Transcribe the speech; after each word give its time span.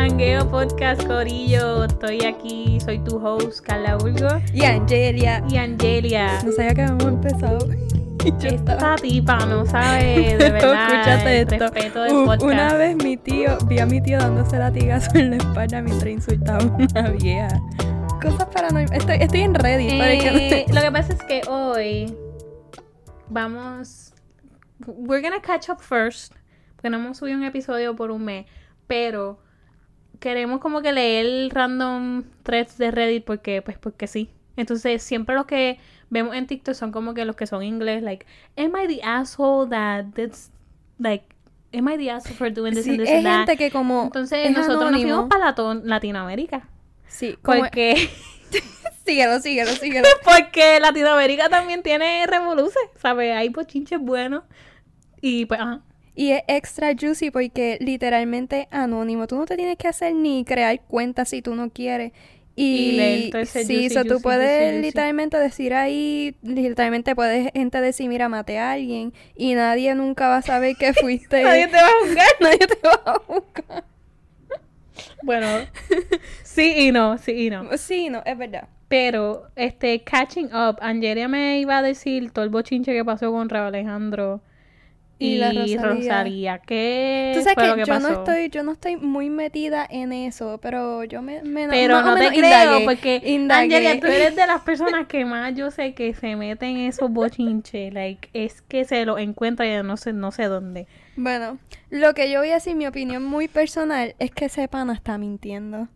Hangueo 0.00 0.48
Podcast 0.50 1.06
Corillo. 1.06 1.84
Estoy 1.84 2.24
aquí, 2.24 2.78
soy 2.80 2.98
tu 3.00 3.16
host, 3.24 3.60
Carla 3.60 3.96
Urgo. 3.98 4.28
Y 4.54 4.64
Angelia. 4.64 5.44
Y 5.50 5.56
Angelia. 5.58 6.42
No 6.42 6.52
sabía 6.52 6.74
que 6.74 6.82
habíamos 6.82 7.04
empezado. 7.04 7.58
Esta 8.42 8.96
tipa 8.96 9.44
no 9.46 9.64
sabe 9.66 10.36
de 10.38 10.50
verdad 10.50 10.84
Escúchate 10.84 11.40
esto. 11.42 11.58
respeto 11.58 12.02
del 12.02 12.12
podcast. 12.24 12.42
Una 12.42 12.74
vez 12.74 12.96
mi 12.96 13.16
tío, 13.18 13.58
vi 13.66 13.78
a 13.78 13.86
mi 13.86 14.00
tío 14.02 14.18
dándose 14.18 14.58
latigazo 14.58 15.10
en 15.18 15.30
la 15.30 15.36
espalda 15.36 15.82
mientras 15.82 16.10
insultaba 16.10 16.60
a 16.62 16.66
una 16.66 17.10
vieja. 17.10 17.48
Cosas 18.22 18.46
paranormales. 18.46 18.92
Estoy, 18.92 19.16
estoy 19.20 19.40
en 19.42 19.52
que 19.52 19.58
no 20.32 20.38
Eh, 20.38 20.64
te- 20.66 20.72
lo 20.74 20.80
que 20.80 20.92
pasa 20.92 21.12
es 21.12 21.22
que 21.24 21.42
hoy 21.48 22.14
vamos. 23.28 24.14
We're 24.86 25.22
gonna 25.22 25.42
catch 25.42 25.68
up 25.68 25.80
first. 25.80 26.32
Porque 26.76 26.88
no 26.88 26.96
hemos 26.96 27.18
subido 27.18 27.36
un 27.36 27.44
episodio 27.44 27.94
por 27.94 28.10
un 28.10 28.24
mes. 28.24 28.46
Pero 28.86 29.38
queremos 30.20 30.60
como 30.60 30.82
que 30.82 30.92
leer 30.92 31.52
random 31.52 32.22
threads 32.42 32.78
de 32.78 32.90
Reddit 32.90 33.24
porque, 33.24 33.62
pues, 33.62 33.78
porque 33.78 34.06
sí. 34.06 34.30
Entonces, 34.56 35.02
siempre 35.02 35.34
los 35.34 35.46
que 35.46 35.78
vemos 36.10 36.36
en 36.36 36.46
TikTok 36.46 36.74
son 36.74 36.92
como 36.92 37.14
que 37.14 37.24
los 37.24 37.34
que 37.36 37.46
son 37.46 37.62
inglés, 37.62 38.02
like, 38.02 38.26
am 38.56 38.72
I 38.76 38.86
the 38.86 39.02
asshole 39.02 39.68
that 39.70 40.06
this, 40.14 40.50
like, 40.98 41.24
am 41.72 41.88
I 41.88 41.96
the 41.96 42.10
asshole 42.10 42.36
for 42.36 42.52
doing 42.52 42.74
this 42.74 42.84
Sí, 42.84 42.90
and 42.90 43.00
this 43.00 43.08
es 43.08 43.16
and 43.16 43.24
that? 43.24 43.46
gente 43.46 43.56
que 43.56 43.70
como 43.70 44.04
Entonces, 44.04 44.46
es 44.48 44.56
nosotros 44.56 44.82
anónimo. 44.82 45.08
nos 45.08 45.28
fuimos 45.28 45.54
para 45.56 45.82
Latinoamérica. 45.84 46.68
Sí, 47.06 47.36
como... 47.42 47.60
Porque. 47.60 48.10
síguelo, 49.04 49.40
síguelo, 49.40 49.70
síguelo. 49.72 50.06
Porque 50.24 50.78
Latinoamérica 50.80 51.48
también 51.48 51.82
tiene 51.82 52.26
revoluces, 52.26 52.82
¿sabes? 52.96 53.34
Hay 53.34 53.48
bochinches 53.48 54.00
buenos. 54.00 54.44
Y 55.20 55.46
pues, 55.46 55.60
ajá. 55.60 55.80
Y 56.20 56.32
es 56.32 56.42
extra 56.48 56.92
juicy 56.94 57.30
porque 57.30 57.78
literalmente 57.80 58.68
anónimo. 58.70 59.26
Tú 59.26 59.36
no 59.36 59.46
te 59.46 59.56
tienes 59.56 59.78
que 59.78 59.88
hacer 59.88 60.14
ni 60.14 60.44
crear 60.44 60.78
cuentas 60.82 61.30
si 61.30 61.40
tú 61.40 61.54
no 61.54 61.70
quieres. 61.70 62.12
Y 62.54 63.00
Y, 63.00 63.30
ese 63.34 63.64
sí, 63.64 63.88
juicy, 63.88 63.88
so 63.88 64.04
tú 64.04 64.18
juicy, 64.18 64.22
puedes 64.22 64.74
juicy, 64.74 64.82
juicy. 64.82 64.82
literalmente 64.82 65.38
decir 65.38 65.72
ahí, 65.72 66.36
literalmente 66.42 67.14
puedes 67.14 67.50
gente 67.54 67.80
decir, 67.80 68.06
mira, 68.10 68.28
maté 68.28 68.58
a 68.58 68.72
alguien 68.72 69.14
y 69.34 69.54
nadie 69.54 69.94
nunca 69.94 70.28
va 70.28 70.36
a 70.36 70.42
saber 70.42 70.76
que 70.76 70.92
fuiste. 71.00 71.42
Nadie 71.42 71.68
te 71.68 71.76
va 71.78 71.88
a 71.88 72.00
juzgar. 72.02 72.26
Nadie 72.40 72.66
te 72.66 72.78
va 72.86 73.02
a 73.06 73.18
buscar. 73.26 73.84
Bueno, 75.22 75.46
sí 76.42 76.74
y 76.88 76.92
no, 76.92 77.16
sí 77.16 77.46
y 77.46 77.48
no. 77.48 77.78
Sí, 77.78 78.10
no, 78.10 78.22
es 78.26 78.36
verdad. 78.36 78.68
Pero, 78.88 79.48
este, 79.56 80.02
catching 80.02 80.48
up, 80.54 80.76
Angelia 80.82 81.28
me 81.28 81.60
iba 81.60 81.78
a 81.78 81.82
decir 81.82 82.30
todo 82.30 82.44
el 82.44 82.50
bochinche 82.50 82.92
que 82.92 83.06
pasó 83.06 83.32
con 83.32 83.48
Raúl 83.48 83.68
Alejandro 83.68 84.42
y, 85.20 85.34
Y 85.34 85.38
la 85.38 85.52
Rosalía. 85.52 85.78
Rosalía. 85.78 86.58
¿Qué 86.58 87.32
Tú 87.32 87.42
sabes 87.42 87.54
fue 87.54 87.66
lo 87.66 87.76
que, 87.76 87.82
que 87.82 87.84
yo 87.84 87.86
pasó? 87.86 88.00
no 88.00 88.10
estoy, 88.10 88.48
yo 88.50 88.62
no 88.64 88.72
estoy 88.72 88.96
muy 88.96 89.30
metida 89.30 89.86
en 89.88 90.12
eso, 90.12 90.58
pero 90.60 91.04
yo 91.04 91.22
me, 91.22 91.42
me 91.42 91.68
Pero 91.68 92.02
no 92.02 92.18
te 92.18 92.32
creo, 92.32 92.34
indagué, 92.46 92.80
porque 92.84 93.22
indagué. 93.24 93.76
Angelia, 93.76 94.00
tú 94.00 94.06
eres 94.08 94.34
de 94.34 94.46
las 94.46 94.62
personas 94.62 95.06
que 95.08 95.24
más 95.24 95.54
yo 95.54 95.70
sé 95.70 95.94
que 95.94 96.14
se 96.14 96.36
meten 96.36 96.76
en 96.78 96.86
esos 96.88 97.10
bochinches. 97.10 97.92
Like, 97.94 98.28
es 98.32 98.62
que 98.62 98.84
se 98.84 99.04
lo 99.04 99.18
encuentra 99.18 99.66
y 99.66 99.82
no 99.82 99.96
sé, 99.96 100.12
no 100.12 100.32
sé 100.32 100.44
dónde. 100.44 100.88
Bueno, 101.16 101.58
lo 101.90 102.14
que 102.14 102.30
yo 102.30 102.40
voy 102.40 102.50
a 102.50 102.54
decir, 102.54 102.74
mi 102.76 102.86
opinión 102.86 103.24
muy 103.24 103.48
personal, 103.48 104.14
es 104.18 104.30
que 104.32 104.46
ese 104.46 104.68
pana 104.68 104.94
está 104.94 105.18
mintiendo. 105.18 105.88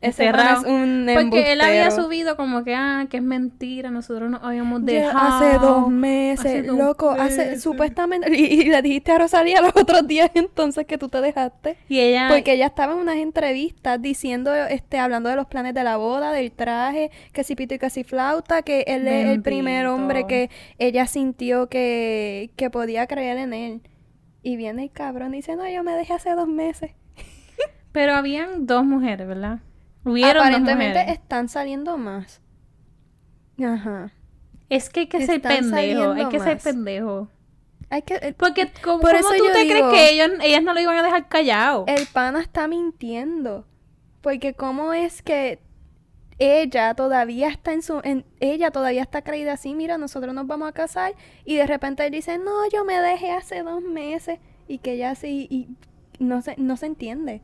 Ese 0.00 0.28
es 0.28 0.64
un 0.64 1.10
Porque 1.12 1.52
él 1.52 1.60
había 1.60 1.82
embustero. 1.86 2.04
subido 2.06 2.36
como 2.36 2.62
que, 2.62 2.72
ah, 2.74 3.06
que 3.10 3.16
es 3.16 3.22
mentira, 3.22 3.90
nosotros 3.90 4.30
nos 4.30 4.42
habíamos 4.44 4.82
Ya 4.84 4.92
dejado. 4.92 5.44
Hace 5.46 5.58
dos 5.58 5.88
meses, 5.90 6.46
hace 6.46 6.62
dos 6.62 6.78
loco, 6.78 7.10
hace 7.10 7.38
meses. 7.46 7.62
supuestamente, 7.62 8.28
y, 8.32 8.44
y 8.44 8.64
le 8.66 8.80
dijiste 8.80 9.10
a 9.10 9.18
Rosalía 9.18 9.60
los 9.60 9.72
otros 9.74 10.06
días 10.06 10.30
entonces 10.34 10.86
que 10.86 10.98
tú 10.98 11.08
te 11.08 11.20
dejaste. 11.20 11.78
Y 11.88 11.98
ella, 11.98 12.28
Porque 12.30 12.52
ella 12.52 12.66
estaba 12.66 12.92
en 12.92 13.00
unas 13.00 13.16
entrevistas 13.16 14.00
diciendo, 14.00 14.54
este, 14.54 14.98
hablando 15.00 15.30
de 15.30 15.36
los 15.36 15.46
planes 15.46 15.74
de 15.74 15.82
la 15.82 15.96
boda, 15.96 16.30
del 16.32 16.52
traje, 16.52 17.10
que 17.32 17.42
si 17.42 17.56
pito 17.56 17.74
y 17.74 17.78
que 17.80 17.90
si 17.90 18.04
flauta, 18.04 18.62
que 18.62 18.82
él 18.86 19.08
es 19.08 19.26
el 19.30 19.42
primer 19.42 19.86
hombre 19.88 20.26
que 20.28 20.48
ella 20.78 21.08
sintió 21.08 21.68
que, 21.68 22.50
que 22.54 22.70
podía 22.70 23.08
creer 23.08 23.38
en 23.38 23.52
él. 23.52 23.80
Y 24.44 24.54
viene 24.56 24.84
el 24.84 24.90
cabrón 24.92 25.34
y 25.34 25.38
dice, 25.38 25.56
no, 25.56 25.68
yo 25.68 25.82
me 25.82 25.92
dejé 25.94 26.12
hace 26.12 26.30
dos 26.36 26.46
meses. 26.46 26.92
pero 27.90 28.14
habían 28.14 28.64
dos 28.66 28.84
mujeres, 28.84 29.26
¿verdad? 29.26 29.58
Hubieron 30.08 30.42
Aparentemente 30.46 31.10
están 31.12 31.48
saliendo 31.48 31.98
más. 31.98 32.40
Ajá. 33.62 34.12
Es 34.68 34.90
que 34.90 35.00
hay 35.00 35.06
que 35.08 35.24
ser 35.26 35.40
pendejo, 35.40 36.12
hay 36.12 36.26
que 36.28 36.38
ser 36.38 36.54
más. 36.56 36.64
pendejo. 36.64 37.28
Hay 37.90 38.02
que, 38.02 38.34
Porque, 38.38 38.70
¿cómo, 38.82 39.00
Por 39.00 39.16
cómo 39.16 39.28
tú 39.34 39.44
te 39.52 39.60
digo- 39.64 39.90
crees 39.90 39.92
que 39.92 40.10
ellos, 40.14 40.30
ellas 40.42 40.62
no 40.62 40.74
lo 40.74 40.80
iban 40.80 40.96
a 40.98 41.02
dejar 41.02 41.28
callado? 41.28 41.84
el 41.88 42.06
pana 42.06 42.40
está 42.40 42.68
mintiendo. 42.68 43.66
Porque 44.20 44.52
cómo 44.54 44.92
es 44.92 45.22
que 45.22 45.60
ella 46.38 46.94
todavía 46.94 47.48
está 47.48 47.72
en 47.72 47.82
su... 47.82 48.00
En, 48.04 48.24
ella 48.40 48.70
todavía 48.70 49.02
está 49.02 49.22
creída 49.22 49.54
así, 49.54 49.74
mira, 49.74 49.96
nosotros 49.96 50.34
nos 50.34 50.46
vamos 50.46 50.68
a 50.68 50.72
casar. 50.72 51.14
Y 51.44 51.56
de 51.56 51.66
repente 51.66 52.04
él 52.04 52.12
dice, 52.12 52.36
no, 52.38 52.68
yo 52.70 52.84
me 52.84 53.00
dejé 53.00 53.30
hace 53.32 53.62
dos 53.62 53.82
meses. 53.82 54.38
Y 54.66 54.78
que 54.78 54.92
ella 54.92 55.14
sí... 55.14 55.46
Y 55.50 55.68
no 56.22 56.42
se, 56.42 56.56
no 56.58 56.76
se 56.76 56.86
entiende. 56.86 57.40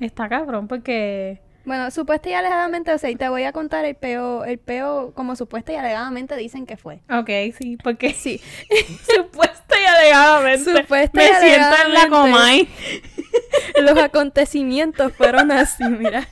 Está 0.00 0.28
cabrón, 0.28 0.68
porque... 0.68 1.40
Bueno, 1.64 1.90
supuesta 1.90 2.28
y 2.28 2.34
alegadamente, 2.34 2.92
o 2.92 2.98
sea, 2.98 3.08
y 3.08 3.16
te 3.16 3.26
voy 3.30 3.44
a 3.44 3.52
contar 3.52 3.86
el 3.86 3.94
peo, 3.94 4.44
el 4.44 4.58
peo 4.58 5.12
como 5.14 5.34
supuesta 5.34 5.72
y 5.72 5.76
alegadamente 5.76 6.36
dicen 6.36 6.66
que 6.66 6.76
fue. 6.76 7.00
Ok, 7.10 7.30
sí, 7.58 7.78
porque 7.82 8.12
Sí. 8.12 8.38
supuesta 9.16 9.74
y 9.80 9.86
alegadamente 9.86 10.82
Supuesta 10.82 11.18
me 11.18 11.24
y 11.24 11.34
siento 11.34 11.74
en 11.86 11.94
la. 11.94 12.08
Comay. 12.10 12.68
Los 13.80 13.96
acontecimientos 13.96 15.12
fueron 15.14 15.50
así, 15.52 15.84
mira. 15.84 16.28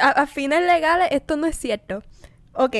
A, 0.00 0.08
a 0.22 0.26
fines 0.26 0.62
legales, 0.62 1.08
esto 1.12 1.36
no 1.36 1.46
es 1.46 1.56
cierto. 1.56 2.02
Ok. 2.54 2.76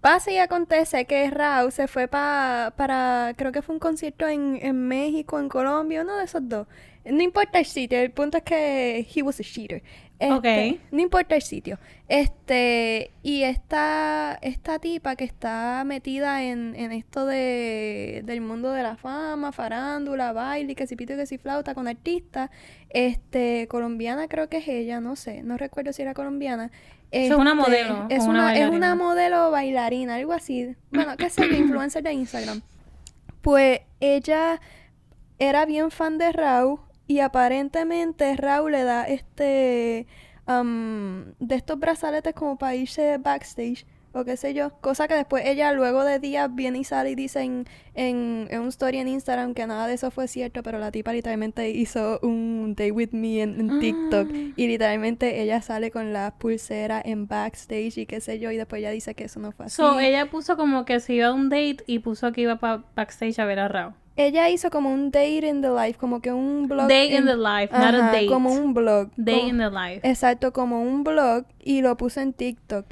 Pasa 0.00 0.30
y 0.30 0.38
acontece 0.38 1.04
que 1.06 1.28
Raúl 1.28 1.72
se 1.72 1.88
fue 1.88 2.06
pa- 2.06 2.72
para, 2.76 3.34
creo 3.36 3.50
que 3.50 3.62
fue 3.62 3.74
un 3.74 3.80
concierto 3.80 4.28
en, 4.28 4.58
en 4.62 4.86
México, 4.86 5.40
en 5.40 5.48
Colombia, 5.48 6.02
uno 6.02 6.16
de 6.16 6.24
esos 6.24 6.48
dos. 6.48 6.68
No 7.10 7.22
importa 7.22 7.58
el 7.58 7.66
sitio, 7.66 7.98
el 8.00 8.12
punto 8.12 8.38
es 8.38 8.42
que 8.44 9.06
he 9.14 9.22
was 9.22 9.40
a 9.40 9.42
cheater. 9.44 9.82
Este, 10.18 10.74
Ok. 10.74 10.80
No 10.90 11.00
importa 11.00 11.36
el 11.36 11.42
sitio. 11.42 11.78
Este, 12.08 13.12
y 13.22 13.44
esta, 13.44 14.36
esta 14.42 14.78
tipa 14.80 15.14
que 15.16 15.24
está 15.24 15.84
metida 15.84 16.42
en, 16.42 16.74
en 16.74 16.90
esto 16.92 17.24
de, 17.26 18.22
del 18.24 18.40
mundo 18.40 18.72
de 18.72 18.82
la 18.82 18.96
fama, 18.96 19.52
farándula, 19.52 20.32
baile, 20.32 20.74
que 20.74 20.86
si 20.86 20.96
pito 20.96 21.12
y 21.14 21.16
que 21.16 21.26
si 21.26 21.38
flauta 21.38 21.74
con 21.74 21.86
artistas, 21.88 22.50
este, 22.90 23.68
colombiana 23.68 24.28
creo 24.28 24.48
que 24.48 24.58
es 24.58 24.68
ella, 24.68 25.00
no 25.00 25.14
sé, 25.16 25.42
no 25.42 25.56
recuerdo 25.56 25.92
si 25.92 26.02
era 26.02 26.14
colombiana. 26.14 26.70
Es 27.10 27.34
una 27.34 27.52
Este, 27.52 27.54
modelo 27.54 28.06
Es 28.08 28.26
una 28.26 28.28
una, 28.28 28.56
es 28.58 28.68
una 28.68 28.94
modelo 28.94 29.50
bailarina, 29.50 30.16
algo 30.16 30.32
así. 30.32 30.76
Bueno, 30.90 31.16
qué 31.16 31.30
sé 31.30 31.48
yo, 31.48 31.56
influencer 31.56 32.02
de 32.02 32.12
Instagram. 32.12 32.62
Pues 33.40 33.80
ella 34.00 34.60
era 35.38 35.66
bien 35.66 35.90
fan 35.90 36.18
de 36.18 36.32
Raúl 36.32 36.80
y 37.08 37.18
aparentemente 37.20 38.36
Raúl 38.36 38.70
le 38.72 38.84
da 38.84 39.04
este 39.08 40.06
am, 40.46 41.34
de 41.40 41.56
estos 41.56 41.78
brazaletes 41.78 42.34
como 42.34 42.56
para 42.56 42.74
irse 42.76 43.18
backstage 43.18 43.84
o 44.12 44.24
qué 44.24 44.36
sé 44.38 44.54
yo, 44.54 44.70
cosa 44.80 45.06
que 45.06 45.14
después 45.14 45.44
ella 45.46 45.70
luego 45.72 46.02
de 46.02 46.18
días 46.18 46.52
viene 46.52 46.78
y 46.78 46.84
sale 46.84 47.10
y 47.10 47.14
dice 47.14 47.42
en, 47.42 47.66
en, 47.94 48.48
en 48.50 48.60
un 48.62 48.68
story 48.68 48.98
en 48.98 49.06
Instagram 49.08 49.52
que 49.52 49.66
nada 49.66 49.86
de 49.86 49.94
eso 49.94 50.10
fue 50.10 50.26
cierto, 50.28 50.62
pero 50.62 50.78
la 50.78 50.90
tipa 50.90 51.12
literalmente 51.12 51.68
hizo 51.70 52.18
un 52.22 52.74
day 52.74 52.90
with 52.90 53.10
me 53.12 53.42
en, 53.42 53.60
en 53.60 53.78
TikTok 53.80 54.28
Ah. 54.30 54.52
y 54.56 54.66
literalmente 54.66 55.42
ella 55.42 55.60
sale 55.60 55.90
con 55.90 56.12
la 56.14 56.34
pulsera 56.38 57.00
en 57.04 57.26
backstage 57.28 57.98
y 57.98 58.06
qué 58.06 58.20
sé 58.20 58.38
yo 58.40 58.50
y 58.50 58.56
después 58.56 58.80
ella 58.80 58.90
dice 58.90 59.14
que 59.14 59.24
eso 59.24 59.40
no 59.40 59.52
fue 59.52 59.66
así. 59.66 59.76
So, 59.76 60.00
ella 60.00 60.26
puso 60.30 60.56
como 60.56 60.84
que 60.86 61.00
se 61.00 61.12
iba 61.12 61.26
a 61.28 61.32
un 61.34 61.50
date 61.50 61.84
y 61.86 61.98
puso 61.98 62.32
que 62.32 62.40
iba 62.40 62.56
para 62.56 62.84
backstage 62.96 63.38
a 63.38 63.44
ver 63.44 63.60
a 63.60 63.68
Raúl. 63.68 63.94
Ella 64.18 64.50
hizo 64.50 64.68
como 64.68 64.92
un 64.92 65.12
date 65.12 65.46
in 65.46 65.62
the 65.62 65.70
life, 65.70 65.96
como 65.96 66.20
que 66.20 66.32
un 66.32 66.66
blog. 66.66 66.88
Day 66.88 67.14
in 67.16 67.24
the 67.24 67.36
life, 67.36 67.72
not 67.72 67.94
a 67.94 68.10
date. 68.12 68.26
Como 68.26 68.52
un 68.52 68.74
blog. 68.74 69.10
Day 69.16 69.36
como- 69.36 69.48
in 69.48 69.58
the 69.58 69.70
life. 69.70 70.00
Exacto, 70.08 70.52
como 70.52 70.82
un 70.82 71.04
blog 71.04 71.44
y 71.60 71.82
lo 71.82 71.96
puso 71.96 72.20
en 72.20 72.32
TikTok. 72.32 72.84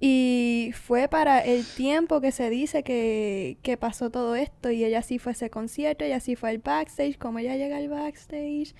Y 0.00 0.72
fue 0.74 1.06
para 1.06 1.38
el 1.38 1.64
tiempo 1.64 2.20
que 2.20 2.32
se 2.32 2.50
dice 2.50 2.82
que, 2.82 3.58
que 3.62 3.76
pasó 3.76 4.10
todo 4.10 4.34
esto. 4.34 4.72
Y 4.72 4.84
ella 4.84 5.02
sí 5.02 5.20
fue 5.20 5.30
a 5.30 5.34
ese 5.34 5.48
concierto, 5.50 6.04
ella 6.04 6.18
sí 6.18 6.34
fue 6.34 6.50
al 6.50 6.58
backstage. 6.58 7.16
¿Cómo 7.16 7.38
ella 7.38 7.54
llega 7.54 7.76
al 7.76 7.88
backstage? 7.88 8.74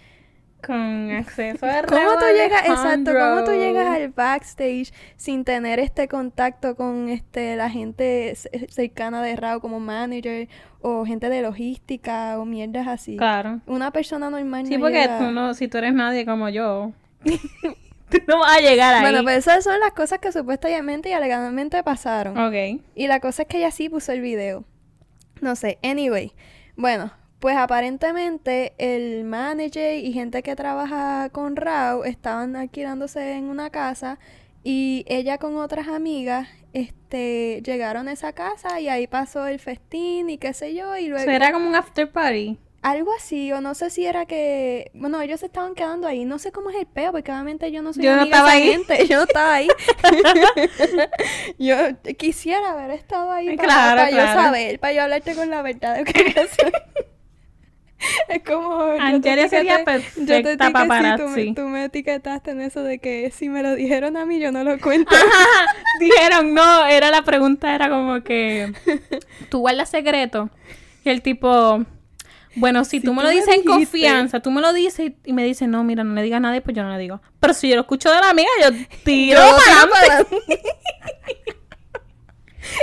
Con 0.64 1.10
acceso 1.10 1.66
a 1.66 1.82
¿Cómo 1.82 2.18
tú 2.18 2.24
llegas, 2.34 2.62
exacto, 2.66 3.12
cómo 3.12 3.44
tú 3.44 3.50
llegas 3.52 3.88
al 3.88 4.08
backstage 4.10 4.92
sin 5.16 5.44
tener 5.44 5.80
este 5.80 6.06
contacto 6.06 6.76
con 6.76 7.08
este 7.08 7.56
la 7.56 7.68
gente 7.68 8.34
cercana 8.68 9.22
de 9.22 9.34
Raúl 9.34 9.60
como 9.60 9.80
manager 9.80 10.48
o 10.80 11.04
gente 11.04 11.28
de 11.28 11.42
logística 11.42 12.38
o 12.38 12.44
mierdas 12.44 12.86
así? 12.86 13.16
Claro. 13.16 13.60
Una 13.66 13.90
persona 13.90 14.30
normal 14.30 14.66
Sí, 14.66 14.74
no 14.76 14.80
porque 14.80 15.00
llega- 15.00 15.18
tú 15.18 15.30
no, 15.32 15.52
si 15.54 15.66
tú 15.68 15.78
eres 15.78 15.94
nadie 15.94 16.24
como 16.24 16.48
yo, 16.48 16.92
tú 17.24 18.18
no 18.28 18.38
vas 18.38 18.58
a 18.58 18.60
llegar 18.60 18.94
ahí. 18.94 19.00
Bueno, 19.02 19.22
pues 19.24 19.38
esas 19.38 19.64
son 19.64 19.80
las 19.80 19.92
cosas 19.92 20.18
que 20.20 20.30
supuestamente 20.32 21.08
y 21.08 21.12
alegadamente 21.12 21.82
pasaron. 21.82 22.38
Ok. 22.38 22.80
Y 22.94 23.06
la 23.08 23.20
cosa 23.20 23.42
es 23.42 23.48
que 23.48 23.58
ella 23.58 23.70
sí 23.70 23.88
puso 23.88 24.12
el 24.12 24.20
video. 24.20 24.64
No 25.40 25.56
sé, 25.56 25.78
anyway. 25.82 26.32
Bueno, 26.76 27.12
Pues 27.42 27.56
aparentemente 27.56 28.72
el 28.78 29.24
manager 29.24 29.96
y 29.98 30.12
gente 30.12 30.44
que 30.44 30.54
trabaja 30.54 31.28
con 31.30 31.56
Rao 31.56 32.04
estaban 32.04 32.54
alquilándose 32.54 33.32
en 33.32 33.46
una 33.50 33.68
casa 33.70 34.20
y 34.62 35.04
ella 35.08 35.38
con 35.38 35.56
otras 35.56 35.88
amigas 35.88 36.46
este 36.72 37.60
llegaron 37.64 38.06
a 38.06 38.12
esa 38.12 38.32
casa 38.32 38.78
y 38.78 38.88
ahí 38.88 39.08
pasó 39.08 39.48
el 39.48 39.58
festín 39.58 40.30
y 40.30 40.38
qué 40.38 40.54
sé 40.54 40.72
yo 40.76 40.96
y 40.96 41.08
luego 41.08 41.28
era 41.28 41.50
como 41.50 41.68
un 41.68 41.74
after 41.74 42.12
party. 42.12 42.58
algo 42.82 43.10
así 43.12 43.50
o 43.52 43.60
no 43.60 43.74
sé 43.74 43.90
si 43.90 44.06
era 44.06 44.24
que 44.24 44.92
bueno 44.94 45.20
ellos 45.20 45.40
se 45.40 45.46
estaban 45.46 45.74
quedando 45.74 46.06
ahí 46.06 46.24
no 46.24 46.38
sé 46.38 46.52
cómo 46.52 46.70
es 46.70 46.76
el 46.76 46.86
peo 46.86 47.10
porque 47.10 47.32
obviamente 47.32 47.72
yo 47.72 47.82
no 47.82 47.92
soy 47.92 48.04
Yo 48.04 48.14
no 48.14 48.22
amiga 48.22 48.44
de 48.44 48.50
estaba 48.50 48.52
ahí. 48.52 48.70
gente 48.70 49.06
yo 49.08 49.16
no 49.16 49.22
estaba 49.24 49.52
ahí 49.54 49.68
yo 51.58 51.74
quisiera 52.16 52.70
haber 52.70 52.92
estado 52.92 53.32
ahí 53.32 53.56
para, 53.56 53.68
Claro, 53.68 53.96
para 54.02 54.10
yo 54.10 54.40
saber 54.42 54.78
para 54.78 54.92
yo 54.92 55.02
hablarte 55.02 55.34
con 55.34 55.50
la 55.50 55.62
verdad 55.62 55.96
de 55.96 56.04
qué 56.04 56.34
es 58.28 58.42
como 58.42 58.82
Angelia 58.82 59.48
sería 59.48 59.78
yo 59.78 59.84
te 59.84 60.38
etiqueté, 60.38 60.56
paparazzi. 60.58 61.48
me, 61.50 61.54
tú 61.54 61.62
me 61.68 61.84
etiquetaste 61.84 62.50
en 62.50 62.60
eso 62.60 62.82
de 62.82 62.98
que 62.98 63.30
si 63.30 63.48
me 63.48 63.62
lo 63.62 63.74
dijeron 63.74 64.16
a 64.16 64.26
mí 64.26 64.40
yo 64.40 64.52
no 64.52 64.64
lo 64.64 64.78
cuento 64.78 65.14
Dijeron, 66.00 66.54
no, 66.54 66.86
era 66.86 67.10
la 67.10 67.22
pregunta, 67.22 67.74
era 67.74 67.88
como 67.88 68.22
que 68.22 68.72
tú 69.50 69.60
guardas 69.60 69.90
secreto. 69.90 70.50
Y 71.04 71.10
el 71.10 71.22
tipo, 71.22 71.84
bueno, 72.54 72.84
si, 72.84 73.00
Si 73.00 73.06
tú 73.06 73.12
me 73.12 73.22
tú 73.22 73.28
lo 73.28 73.28
me 73.28 73.34
dices 73.34 73.54
en 73.54 73.64
confianza, 73.64 74.40
tú 74.40 74.50
me 74.50 74.60
lo 74.60 74.72
dices 74.72 75.10
y, 75.10 75.16
y 75.24 75.32
me 75.32 75.44
dices, 75.44 75.68
no, 75.68 75.84
mira, 75.84 76.04
no 76.04 76.14
le 76.14 76.22
digas 76.22 76.38
a 76.38 76.40
nadie, 76.40 76.60
pues 76.60 76.76
yo 76.76 76.82
no 76.82 76.92
le 76.92 76.98
digo. 76.98 77.20
Pero 77.40 77.54
si 77.54 77.68
yo 77.68 77.74
lo 77.76 77.82
escucho 77.82 78.10
de 78.10 78.20
la 78.20 78.30
amiga, 78.30 78.48
yo 78.62 78.70
tiro 79.04 79.40
Yo 79.40 79.56
para 79.56 79.98
adelante. 79.98 80.62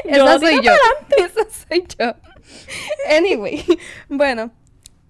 Esa 0.05 0.39
soy 0.39 0.61
yo. 0.61 0.71
Esa 1.17 1.67
soy 1.67 1.85
yo. 1.97 2.15
Anyway, 3.17 3.63
bueno. 4.07 4.51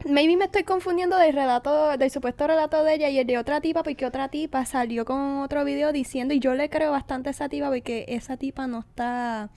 Maybe 0.06 0.38
me 0.38 0.46
estoy 0.46 0.63
confundiendo 0.63 1.18
del 1.18 1.34
relato, 1.34 1.98
del 1.98 2.10
supuesto 2.10 2.48
relato 2.48 2.84
de 2.84 2.96
ella 2.96 3.10
y 3.10 3.19
el 3.19 3.28
de 3.28 3.38
otra 3.38 3.60
tipa, 3.60 3.84
porque 3.84 4.06
otra 4.06 4.30
tipa 4.30 4.66
salió 4.66 5.04
con 5.04 5.40
otro 5.40 5.66
video 5.66 5.92
diciendo, 5.92 6.34
y 6.34 6.40
yo 6.40 6.54
le 6.54 6.69
creo 6.69 6.92
bastante 6.92 7.30
a 7.30 7.31
esa 7.31 7.50
tipa, 7.50 7.68
porque 7.68 8.06
esa 8.07 8.38
tipa 8.38 8.66
no 8.68 8.80
está, 8.80 9.50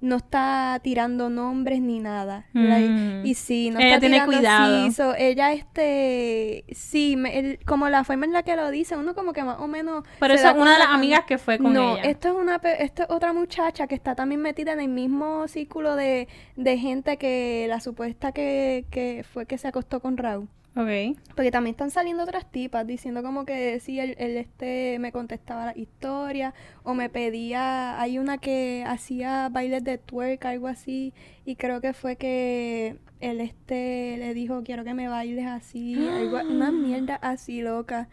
no 0.00 0.16
está 0.16 0.80
tirando 0.82 1.28
nombres 1.28 1.80
ni 1.80 1.98
nada. 2.00 2.46
Like, 2.54 2.88
Mm. 2.88 3.26
y 3.26 3.34
sí, 3.34 3.70
no 3.70 3.78
Ella 3.78 3.88
está 3.88 4.00
tiene 4.00 4.14
tirando 4.16 4.36
cuidado. 4.36 4.90
so, 4.92 5.14
ella 5.14 5.52
este, 5.52 6.64
sí, 6.72 7.16
me- 7.16 7.38
el- 7.38 7.58
como 7.66 7.88
la 7.88 8.04
forma 8.04 8.24
en 8.26 8.32
la 8.32 8.42
que 8.42 8.56
lo 8.56 8.70
dice, 8.70 8.96
uno 8.96 9.14
como 9.14 9.32
que 9.32 9.44
más 9.44 9.58
o 9.60 9.68
menos... 9.68 10.04
Pero 10.18 10.34
da 10.36 10.50
es 10.50 10.56
una 10.56 10.72
de 10.72 10.78
las 10.78 10.88
amigas 10.88 11.24
que 11.26 11.38
fue 11.38 11.58
con 11.58 11.72
no, 11.72 11.96
ella. 11.98 12.02
esto 12.08 12.28
es 12.28 12.34
una 12.34 12.58
pe- 12.60 12.82
esto 12.82 13.02
es 13.02 13.10
otra 13.10 13.32
muchacha 13.32 13.86
que 13.86 13.94
está 13.94 14.14
también 14.14 14.40
metida 14.40 14.72
en 14.72 14.80
el 14.80 14.88
mismo 14.88 15.46
círculo 15.48 15.96
de, 15.96 16.28
de 16.56 16.78
gente 16.78 17.16
que 17.18 17.66
la 17.68 17.80
supuesta 17.80 18.32
que, 18.32 18.86
que 18.90 19.24
fue 19.32 19.46
que 19.46 19.58
se 19.58 19.68
acostó 19.68 20.00
con 20.00 20.16
Raúl. 20.16 20.48
Ok. 20.76 21.18
Porque 21.34 21.50
también 21.50 21.74
están 21.74 21.90
saliendo 21.90 22.22
otras 22.22 22.50
tipas 22.50 22.86
diciendo 22.86 23.22
como 23.24 23.44
que 23.44 23.80
sí, 23.80 23.98
él, 23.98 24.14
él, 24.18 24.36
este 24.36 24.98
me 25.00 25.10
contestaba 25.10 25.66
la 25.66 25.76
historia 25.76 26.54
o 26.84 26.94
me 26.94 27.08
pedía, 27.08 28.00
hay 28.00 28.18
una 28.18 28.38
que 28.38 28.84
hacía 28.86 29.48
bailes 29.48 29.82
de 29.82 29.98
twerk, 29.98 30.44
algo 30.44 30.68
así, 30.68 31.12
y 31.44 31.56
creo 31.56 31.80
que 31.80 31.92
fue 31.92 32.14
que 32.16 32.98
él 33.18 33.40
este 33.40 34.16
le 34.18 34.32
dijo 34.32 34.62
quiero 34.62 34.84
que 34.84 34.94
me 34.94 35.08
bailes 35.08 35.46
así, 35.46 36.08
algo, 36.08 36.38
una 36.38 36.70
mierda 36.72 37.16
así 37.16 37.62
loca. 37.62 38.08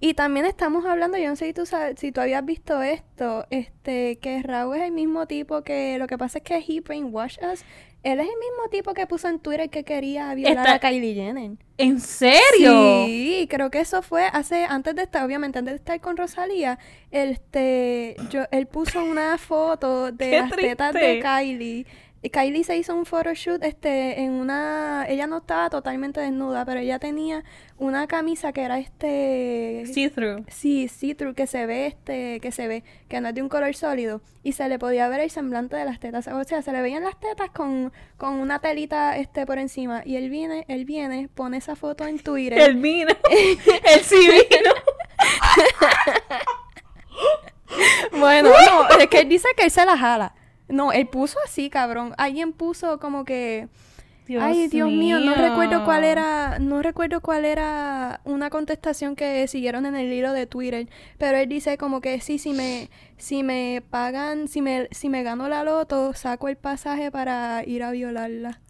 Y 0.00 0.14
también 0.14 0.44
estamos 0.44 0.84
hablando, 0.84 1.16
yo 1.16 1.28
no 1.28 1.36
sé 1.36 1.46
si 1.46 1.52
tú 1.54 1.64
sabes, 1.64 1.98
si 1.98 2.12
tú 2.12 2.20
habías 2.20 2.44
visto 2.44 2.82
esto, 2.82 3.46
este, 3.50 4.18
que 4.18 4.42
Raúl 4.42 4.76
es 4.76 4.82
el 4.82 4.92
mismo 4.92 5.26
tipo 5.26 5.62
que, 5.62 5.98
lo 5.98 6.06
que 6.06 6.18
pasa 6.18 6.38
es 6.38 6.44
que 6.44 6.56
he 6.56 6.80
brainwashed 6.80 7.42
us. 7.50 7.64
Él 8.06 8.20
es 8.20 8.26
el 8.26 8.34
mismo 8.38 8.68
tipo 8.70 8.94
que 8.94 9.06
puso 9.08 9.26
en 9.26 9.40
Twitter 9.40 9.68
que 9.68 9.82
quería 9.82 10.32
violar 10.34 10.58
Está- 10.58 10.74
a 10.74 10.78
Kylie 10.78 11.14
Jenner. 11.14 11.50
¿En 11.76 11.98
serio? 12.00 13.04
Sí, 13.06 13.48
creo 13.50 13.68
que 13.70 13.80
eso 13.80 14.00
fue 14.00 14.26
hace, 14.32 14.64
antes 14.64 14.94
de 14.94 15.02
estar, 15.02 15.24
obviamente, 15.24 15.58
antes 15.58 15.72
de 15.72 15.76
estar 15.78 16.00
con 16.00 16.16
Rosalía, 16.16 16.78
este, 17.10 18.14
yo, 18.30 18.44
él 18.52 18.66
puso 18.66 19.02
una 19.02 19.36
foto 19.38 20.12
de 20.12 20.30
Qué 20.30 20.38
las 20.40 20.50
tetas 20.52 20.94
de. 20.94 21.20
Kylie. 21.20 21.86
Y 22.26 22.30
Kylie 22.30 22.64
se 22.64 22.76
hizo 22.76 22.92
un 22.92 23.06
photoshoot, 23.06 23.62
este, 23.62 24.22
en 24.22 24.32
una, 24.32 25.06
ella 25.08 25.28
no 25.28 25.36
estaba 25.36 25.70
totalmente 25.70 26.20
desnuda, 26.20 26.64
pero 26.64 26.80
ella 26.80 26.98
tenía 26.98 27.44
una 27.78 28.08
camisa 28.08 28.52
que 28.52 28.62
era 28.62 28.80
este, 28.80 29.84
See-through. 29.86 30.44
Sí, 30.48 30.88
see-through, 30.88 31.36
que 31.36 31.46
se 31.46 31.66
ve, 31.66 31.86
este, 31.86 32.40
que 32.40 32.50
se 32.50 32.66
ve, 32.66 32.82
que 33.08 33.20
no 33.20 33.28
es 33.28 33.34
de 33.36 33.42
un 33.42 33.48
color 33.48 33.72
sólido, 33.76 34.22
y 34.42 34.54
se 34.54 34.68
le 34.68 34.76
podía 34.80 35.08
ver 35.08 35.20
el 35.20 35.30
semblante 35.30 35.76
de 35.76 35.84
las 35.84 36.00
tetas, 36.00 36.26
o 36.26 36.42
sea, 36.42 36.62
se 36.62 36.72
le 36.72 36.82
veían 36.82 37.04
las 37.04 37.16
tetas 37.20 37.50
con, 37.50 37.92
con 38.16 38.34
una 38.40 38.58
telita, 38.58 39.16
este, 39.16 39.46
por 39.46 39.58
encima, 39.60 40.02
y 40.04 40.16
él 40.16 40.28
viene, 40.28 40.64
él 40.66 40.84
viene, 40.84 41.28
pone 41.32 41.58
esa 41.58 41.76
foto 41.76 42.08
en 42.08 42.18
Twitter, 42.18 42.58
El 42.58 42.74
vino. 42.74 43.14
El 43.30 44.00
sí 44.00 44.16
vino. 44.16 44.72
bueno, 48.18 48.50
no, 48.50 48.98
es 48.98 49.06
que 49.06 49.20
él 49.20 49.28
dice 49.28 49.46
que 49.56 49.62
él 49.62 49.70
se 49.70 49.86
la 49.86 49.96
jala, 49.96 50.34
no, 50.68 50.92
él 50.92 51.06
puso 51.08 51.38
así, 51.44 51.70
cabrón, 51.70 52.12
alguien 52.18 52.52
puso 52.52 52.98
como 52.98 53.24
que, 53.24 53.68
Ay, 54.40 54.66
Dios 54.66 54.90
mío, 54.90 55.20
no 55.20 55.34
recuerdo 55.34 55.84
cuál 55.84 56.02
era, 56.02 56.58
no 56.58 56.82
recuerdo 56.82 57.20
cuál 57.20 57.44
era 57.44 58.20
una 58.24 58.50
contestación 58.50 59.14
que 59.14 59.46
siguieron 59.46 59.86
en 59.86 59.94
el 59.94 60.12
hilo 60.12 60.32
de 60.32 60.48
Twitter, 60.48 60.88
pero 61.16 61.38
él 61.38 61.48
dice 61.48 61.78
como 61.78 62.00
que 62.00 62.20
sí, 62.20 62.38
si 62.38 62.52
me, 62.52 62.90
si 63.18 63.44
me 63.44 63.84
pagan, 63.88 64.48
si 64.48 64.62
me, 64.62 64.88
si 64.90 65.08
me 65.08 65.22
gano 65.22 65.48
la 65.48 65.62
loto, 65.62 66.12
saco 66.14 66.48
el 66.48 66.56
pasaje 66.56 67.12
para 67.12 67.62
ir 67.64 67.84
a 67.84 67.92
violarla. 67.92 68.60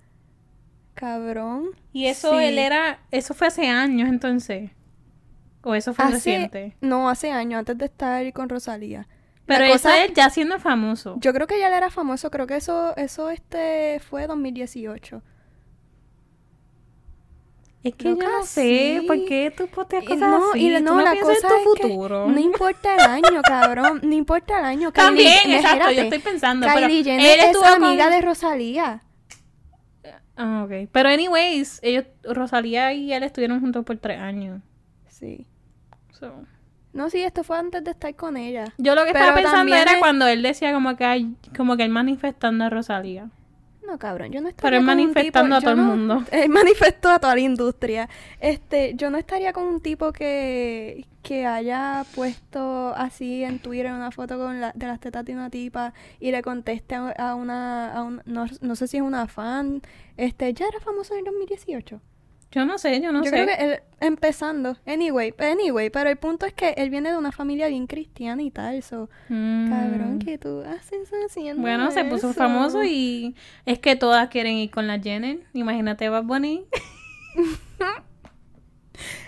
Cabrón. 0.94 1.70
Y 1.92 2.06
eso 2.06 2.38
Sí. 2.38 2.44
él 2.44 2.58
era, 2.58 3.00
eso 3.10 3.34
fue 3.34 3.46
hace 3.48 3.66
años 3.68 4.08
entonces. 4.08 4.70
O 5.62 5.74
eso 5.74 5.94
fue 5.94 6.06
reciente. 6.10 6.76
no, 6.80 7.08
hace 7.10 7.32
años, 7.32 7.58
antes 7.60 7.76
de 7.78 7.86
estar 7.86 8.32
con 8.32 8.48
Rosalía. 8.48 9.08
Pero 9.46 9.64
eso 9.64 9.88
es 9.90 10.12
ya 10.12 10.28
siendo 10.30 10.58
famoso. 10.58 11.16
Yo 11.20 11.32
creo 11.32 11.46
que 11.46 11.58
ya 11.58 11.68
él 11.68 11.74
era 11.74 11.90
famoso, 11.90 12.30
creo 12.30 12.46
que 12.46 12.56
eso, 12.56 12.94
eso 12.96 13.30
este 13.30 14.00
fue 14.00 14.26
2018. 14.26 15.22
Es 17.84 17.94
que 17.94 18.04
yo 18.04 18.10
Loca, 18.12 18.26
no 18.26 18.42
sé, 18.44 18.98
sí. 19.00 19.06
¿por 19.06 19.24
qué 19.26 19.52
tú 19.56 19.68
posteas 19.68 20.02
cosas 20.04 20.18
no, 20.28 20.50
así? 20.50 20.66
y 20.66 20.76
Tú 20.78 20.82
no, 20.82 21.00
la 21.02 21.14
cosa 21.20 21.48
tu 21.48 21.54
es 21.54 21.80
que 21.80 21.82
futuro. 21.88 22.26
no 22.28 22.38
importa 22.40 22.94
el 22.96 23.00
año, 23.02 23.42
cabrón, 23.42 24.00
no 24.02 24.12
importa 24.14 24.58
el 24.58 24.64
año. 24.64 24.90
También, 24.92 25.38
Kylie- 25.44 25.56
exacto, 25.58 25.92
yo 25.92 26.02
estoy 26.02 26.18
pensando. 26.18 26.66
Kylie 26.66 26.80
pero 26.80 27.04
Jenner 27.04 27.38
él 27.38 27.50
es 27.50 27.62
amiga 27.62 28.04
con- 28.06 28.12
de 28.14 28.20
Rosalía. 28.22 29.02
Ah, 30.36 30.64
ok. 30.66 30.88
Pero 30.90 31.08
anyways, 31.08 31.78
ellos, 31.82 32.04
Rosalía 32.24 32.92
y 32.92 33.12
él 33.12 33.22
estuvieron 33.22 33.60
juntos 33.60 33.84
por 33.84 33.96
tres 33.98 34.18
años. 34.20 34.60
Sí. 35.08 35.46
So. 36.10 36.32
No, 36.96 37.10
sí, 37.10 37.20
esto 37.20 37.44
fue 37.44 37.58
antes 37.58 37.84
de 37.84 37.90
estar 37.92 38.14
con 38.16 38.36
ella. 38.36 38.72
Yo 38.78 38.94
lo 38.94 39.04
que 39.04 39.12
Pero 39.12 39.26
estaba 39.26 39.36
pensando 39.42 39.74
era 39.76 39.92
es- 39.92 39.98
cuando 39.98 40.26
él 40.26 40.42
decía 40.42 40.72
como 40.72 40.96
que 40.96 41.04
hay, 41.04 41.34
como 41.56 41.76
que 41.76 41.84
él 41.84 41.90
manifestando 41.90 42.64
a 42.64 42.70
Rosalía. 42.70 43.28
No, 43.86 43.98
cabrón, 43.98 44.32
yo 44.32 44.40
no 44.40 44.48
estaría 44.48 44.68
Pero 44.68 44.76
él 44.80 44.84
con 44.86 44.98
un 44.98 45.04
manifestando 45.12 45.58
tipo- 45.58 45.68
a 45.70 45.72
todo 45.74 45.80
el 45.80 45.86
mundo. 45.86 46.24
Él 46.32 46.48
manifestó 46.48 47.08
a 47.10 47.20
toda 47.20 47.34
la 47.36 47.40
industria. 47.40 48.08
Este, 48.40 48.94
yo 48.96 49.10
no 49.10 49.18
estaría 49.18 49.52
con 49.52 49.62
un 49.62 49.80
tipo 49.80 50.10
que, 50.12 51.06
que 51.22 51.46
haya 51.46 52.04
puesto 52.16 52.92
así 52.96 53.44
en 53.44 53.60
Twitter 53.60 53.92
una 53.92 54.10
foto 54.10 54.38
con 54.38 54.60
la, 54.60 54.72
de 54.74 54.86
las 54.88 54.98
tetas 54.98 55.24
de 55.24 55.34
una 55.34 55.50
tipa 55.50 55.92
y 56.18 56.32
le 56.32 56.42
conteste 56.42 56.96
a, 56.96 57.10
a 57.10 57.34
una, 57.36 57.92
a 57.92 58.02
un- 58.02 58.22
no, 58.24 58.46
no 58.60 58.74
sé 58.74 58.88
si 58.88 58.96
es 58.96 59.04
una 59.04 59.28
fan. 59.28 59.82
Este, 60.16 60.52
ya 60.52 60.66
era 60.66 60.80
famoso 60.80 61.12
en 61.14 61.20
el 61.20 61.24
2018. 61.26 62.00
Yo 62.56 62.64
no 62.64 62.78
sé, 62.78 63.02
yo 63.02 63.12
no 63.12 63.18
yo 63.22 63.24
sé. 63.26 63.30
creo 63.32 63.46
que 63.46 63.52
él, 63.64 63.80
empezando, 64.00 64.78
anyway, 64.86 65.34
anyway, 65.38 65.90
pero 65.90 66.08
el 66.08 66.16
punto 66.16 66.46
es 66.46 66.54
que 66.54 66.70
él 66.78 66.88
viene 66.88 67.10
de 67.10 67.18
una 67.18 67.30
familia 67.30 67.68
bien 67.68 67.86
cristiana 67.86 68.42
y 68.42 68.50
tal, 68.50 68.82
so, 68.82 69.10
Mm. 69.28 69.68
cabrón, 69.68 70.18
que 70.18 70.38
tú 70.38 70.62
haces 70.62 71.10
haciendo 71.26 71.60
Bueno, 71.60 71.90
se 71.90 72.04
puso 72.06 72.32
famoso 72.32 72.82
y 72.82 73.36
es 73.66 73.78
que 73.78 73.94
todas 73.94 74.28
quieren 74.30 74.54
ir 74.54 74.70
con 74.70 74.86
la 74.86 74.98
Jenner. 74.98 75.40
Imagínate, 75.52 76.08
Bad 76.08 76.24
Bunny. 76.24 76.64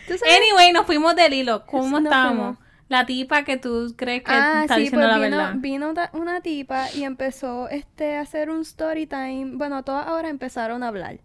Anyway, 0.08 0.72
nos 0.72 0.86
fuimos 0.86 1.14
del 1.14 1.34
hilo. 1.34 1.66
¿Cómo 1.66 1.98
estábamos? 1.98 2.56
La 2.88 3.04
tipa 3.04 3.44
que 3.44 3.58
tú 3.58 3.92
crees 3.96 4.22
que 4.22 4.32
Ah, 4.32 4.62
está 4.62 4.76
sí, 4.76 4.82
diciendo 4.84 5.06
pues 5.06 5.18
la 5.18 5.24
vino, 5.26 5.36
verdad. 5.36 5.54
vino 5.58 5.90
una, 5.90 6.10
una 6.14 6.40
tipa 6.40 6.86
y 6.94 7.04
empezó 7.04 7.68
este, 7.68 8.16
a 8.16 8.22
hacer 8.22 8.48
un 8.48 8.62
story 8.62 9.06
time. 9.06 9.50
Bueno, 9.56 9.82
todas 9.84 10.06
ahora 10.06 10.30
empezaron 10.30 10.82
a 10.82 10.88
hablar. 10.88 11.20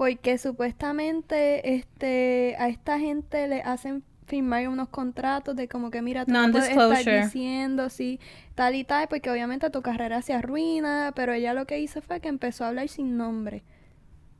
Porque 0.00 0.38
supuestamente 0.38 1.74
este, 1.74 2.56
a 2.58 2.70
esta 2.70 2.98
gente 2.98 3.46
le 3.48 3.60
hacen 3.60 4.02
firmar 4.24 4.66
unos 4.66 4.88
contratos 4.88 5.54
de 5.54 5.68
como 5.68 5.90
que 5.90 6.00
mira, 6.00 6.24
tú 6.24 6.32
no 6.32 6.50
puedes 6.50 6.70
estar 6.70 7.22
diciendo 7.22 7.90
sí, 7.90 8.18
tal 8.54 8.76
y 8.76 8.84
tal, 8.84 9.08
porque 9.08 9.30
obviamente 9.30 9.68
tu 9.68 9.82
carrera 9.82 10.22
se 10.22 10.32
arruina, 10.32 11.12
pero 11.14 11.34
ella 11.34 11.52
lo 11.52 11.66
que 11.66 11.80
hizo 11.80 12.00
fue 12.00 12.18
que 12.20 12.28
empezó 12.28 12.64
a 12.64 12.68
hablar 12.68 12.88
sin 12.88 13.18
nombre. 13.18 13.62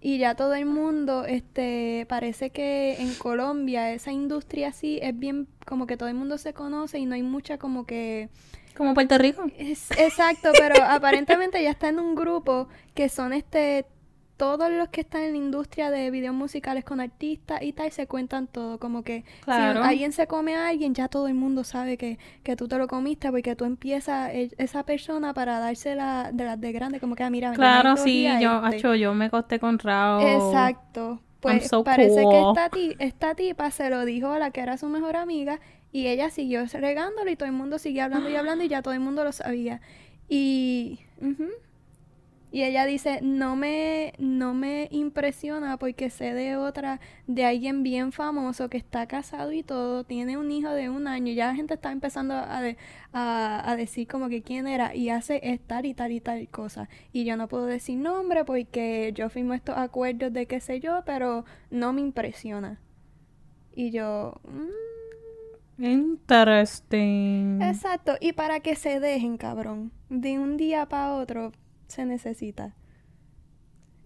Y 0.00 0.16
ya 0.16 0.34
todo 0.34 0.54
el 0.54 0.64
mundo, 0.64 1.26
este, 1.26 2.06
parece 2.08 2.48
que 2.48 2.96
en 2.98 3.12
Colombia 3.16 3.92
esa 3.92 4.12
industria 4.12 4.68
así 4.68 4.98
es 5.02 5.18
bien, 5.18 5.46
como 5.66 5.86
que 5.86 5.98
todo 5.98 6.08
el 6.08 6.14
mundo 6.14 6.38
se 6.38 6.54
conoce 6.54 7.00
y 7.00 7.04
no 7.04 7.16
hay 7.16 7.22
mucha 7.22 7.58
como 7.58 7.84
que... 7.84 8.30
Como 8.74 8.94
Puerto 8.94 9.18
Rico. 9.18 9.44
Es, 9.58 9.90
exacto, 9.90 10.52
pero 10.58 10.82
aparentemente 10.88 11.62
ya 11.62 11.68
está 11.68 11.90
en 11.90 12.00
un 12.00 12.14
grupo 12.14 12.66
que 12.94 13.10
son 13.10 13.34
este 13.34 13.84
todos 14.40 14.70
los 14.70 14.88
que 14.88 15.02
están 15.02 15.20
en 15.22 15.32
la 15.32 15.36
industria 15.38 15.90
de 15.90 16.10
videos 16.10 16.34
musicales 16.34 16.82
con 16.82 16.98
artistas 16.98 17.60
y 17.62 17.74
tal 17.74 17.92
se 17.92 18.06
cuentan 18.06 18.46
todo. 18.46 18.78
Como 18.78 19.02
que 19.02 19.22
Claro. 19.44 19.82
si 19.82 19.88
alguien 19.90 20.12
se 20.12 20.26
come 20.26 20.56
a 20.56 20.68
alguien, 20.68 20.94
ya 20.94 21.08
todo 21.08 21.28
el 21.28 21.34
mundo 21.34 21.62
sabe 21.62 21.98
que, 21.98 22.18
que 22.42 22.56
tú 22.56 22.66
te 22.66 22.78
lo 22.78 22.88
comiste 22.88 23.30
porque 23.30 23.54
tú 23.54 23.66
empiezas 23.66 24.30
e- 24.32 24.50
esa 24.56 24.82
persona 24.84 25.34
para 25.34 25.58
dársela 25.58 26.30
de 26.32 26.44
las 26.44 26.58
de 26.58 26.72
grande. 26.72 27.00
Como 27.00 27.16
que, 27.16 27.22
ah, 27.22 27.28
mira, 27.30 27.52
Claro, 27.52 27.98
sí, 27.98 28.24
yo, 28.40 28.64
este. 28.64 28.76
acho, 28.78 28.94
yo 28.94 29.12
me 29.12 29.28
costé 29.28 29.60
con 29.60 29.78
Rao. 29.78 30.20
Exacto. 30.20 31.20
Pues 31.40 31.68
so 31.68 31.84
parece 31.84 32.22
que 32.30 32.40
esta, 32.40 32.68
ti- 32.70 32.96
esta 32.98 33.34
tipa 33.34 33.70
se 33.70 33.90
lo 33.90 34.04
dijo 34.06 34.28
a 34.32 34.38
la 34.38 34.50
que 34.52 34.60
era 34.62 34.78
su 34.78 34.86
mejor 34.88 35.16
amiga 35.16 35.60
y 35.92 36.06
ella 36.06 36.30
siguió 36.30 36.64
regándolo 36.72 37.30
y 37.30 37.36
todo 37.36 37.46
el 37.46 37.54
mundo 37.54 37.78
siguió 37.78 38.04
hablando 38.04 38.30
y 38.30 38.36
hablando 38.36 38.64
y 38.64 38.68
ya 38.68 38.80
todo 38.82 38.94
el 38.94 39.00
mundo 39.00 39.22
lo 39.22 39.32
sabía. 39.32 39.80
Y. 40.30 40.98
y 42.52 42.64
ella 42.64 42.84
dice, 42.86 43.20
no 43.22 43.56
me, 43.56 44.12
no 44.18 44.54
me 44.54 44.88
impresiona 44.90 45.76
porque 45.78 46.10
sé 46.10 46.34
de 46.34 46.56
otra, 46.56 47.00
de 47.26 47.44
alguien 47.44 47.82
bien 47.82 48.12
famoso 48.12 48.68
que 48.68 48.76
está 48.78 49.06
casado 49.06 49.52
y 49.52 49.62
todo, 49.62 50.04
tiene 50.04 50.36
un 50.36 50.50
hijo 50.50 50.70
de 50.70 50.90
un 50.90 51.06
año, 51.06 51.32
ya 51.32 51.46
la 51.48 51.54
gente 51.54 51.74
está 51.74 51.92
empezando 51.92 52.34
a, 52.34 52.60
de- 52.60 52.76
a, 53.12 53.70
a 53.70 53.76
decir 53.76 54.06
como 54.08 54.28
que 54.28 54.42
quién 54.42 54.66
era 54.66 54.94
y 54.94 55.10
hace 55.10 55.40
es 55.42 55.60
tal 55.60 55.86
y 55.86 55.94
tal 55.94 56.12
y 56.12 56.20
tal 56.20 56.48
cosa. 56.48 56.88
Y 57.12 57.24
yo 57.24 57.36
no 57.36 57.48
puedo 57.48 57.66
decir 57.66 57.98
nombre 57.98 58.44
porque 58.44 59.12
yo 59.14 59.28
firmo 59.30 59.54
estos 59.54 59.76
acuerdos 59.76 60.32
de 60.32 60.46
qué 60.46 60.60
sé 60.60 60.80
yo, 60.80 61.02
pero 61.06 61.44
no 61.70 61.92
me 61.92 62.00
impresiona. 62.00 62.80
Y 63.74 63.90
yo, 63.92 64.34
mm, 64.44 64.70
Interesting. 65.78 67.00
exacto, 67.58 68.16
y 68.20 68.32
para 68.32 68.60
que 68.60 68.74
se 68.76 68.98
dejen, 69.00 69.36
cabrón, 69.36 69.92
de 70.08 70.38
un 70.38 70.56
día 70.56 70.86
para 70.88 71.14
otro 71.14 71.52
se 71.90 72.04
necesita. 72.06 72.74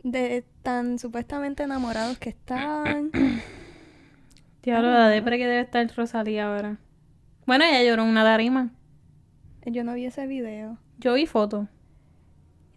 De 0.03 0.45
tan 0.63 0.99
supuestamente 0.99 1.63
enamorados 1.63 2.19
que 2.19 2.31
están. 2.31 3.11
Diablo, 4.63 4.91
la 4.91 5.09
depre 5.09 5.39
que 5.39 5.47
debe 5.47 5.61
estar 5.61 5.87
Rosalía 5.95 6.49
ahora. 6.49 6.79
Bueno, 7.47 7.65
ella 7.65 7.83
lloró 7.83 8.03
en 8.03 8.09
una 8.09 8.25
tarima. 8.25 8.71
Yo 9.67 9.85
no 9.85 9.95
vi 9.95 10.07
ese 10.07 10.27
video. 10.27 10.79
Yo 10.99 11.15
vi 11.15 11.27
fotos. 11.27 11.69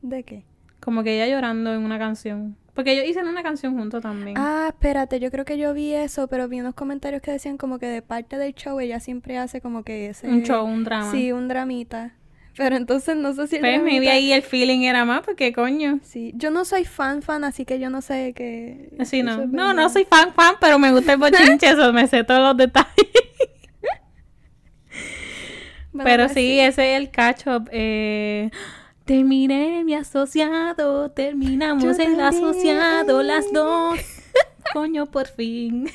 ¿De 0.02 0.24
qué? 0.24 0.46
Como 0.80 1.04
que 1.04 1.16
ella 1.16 1.34
llorando 1.34 1.74
en 1.74 1.84
una 1.84 1.98
canción. 1.98 2.58
Porque 2.74 2.94
ellos 2.94 3.06
hicieron 3.06 3.32
una 3.32 3.42
canción 3.42 3.76
juntos 3.76 4.04
también. 4.04 4.38
Ah, 4.38 4.68
espérate, 4.70 5.20
yo 5.20 5.32
creo 5.32 5.46
que 5.46 5.58
yo 5.58 5.74
vi 5.74 5.94
eso, 5.94 6.28
pero 6.28 6.48
vi 6.48 6.60
unos 6.60 6.76
comentarios 6.76 7.22
que 7.22 7.32
decían 7.32 7.58
como 7.58 7.80
que 7.80 7.88
de 7.88 8.02
parte 8.02 8.38
del 8.38 8.54
show 8.54 8.80
ella 8.80 9.00
siempre 9.00 9.38
hace 9.38 9.62
como 9.62 9.84
que 9.84 10.10
ese... 10.10 10.30
un 10.30 10.44
show, 10.44 10.66
un 10.66 10.84
drama. 10.84 11.12
Sí, 11.12 11.32
un 11.32 11.48
dramita. 11.48 12.14
Pero 12.58 12.76
entonces 12.76 13.16
no 13.16 13.34
sé 13.34 13.46
si 13.46 13.60
Pues 13.60 13.82
maybe 13.84 14.10
ahí 14.10 14.34
el 14.34 14.42
feeling 14.42 14.80
era 14.82 15.06
más, 15.06 15.22
porque 15.22 15.54
coño. 15.54 16.00
Sí, 16.02 16.34
yo 16.36 16.50
no 16.50 16.66
soy 16.66 16.86
fan 16.86 17.22
fan, 17.22 17.44
así 17.44 17.66
que 17.66 17.80
yo 17.80 17.92
no 17.92 18.02
sé 18.02 18.34
qué... 18.36 18.90
Así 19.00 19.22
no. 19.22 19.46
No, 19.46 19.74
no 19.74 19.88
soy 19.90 20.06
fan 20.06 20.34
fan, 20.34 20.56
pero 20.60 20.80
me 20.80 20.92
gusta 20.92 21.14
el 21.14 21.20
bochinche, 21.20 21.70
eso 21.70 21.94
me 21.94 22.08
sé 22.08 22.24
todos 22.24 22.42
los 22.42 22.58
detalles. 22.58 22.88
Bueno, 25.94 26.12
pero 26.12 26.24
pues 26.26 26.36
sí, 26.36 26.60
ese 26.60 26.94
es 26.94 27.02
el 27.02 27.10
catch 27.10 27.48
up. 27.48 27.70
Eh, 27.72 28.52
terminé 29.04 29.84
mi 29.84 29.96
asociado, 29.96 31.10
terminamos 31.10 31.84
Yo 31.84 32.04
el 32.04 32.20
asociado, 32.20 33.24
las 33.24 33.52
dos. 33.52 34.00
Coño, 34.74 35.08
por 35.08 35.26
fin. 35.26 35.90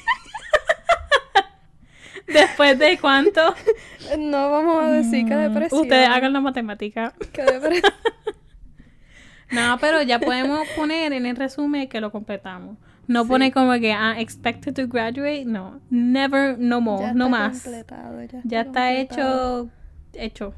Después 2.33 2.79
de 2.79 2.99
cuánto. 2.99 3.55
No 4.19 4.51
vamos 4.51 4.85
a 4.85 4.89
decir 4.91 5.27
que 5.27 5.35
Mm, 5.35 5.39
depresión. 5.53 5.81
Ustedes 5.83 6.09
hagan 6.09 6.33
la 6.33 6.41
matemática. 6.41 7.13
Que 7.33 7.43
depresión. 7.43 7.93
No, 9.51 9.77
pero 9.79 10.01
ya 10.01 10.19
podemos 10.19 10.67
poner 10.77 11.13
en 11.13 11.27
el 11.27 11.37
resumen 11.37 11.87
que 11.87 12.01
lo 12.01 12.11
completamos. 12.11 12.79
No 13.07 13.25
Sí. 13.25 13.29
pone 13.29 13.53
como 13.53 13.73
que, 13.81 13.93
ah, 13.93 14.15
expected 14.19 14.73
to 14.75 14.89
graduate. 14.89 15.45
No, 15.45 15.79
never, 15.91 16.59
no 16.59 16.81
more, 16.81 17.03
Ya 17.09 17.13
no 17.13 17.27
está 17.27 17.39
más. 17.39 17.63
completado, 17.63 18.23
ya, 18.25 18.41
Ya 18.45 18.61
está 18.63 18.93
hecho, 18.95 19.69
hecho. 20.15 20.55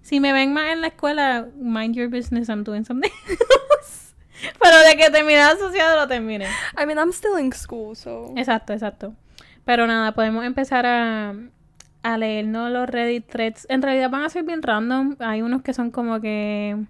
Si 0.00 0.20
me 0.20 0.32
ven 0.32 0.54
más 0.54 0.72
en 0.72 0.80
la 0.80 0.86
escuela, 0.86 1.48
mind 1.60 1.94
your 1.96 2.08
business, 2.08 2.48
I'm 2.48 2.64
doing 2.64 2.84
something 2.86 3.10
else. 3.28 4.14
Pero 4.58 4.78
de 4.88 4.96
que 4.96 5.10
terminé 5.10 5.40
asociado, 5.40 5.96
lo 5.96 6.08
terminé. 6.08 6.46
I 6.82 6.86
mean, 6.86 6.96
I'm 6.96 7.10
still 7.12 7.36
in 7.38 7.52
school, 7.52 7.94
so... 7.94 8.32
Exacto, 8.38 8.72
exacto. 8.72 9.14
Pero 9.68 9.86
nada, 9.86 10.12
podemos 10.12 10.46
empezar 10.46 10.86
a, 10.86 11.34
a 12.02 12.16
leernos 12.16 12.70
los 12.70 12.88
Reddit 12.88 13.26
threads. 13.26 13.66
En 13.68 13.82
realidad 13.82 14.08
van 14.08 14.22
a 14.22 14.30
ser 14.30 14.42
bien 14.42 14.62
random. 14.62 15.16
Hay 15.18 15.42
unos 15.42 15.60
que 15.60 15.74
son 15.74 15.90
como 15.90 16.22
que... 16.22 16.86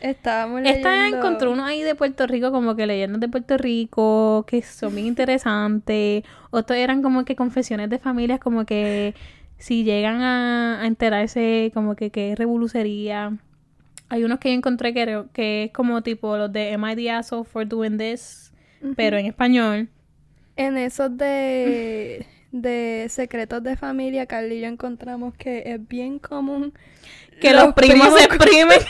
Estábamos 0.00 0.62
Esta 0.64 0.96
leyendo... 0.96 1.18
encontró 1.18 1.52
uno 1.52 1.64
ahí 1.64 1.84
de 1.84 1.94
Puerto 1.94 2.26
Rico, 2.26 2.50
como 2.50 2.74
que 2.74 2.88
leyendas 2.88 3.20
de 3.20 3.28
Puerto 3.28 3.56
Rico, 3.56 4.44
que 4.48 4.62
son 4.62 4.96
bien 4.96 5.06
interesantes. 5.06 6.24
Otros 6.50 6.76
eran 6.76 7.02
como 7.02 7.24
que 7.24 7.36
confesiones 7.36 7.88
de 7.88 8.00
familias, 8.00 8.40
como 8.40 8.66
que 8.66 9.14
si 9.56 9.84
llegan 9.84 10.20
a, 10.20 10.82
a 10.82 10.88
enterarse, 10.88 11.70
como 11.72 11.94
que 11.94 12.10
qué 12.10 12.34
revolucería. 12.36 13.38
Hay 14.08 14.24
unos 14.24 14.40
que 14.40 14.48
yo 14.48 14.56
encontré 14.56 14.92
que, 14.92 15.22
que 15.32 15.64
es 15.66 15.72
como 15.72 16.02
tipo 16.02 16.36
los 16.36 16.52
de 16.52 16.74
Am 16.74 16.84
I 16.84 16.96
the 16.96 17.12
asshole 17.12 17.44
for 17.44 17.64
doing 17.64 17.96
this, 17.96 18.52
pero 18.96 19.18
en 19.18 19.26
español. 19.26 19.88
En 20.58 20.76
esos 20.76 21.16
de... 21.16 22.26
de 22.52 23.06
secretos 23.08 23.62
de 23.62 23.76
familia, 23.76 24.26
Carly 24.26 24.56
y 24.56 24.60
yo 24.62 24.66
encontramos 24.66 25.34
que 25.36 25.62
es 25.64 25.88
bien 25.88 26.18
común... 26.18 26.74
Que 27.40 27.52
los, 27.52 27.72
primos, 27.72 28.18
se 28.18 28.24
exprimen. 28.24 28.80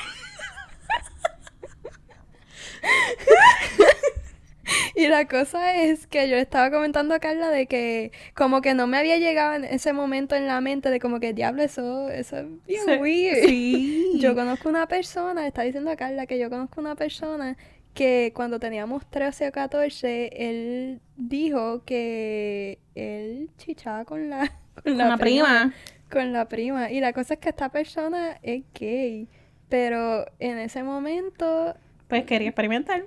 Y 4.95 5.07
la 5.07 5.29
cosa 5.29 5.77
es 5.81 6.07
que 6.07 6.29
yo 6.29 6.37
estaba 6.37 6.71
comentando 6.71 7.15
a 7.15 7.21
Carla 7.21 7.51
de 7.51 7.67
que 7.67 8.13
como 8.35 8.61
que 8.61 8.75
no 8.75 8.87
me 8.87 8.99
había 8.99 9.17
llegado 9.17 9.55
en 9.55 9.65
ese 9.65 9.93
momento 9.93 10.35
en 10.35 10.47
la 10.47 10.61
mente 10.61 10.91
de 10.91 10.99
como 10.99 11.21
que 11.21 11.33
diablo, 11.33 11.63
eso, 11.63 12.11
eso 12.11 12.39
es 12.39 12.47
bien 12.67 13.01
weird. 13.01 13.47
Sí. 13.47 14.13
Yo 14.21 14.35
conozco 14.35 14.69
una 14.69 14.89
persona, 14.89 15.47
está 15.47 15.63
diciendo 15.63 15.91
a 15.91 15.97
Carla 15.97 16.27
que 16.27 16.39
yo 16.39 16.51
conozco 16.51 16.81
una 16.81 16.97
persona 16.97 17.57
que 17.99 18.33
cuando 18.33 18.61
teníamos 18.61 19.05
13 19.11 19.49
o 19.49 19.53
14, 19.53 20.31
él 20.33 21.01
dijo 21.17 21.83
que 21.85 22.79
él 22.95 23.51
chichaba 23.57 24.05
con 24.05 24.31
la, 24.31 24.47
con 24.85 24.85
Con 24.85 24.97
la 24.99 25.17
prima. 25.17 25.75
Con 26.09 26.33
la 26.33 26.49
prima. 26.49 26.93
Y 26.93 27.01
la 27.01 27.13
cosa 27.13 27.35
es 27.35 27.41
que 27.41 27.49
esta 27.49 27.71
persona 27.71 28.39
es 28.43 28.63
gay. 28.79 29.27
Pero 29.69 30.25
en 30.39 30.59
ese 30.59 30.85
momento 30.85 31.75
Pues 32.07 32.23
quería 32.25 32.49
experimentar. 32.51 33.03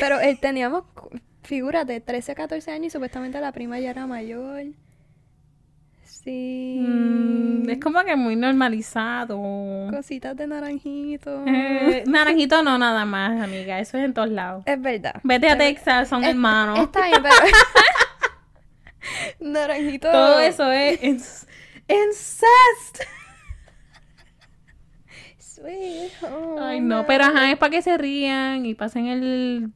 Pero 0.00 0.18
él 0.20 0.38
teníamos, 0.40 0.84
cu- 0.94 1.10
figúrate, 1.42 2.00
13 2.00 2.32
o 2.32 2.34
14 2.34 2.70
años 2.70 2.86
y 2.86 2.90
supuestamente 2.90 3.38
la 3.42 3.52
prima 3.52 3.78
ya 3.78 3.90
era 3.90 4.06
mayor. 4.06 4.64
Sí. 6.28 6.76
Mm, 6.80 7.70
es 7.70 7.78
como 7.80 8.04
que 8.04 8.14
muy 8.14 8.36
normalizado. 8.36 9.40
Cositas 9.90 10.36
de 10.36 10.46
naranjito. 10.46 11.42
Eh, 11.46 12.04
naranjito 12.06 12.62
no 12.62 12.76
nada 12.76 13.06
más, 13.06 13.40
amiga. 13.40 13.78
Eso 13.80 13.96
es 13.96 14.04
en 14.04 14.12
todos 14.12 14.28
lados. 14.28 14.62
Es 14.66 14.78
verdad. 14.78 15.14
Vete 15.22 15.48
a 15.48 15.52
Es 15.52 15.58
Texas, 15.58 16.08
son 16.08 16.22
es- 16.24 16.30
hermanos. 16.30 16.80
Está 16.80 17.06
bien, 17.06 17.22
pero... 17.22 17.34
naranjito. 19.40 20.10
Todo 20.10 20.38
eso 20.40 20.70
es 20.70 21.02
incest. 21.88 23.02
Sweet 25.38 26.12
home 26.22 26.60
Ay, 26.60 26.80
no, 26.80 27.06
pero 27.06 27.24
ajá, 27.24 27.50
es 27.50 27.56
para 27.58 27.70
que 27.70 27.80
se 27.82 27.96
rían 27.96 28.66
y 28.66 28.74
pasen 28.74 29.06
el... 29.06 29.72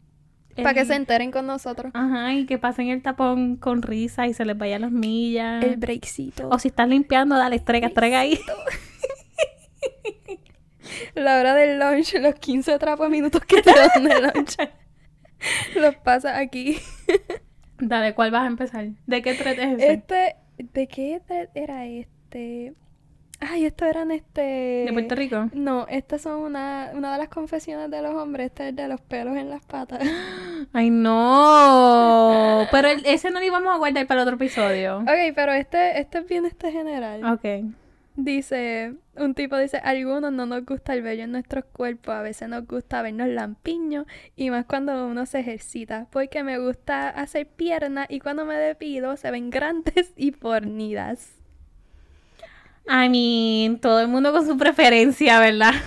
Para 0.57 0.75
que 0.75 0.85
se 0.85 0.95
enteren 0.95 1.31
con 1.31 1.47
nosotros. 1.47 1.93
Ajá, 1.95 2.35
y 2.35 2.47
que 2.47 2.59
pasen 2.59 2.89
el 2.89 3.03
tapón 3.03 3.57
con 3.57 3.83
risa 3.83 4.27
y 4.27 4.35
se 4.35 4.45
les 4.45 4.57
vayan 4.57 4.83
las 4.83 4.93
millas. 4.93 5.65
El 5.65 5.77
breakcito. 5.77 6.49
O 6.51 6.59
si 6.59 6.69
estás 6.69 6.89
limpiando, 6.89 7.37
dale, 7.37 7.57
estrega, 7.57 7.89
estrega 7.89 8.21
ahí. 8.21 8.39
La 11.15 11.39
hora 11.39 11.55
del 11.55 11.79
lunch, 11.79 12.15
los 12.21 12.35
15 12.35 12.79
trapos 12.79 13.09
minutos 13.09 13.43
que 13.45 13.63
te 13.63 13.73
dan 13.73 14.05
de 14.05 14.21
lunch. 14.21 14.57
los 15.77 15.97
pasas 15.97 16.37
aquí. 16.37 16.79
Dale, 17.79 18.15
¿cuál 18.15 18.31
vas 18.31 18.45
a 18.45 18.47
empezar? 18.47 18.89
¿De 19.07 19.23
qué 19.23 19.35
thread 19.35 19.59
es 19.59 19.75
ese? 19.75 19.93
Este, 19.93 20.37
¿de 20.59 20.87
qué 20.87 21.21
thread 21.27 21.49
era 21.55 21.87
este? 21.87 22.75
Ay, 23.45 23.65
estos 23.65 23.89
eran 23.89 24.13
este... 24.13 24.41
¿De 24.87 24.91
Puerto 24.93 25.15
Rico? 25.17 25.49
No, 25.53 25.87
estas 25.89 26.23
son 26.23 26.41
una, 26.41 26.91
una 26.95 27.13
de 27.13 27.19
las 27.19 27.29
confesiones 27.29 27.91
de 27.91 28.01
los 28.01 28.15
hombres, 28.15 28.47
este 28.47 28.69
es 28.69 28.77
de 28.77 28.87
los 28.87 29.01
pelos 29.01 29.37
en 29.37 29.51
las 29.51 29.65
patas. 29.65 30.01
Ay, 30.73 30.91
no. 30.91 32.67
Pero 32.71 32.89
el- 32.89 33.05
ese 33.05 33.31
no 33.31 33.41
lo 33.41 33.45
íbamos 33.47 33.75
a 33.75 33.79
guardar 33.79 34.07
para 34.07 34.23
otro 34.23 34.37
episodio. 34.37 34.99
ok, 34.99 35.35
pero 35.35 35.53
este, 35.53 35.99
este 36.01 36.19
es 36.19 36.27
bien 36.29 36.47
este 36.47 36.71
general. 36.73 37.25
Ok. 37.25 37.45
Dice, 38.15 38.95
un 39.17 39.35
tipo 39.35 39.57
dice, 39.57 39.79
algunos 39.79 40.31
no 40.33 40.45
nos 40.45 40.67
gusta 40.67 40.93
el 40.93 41.01
vello 41.03 41.25
en 41.25 41.33
nuestros 41.33 41.65
cuerpos, 41.65 42.15
a 42.15 42.21
veces 42.21 42.47
nos 42.49 42.67
gusta 42.67 43.01
vernos 43.01 43.27
lampiños 43.29 44.05
y 44.37 44.51
más 44.51 44.67
cuando 44.67 45.07
uno 45.07 45.25
se 45.25 45.41
ejercita, 45.41 46.07
porque 46.11 46.43
me 46.45 46.59
gusta 46.59 47.09
hacer 47.09 47.47
piernas 47.47 48.07
y 48.11 48.21
cuando 48.21 48.45
me 48.45 48.55
depilo 48.55 49.17
se 49.17 49.31
ven 49.31 49.49
grandes 49.49 50.13
y 50.17 50.33
fornidas. 50.33 51.39
I 52.89 53.09
mean, 53.09 53.79
todo 53.79 54.01
el 54.01 54.09
mundo 54.09 54.33
con 54.33 54.47
su 54.47 54.57
preferencia, 54.57 55.39
¿verdad? 55.41 55.75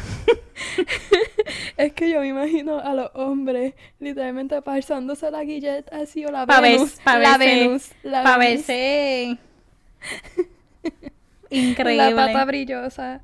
Es 1.77 1.91
que 1.93 2.09
yo 2.09 2.21
me 2.21 2.27
imagino 2.29 2.79
a 2.79 2.93
los 2.93 3.11
hombres 3.13 3.73
literalmente 3.99 4.61
pasándose 4.61 5.29
la 5.29 5.43
guillet 5.43 5.91
así 5.93 6.25
o 6.25 6.31
la 6.31 6.45
Pa' 6.45 6.61
ver- 6.61 6.73
Venus. 6.77 6.93
pa' 7.03 7.19
la 7.19 7.37
verse- 7.37 7.59
Venus. 7.59 7.91
La 8.03 8.37
Venus, 8.37 8.67
verse 8.67 9.37
increíble. 11.49 12.11
La 12.11 12.27
pata 12.27 12.45
brillosa. 12.45 13.21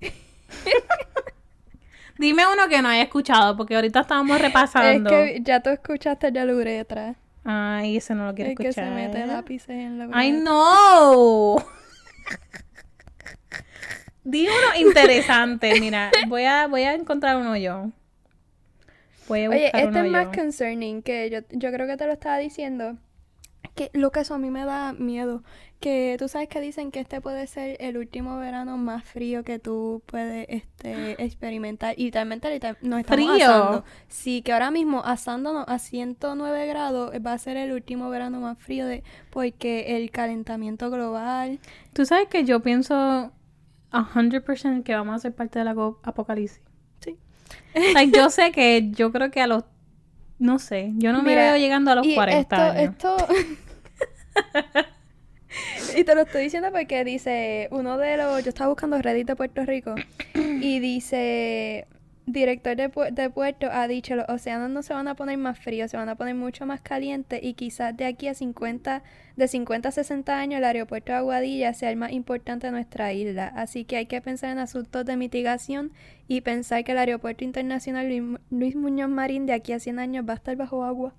Dime 2.18 2.44
uno 2.46 2.68
que 2.68 2.82
no 2.82 2.88
haya 2.90 3.02
escuchado, 3.04 3.56
porque 3.56 3.74
ahorita 3.74 4.00
estábamos 4.00 4.38
repasando. 4.40 5.08
Es 5.10 5.32
que 5.36 5.40
ya 5.42 5.60
tú 5.60 5.70
escuchaste 5.70 6.30
ya 6.32 6.44
la 6.44 6.54
uretra. 6.54 7.14
Ay, 7.44 7.96
ese 7.96 8.14
no 8.14 8.26
lo 8.26 8.34
quiero 8.34 8.54
que 8.54 8.64
se 8.72 8.80
escuchar. 8.82 8.90
mete 8.92 9.26
lápices 9.26 9.70
en 9.70 9.98
la 9.98 10.04
uretra. 10.04 10.20
¡Ay, 10.20 10.32
no! 10.32 11.56
Di 14.24 14.46
uno 14.46 14.88
interesante. 14.88 15.80
Mira, 15.80 16.10
voy 16.28 16.44
a, 16.44 16.66
voy 16.68 16.82
a 16.82 16.94
encontrar 16.94 17.36
uno 17.36 17.56
yo. 17.56 17.90
Voy 19.28 19.44
a 19.44 19.50
Oye, 19.50 19.66
este 19.66 19.86
uno 19.86 20.04
es 20.04 20.10
más 20.10 20.24
yo. 20.26 20.42
concerning, 20.42 21.02
que 21.02 21.30
yo, 21.30 21.38
yo 21.50 21.72
creo 21.72 21.86
que 21.86 21.96
te 21.96 22.06
lo 22.06 22.12
estaba 22.12 22.38
diciendo. 22.38 22.96
Que 23.74 23.90
lo 23.94 24.10
que 24.12 24.20
eso 24.20 24.34
a 24.34 24.38
mí 24.38 24.50
me 24.50 24.64
da 24.64 24.92
miedo. 24.92 25.42
Que 25.80 26.16
tú 26.18 26.28
sabes 26.28 26.48
que 26.48 26.60
dicen 26.60 26.90
que 26.92 27.00
este 27.00 27.20
puede 27.20 27.46
ser 27.48 27.76
el 27.80 27.96
último 27.96 28.38
verano 28.38 28.76
más 28.76 29.02
frío 29.04 29.42
que 29.42 29.58
tú 29.58 30.02
puedes 30.06 30.46
este, 30.50 31.20
experimentar. 31.24 31.94
Y 31.96 32.04
literal- 32.12 32.76
nos 32.82 33.00
estamos 33.00 33.06
¿Frío? 33.06 33.34
asando. 33.48 33.84
Sí, 34.08 34.42
que 34.42 34.52
ahora 34.52 34.70
mismo 34.70 35.02
asándonos 35.04 35.64
a 35.68 35.78
109 35.78 36.66
grados 36.66 37.12
va 37.26 37.32
a 37.32 37.38
ser 37.38 37.56
el 37.56 37.72
último 37.72 38.10
verano 38.10 38.40
más 38.40 38.58
frío 38.58 38.86
de 38.86 39.02
porque 39.30 39.96
el 39.96 40.10
calentamiento 40.10 40.90
global. 40.90 41.58
Tú 41.94 42.04
sabes 42.04 42.28
que 42.28 42.44
yo 42.44 42.60
pienso 42.60 43.32
100% 43.92 44.82
que 44.82 44.94
vamos 44.94 45.14
a 45.16 45.18
ser 45.18 45.34
parte 45.34 45.58
del 45.58 45.68
aco- 45.68 46.00
apocalipsis. 46.02 46.60
Sí. 47.00 47.18
Like, 47.94 48.16
yo 48.16 48.30
sé 48.30 48.52
que 48.52 48.90
yo 48.92 49.12
creo 49.12 49.30
que 49.30 49.40
a 49.40 49.46
los... 49.46 49.64
No 50.38 50.58
sé, 50.58 50.90
yo 50.96 51.12
no 51.12 51.22
me 51.22 51.30
Mira, 51.30 51.52
veo 51.52 51.56
llegando 51.56 51.90
a 51.92 51.94
los 51.94 52.06
y 52.06 52.14
40 52.14 52.40
esto, 52.40 52.56
años. 52.56 52.90
esto... 52.92 53.16
y 55.96 56.04
te 56.04 56.14
lo 56.14 56.22
estoy 56.22 56.42
diciendo 56.44 56.70
porque 56.72 57.04
dice, 57.04 57.68
uno 57.70 57.98
de 57.98 58.16
los, 58.16 58.42
yo 58.42 58.48
estaba 58.48 58.70
buscando 58.70 59.00
Reddit 59.00 59.26
de 59.28 59.36
Puerto 59.36 59.64
Rico 59.64 59.94
y 60.34 60.80
dice, 60.80 61.86
director 62.26 62.76
de, 62.76 62.90
pu- 62.90 63.10
de 63.12 63.30
puerto 63.30 63.68
ha 63.70 63.88
dicho, 63.88 64.14
los 64.14 64.28
océanos 64.28 64.70
no 64.70 64.82
se 64.82 64.94
van 64.94 65.08
a 65.08 65.14
poner 65.16 65.38
más 65.38 65.58
fríos, 65.58 65.90
se 65.90 65.96
van 65.96 66.08
a 66.08 66.14
poner 66.14 66.34
mucho 66.34 66.66
más 66.66 66.80
calientes 66.80 67.40
y 67.42 67.54
quizás 67.54 67.96
de 67.96 68.04
aquí 68.06 68.28
a 68.28 68.34
50, 68.34 69.02
de 69.36 69.48
50 69.48 69.88
a 69.88 69.92
60 69.92 70.38
años 70.38 70.58
el 70.58 70.64
aeropuerto 70.64 71.12
de 71.12 71.18
Aguadilla 71.18 71.74
sea 71.74 71.90
el 71.90 71.96
más 71.96 72.12
importante 72.12 72.66
de 72.68 72.70
nuestra 72.72 73.12
isla. 73.12 73.48
Así 73.56 73.84
que 73.84 73.96
hay 73.96 74.06
que 74.06 74.20
pensar 74.20 74.50
en 74.50 74.58
asuntos 74.58 75.04
de 75.04 75.16
mitigación 75.16 75.92
y 76.28 76.42
pensar 76.42 76.84
que 76.84 76.92
el 76.92 76.98
aeropuerto 76.98 77.44
internacional 77.44 78.06
Luis, 78.08 78.22
Mu- 78.22 78.38
Luis 78.50 78.76
Muñoz 78.76 79.10
Marín 79.10 79.46
de 79.46 79.54
aquí 79.54 79.72
a 79.72 79.80
100 79.80 79.98
años 79.98 80.24
va 80.28 80.32
a 80.34 80.36
estar 80.36 80.54
bajo 80.56 80.84
agua. 80.84 81.14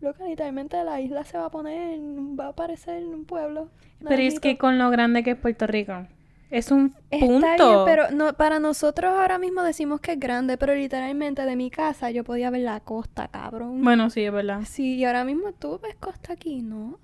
Loca, 0.00 0.24
literalmente 0.26 0.82
la 0.82 1.00
isla 1.00 1.22
se 1.24 1.38
va 1.38 1.46
a 1.46 1.50
poner, 1.50 2.00
va 2.00 2.46
a 2.46 2.48
aparecer 2.48 2.96
en 3.02 3.14
un 3.14 3.24
pueblo. 3.24 3.68
Pero 4.00 4.20
es 4.20 4.40
que 4.40 4.58
con 4.58 4.76
lo 4.78 4.90
grande 4.90 5.22
que 5.22 5.30
es 5.30 5.36
Puerto 5.36 5.68
Rico. 5.68 6.06
Es 6.52 6.70
un 6.70 6.94
Está 7.10 7.26
punto. 7.26 7.68
bien, 7.68 7.78
pero 7.86 8.10
no, 8.10 8.34
para 8.34 8.60
nosotros 8.60 9.10
ahora 9.10 9.38
mismo 9.38 9.62
decimos 9.62 10.00
que 10.02 10.12
es 10.12 10.20
grande, 10.20 10.58
pero 10.58 10.74
literalmente 10.74 11.46
de 11.46 11.56
mi 11.56 11.70
casa 11.70 12.10
yo 12.10 12.24
podía 12.24 12.50
ver 12.50 12.60
la 12.60 12.78
costa, 12.80 13.26
cabrón. 13.28 13.82
Bueno, 13.82 14.10
sí, 14.10 14.22
es 14.22 14.32
verdad. 14.32 14.60
Sí, 14.66 14.96
y 14.96 15.04
ahora 15.06 15.24
mismo 15.24 15.52
tú 15.52 15.80
ves 15.82 15.94
costa 15.96 16.34
aquí, 16.34 16.60
¿no? 16.60 17.00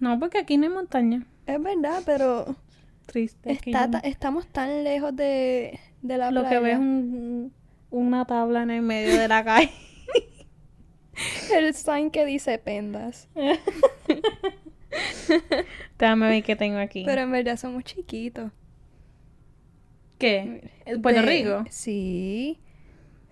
No, 0.00 0.18
porque 0.18 0.38
aquí 0.38 0.56
no 0.58 0.64
hay 0.64 0.70
montaña. 0.72 1.24
Es 1.46 1.62
verdad, 1.62 2.02
pero 2.04 2.56
Triste. 3.06 3.52
está, 3.52 3.86
no. 3.86 4.00
estamos 4.02 4.48
tan 4.48 4.82
lejos 4.82 5.14
de, 5.14 5.78
de 6.02 6.18
la 6.18 6.32
Lo 6.32 6.48
que 6.48 6.58
ves 6.58 6.72
es 6.74 6.78
un- 6.80 7.52
una 7.90 8.24
tabla 8.24 8.64
en 8.64 8.70
el 8.72 8.82
medio 8.82 9.16
de 9.16 9.28
la 9.28 9.44
calle. 9.44 9.70
El 11.54 11.72
sign 11.74 12.10
que 12.10 12.24
dice 12.24 12.58
pendas. 12.58 13.28
Déjame 15.98 16.28
ver 16.28 16.42
qué 16.42 16.56
tengo 16.56 16.78
aquí. 16.78 17.04
Pero 17.06 17.22
en 17.22 17.30
verdad 17.30 17.56
somos 17.56 17.84
chiquitos. 17.84 18.50
¿Qué? 20.22 20.70
¿Puerto 21.02 21.20
De- 21.20 21.26
Rico? 21.26 21.64
Sí. 21.70 22.60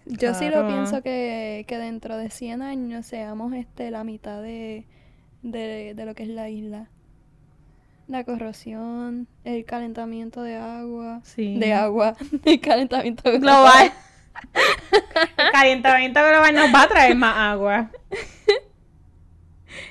Yo 0.07 0.35
sí 0.35 0.46
lo 0.46 0.53
Claro. 0.53 0.66
pienso 0.68 1.03
que, 1.03 1.64
que 1.68 1.79
dentro 1.79 2.16
de 2.16 2.31
100 2.31 2.62
años 2.62 3.07
seamos 3.07 3.53
este 3.55 3.90
la 3.92 4.03
mitad 4.03 4.42
de, 4.42 4.87
de, 5.42 5.94
de 5.94 6.05
lo 6.05 6.14
que 6.14 6.24
es 6.24 6.29
la 6.31 6.48
isla. 6.50 6.88
La 8.09 8.24
corrosión, 8.24 9.29
el 9.44 9.64
calentamiento 9.64 10.42
de 10.42 10.57
agua. 10.57 11.20
Sí. 11.22 11.57
De 11.59 11.72
agua. 11.74 12.16
El 12.44 12.61
calentamiento 12.61 13.22
global. 13.22 13.40
Global. 13.40 13.92
El 15.38 15.50
calentamiento 15.53 16.20
global 16.20 16.55
nos 16.55 16.74
va 16.74 16.83
a 16.83 16.88
traer 16.88 17.14
más 17.14 17.37
agua. 17.37 17.90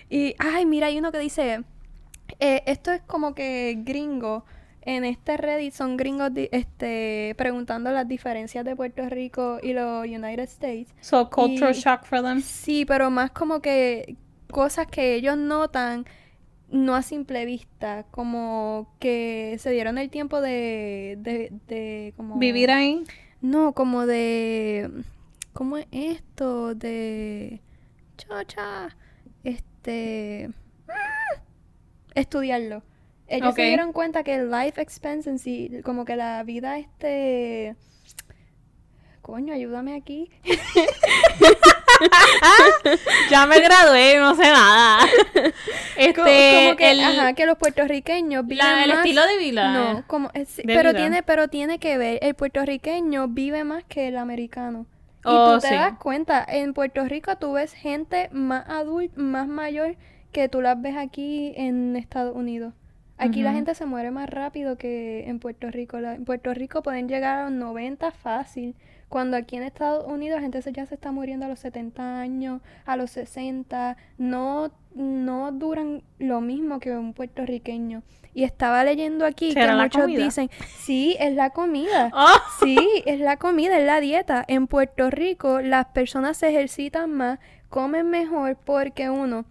Y, 0.10 0.36
ay, 0.40 0.66
mira, 0.66 0.88
hay 0.88 0.98
uno 0.98 1.12
que 1.12 1.20
dice, 1.20 1.64
eh, 2.40 2.64
esto 2.66 2.92
es 2.92 3.02
como 3.04 3.34
que 3.34 3.76
gringo. 3.86 4.44
En 4.82 5.04
este 5.04 5.38
Reddit 5.38 5.74
son 5.74 5.98
gringos 5.98 6.32
este, 6.36 7.36
preguntando 7.38 7.92
las 7.92 8.08
diferencias 8.08 8.64
de 8.64 8.76
Puerto 8.76 9.08
Rico 9.10 9.60
y 9.62 9.74
los 9.74 10.06
United 10.06 10.40
States. 10.44 10.94
So, 11.02 11.30
cultural 11.30 11.76
Y- 11.76 11.80
shock 11.80 12.06
for 12.06 12.22
them. 12.22 12.42
Sí, 12.42 12.86
pero 12.86 13.10
más 13.10 13.32
como 13.32 13.62
que 13.62 14.16
cosas 14.50 14.88
que 14.88 15.16
ellos 15.16 15.38
notan 15.38 16.06
no 16.72 16.96
a 16.96 17.02
simple 17.02 17.46
vista, 17.46 18.06
como 18.12 18.96
que 19.00 19.58
se 19.60 19.72
dieron 19.72 19.98
el 19.98 20.10
tiempo 20.10 20.40
de, 20.40 21.18
de, 21.20 21.52
de 21.68 22.14
como... 22.16 22.38
Vivir 22.38 22.72
ahí. 22.72 23.04
No, 23.42 23.74
como 23.74 24.06
de... 24.06 24.90
¿Cómo 25.54 25.78
es 25.78 25.88
esto? 25.92 26.76
De... 26.76 27.62
Chocha. 28.18 28.96
Este... 29.44 30.52
Estudiarlo. 32.16 32.84
Ellos 33.30 33.54
se 33.56 33.64
dieron 33.64 33.94
cuenta 33.94 34.24
que 34.24 34.36
el 34.36 34.50
life 34.52 34.82
expectancy, 34.82 35.82
como 35.84 36.04
que 36.06 36.16
la 36.16 36.42
vida, 36.44 36.78
este... 36.80 37.76
Coño, 39.22 39.54
ayúdame 39.54 39.96
aquí. 39.96 40.32
Ya 43.30 43.46
me 43.46 43.60
gradué, 43.60 44.18
no 44.20 44.34
sé 44.36 44.44
nada. 44.44 45.00
Este, 45.98 46.14
como 46.14 46.76
que, 46.78 46.92
el, 46.92 47.02
ajá, 47.04 47.34
que 47.34 47.46
los 47.46 47.58
puertorriqueños 47.58 48.46
viven 48.48 48.66
la- 48.66 48.84
el 48.84 48.90
más... 48.90 48.98
estilo 49.00 49.26
de 49.28 49.38
vida. 49.38 49.74
No, 49.74 50.04
como, 50.08 50.32
es- 50.34 50.56
de 50.58 50.64
pero 50.66 50.90
vida. 50.92 51.00
tiene, 51.02 51.24
pero 51.24 51.48
tiene 51.50 51.78
que 51.80 51.98
ver, 51.98 52.20
el 52.22 52.36
puertorriqueño 52.36 53.28
vive 53.28 53.64
más 53.64 53.84
que 53.84 54.08
el 54.08 54.18
americano. 54.18 54.86
Y 55.18 55.22
Oh, 55.26 55.56
tú 55.56 55.60
te 55.62 55.68
sí. 55.70 55.76
das 55.76 55.98
cuenta, 56.00 56.46
en 56.48 56.74
Puerto 56.74 57.04
Rico 57.06 57.36
tú 57.38 57.52
ves 57.54 57.74
gente 57.74 58.30
más 58.32 58.68
adulta, 58.70 59.14
más 59.20 59.48
mayor 59.48 59.98
que 60.32 60.48
tú 60.48 60.62
las 60.62 60.82
ves 60.82 60.96
aquí 60.98 61.54
en 61.58 61.98
Estados 61.98 62.36
Unidos. 62.36 62.74
Aquí 63.20 63.42
la 63.44 63.54
gente 63.54 63.76
se 63.76 63.86
muere 63.86 64.12
más 64.12 64.30
rápido 64.30 64.78
que 64.78 65.28
en 65.30 65.40
Puerto 65.40 65.70
Rico. 65.70 66.00
La- 66.00 66.16
en 66.16 66.26
Puerto 66.26 66.54
Rico 66.54 66.82
pueden 66.82 67.08
llegar 67.08 67.40
a 67.40 67.44
los 67.44 67.52
90 67.52 68.12
fácil, 68.12 68.76
cuando 69.10 69.36
aquí 69.38 69.58
en 69.58 69.64
Estados 69.64 70.06
Unidos 70.08 70.38
la 70.38 70.42
gente 70.42 70.62
se- 70.62 70.72
ya 70.72 70.86
se 70.86 70.96
está 70.96 71.12
muriendo 71.12 71.46
a 71.46 71.50
los 71.50 71.60
70 71.60 72.20
años, 72.20 72.62
a 72.86 72.96
los 72.96 73.12
60. 73.12 73.98
No, 74.18 74.72
no 74.96 75.52
duran 75.52 76.02
lo 76.20 76.42
mismo 76.42 76.80
que 76.80 76.92
un 76.92 77.14
puertorriqueño. 77.14 78.04
Y 78.34 78.44
estaba 78.44 78.84
leyendo 78.84 79.26
aquí 79.26 79.48
que 79.48 79.54
¿Será 79.62 79.74
la 79.74 79.84
muchos 79.84 80.04
comida? 80.04 80.24
dicen, 80.24 80.50
sí, 80.78 81.16
es 81.20 81.34
la 81.36 81.50
comida. 81.50 82.12
Oh, 82.14 82.28
Sí, 82.64 82.78
es 83.06 83.20
la 83.20 83.38
comida, 83.38 83.78
es 83.80 83.86
la 83.86 84.00
dieta. 84.00 84.46
En 84.48 84.68
Puerto 84.68 85.10
Rico 85.10 85.60
las 85.62 85.88
personas 85.88 86.38
se 86.38 86.50
ejercitan 86.50 87.12
más, 87.12 87.40
comen 87.70 88.10
mejor 88.10 88.56
porque 88.64 89.10
uno, 89.10 89.46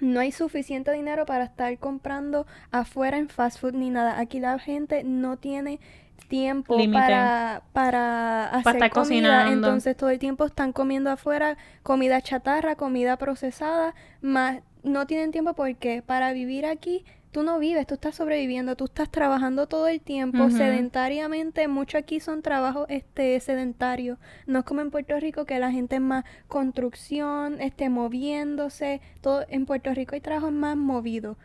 no 0.00 0.20
hay 0.20 0.32
suficiente 0.32 0.92
dinero 0.92 1.26
para 1.26 1.44
estar 1.44 1.76
comprando 1.78 2.46
afuera 2.70 3.18
en 3.18 3.28
fast 3.28 3.60
food 3.60 3.74
ni 3.74 3.90
nada. 3.90 4.18
Aquí 4.18 4.40
la 4.40 4.58
gente 4.58 5.04
no 5.04 5.36
tiene 5.36 5.80
tiempo 6.28 6.76
para, 6.92 7.62
para 7.72 8.46
hacer 8.46 8.76
estar 8.76 8.90
comida, 8.90 8.90
cocinando. 8.90 9.52
entonces 9.52 9.96
todo 9.96 10.10
el 10.10 10.18
tiempo 10.18 10.44
están 10.46 10.72
comiendo 10.72 11.10
afuera 11.10 11.56
comida 11.82 12.20
chatarra, 12.22 12.76
comida 12.76 13.16
procesada, 13.16 13.94
más 14.20 14.60
no 14.82 15.06
tienen 15.06 15.32
tiempo 15.32 15.54
porque 15.54 16.02
para 16.02 16.32
vivir 16.32 16.66
aquí 16.66 17.04
tú 17.30 17.42
no 17.42 17.58
vives, 17.58 17.86
tú 17.86 17.94
estás 17.94 18.16
sobreviviendo, 18.16 18.76
tú 18.76 18.84
estás 18.84 19.10
trabajando 19.10 19.66
todo 19.66 19.88
el 19.88 20.00
tiempo 20.00 20.50
sedentariamente, 20.50 21.68
mucho 21.68 21.98
aquí 21.98 22.20
son 22.20 22.42
trabajos 22.42 22.86
este 22.88 23.38
sedentarios, 23.40 24.18
no 24.46 24.60
es 24.60 24.64
como 24.64 24.80
en 24.80 24.90
Puerto 24.90 25.18
Rico 25.18 25.44
que 25.44 25.58
la 25.58 25.70
gente 25.70 25.96
es 25.96 26.02
más 26.02 26.24
construcción, 26.48 27.60
este 27.60 27.88
moviéndose, 27.88 29.00
todo 29.20 29.44
en 29.48 29.66
Puerto 29.66 29.92
Rico 29.94 30.14
hay 30.14 30.20
trabajos 30.20 30.52
más 30.52 30.76
movidos. 30.76 31.36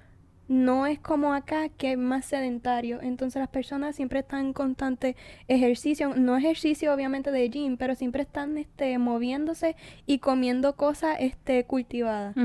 No 0.48 0.86
es 0.86 1.00
como 1.00 1.34
acá 1.34 1.70
que 1.70 1.94
es 1.94 1.98
más 1.98 2.26
sedentario, 2.26 3.02
entonces 3.02 3.40
las 3.40 3.50
personas 3.50 3.96
siempre 3.96 4.20
están 4.20 4.46
en 4.46 4.54
constante 4.54 5.16
ejercicio, 5.48 6.14
no 6.16 6.38
ejercicio 6.38 6.94
obviamente 6.94 7.32
de 7.32 7.50
gym, 7.50 7.78
pero 7.78 7.96
siempre 7.96 8.22
están 8.22 8.60
este 8.60 8.96
moviéndose 9.00 9.76
y 10.06 10.20
comiendo 10.20 10.76
cosas 10.76 11.18
este 11.20 11.64
cultivadas. 11.64 12.36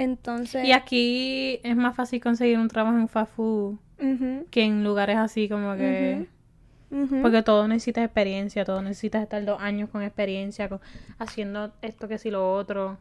Entonces, 0.00 0.64
Y 0.64 0.72
aquí 0.72 1.60
es 1.64 1.74
más 1.76 1.96
fácil 1.96 2.20
conseguir 2.22 2.58
un 2.58 2.68
trabajo 2.68 2.96
en 2.96 3.08
fast 3.08 3.32
food 3.34 3.76
que 4.50 4.62
en 4.62 4.84
lugares 4.84 5.16
así 5.16 5.48
como 5.48 5.74
que... 5.76 6.26
Porque 7.20 7.42
todo 7.42 7.68
necesitas 7.68 8.04
experiencia, 8.04 8.64
todo 8.64 8.80
necesitas 8.80 9.22
estar 9.22 9.44
dos 9.44 9.60
años 9.60 9.90
con 9.90 10.02
experiencia, 10.02 10.68
con- 10.68 10.80
haciendo 11.18 11.72
esto 11.82 12.08
que 12.08 12.16
si 12.16 12.30
lo 12.30 12.54
otro. 12.54 12.96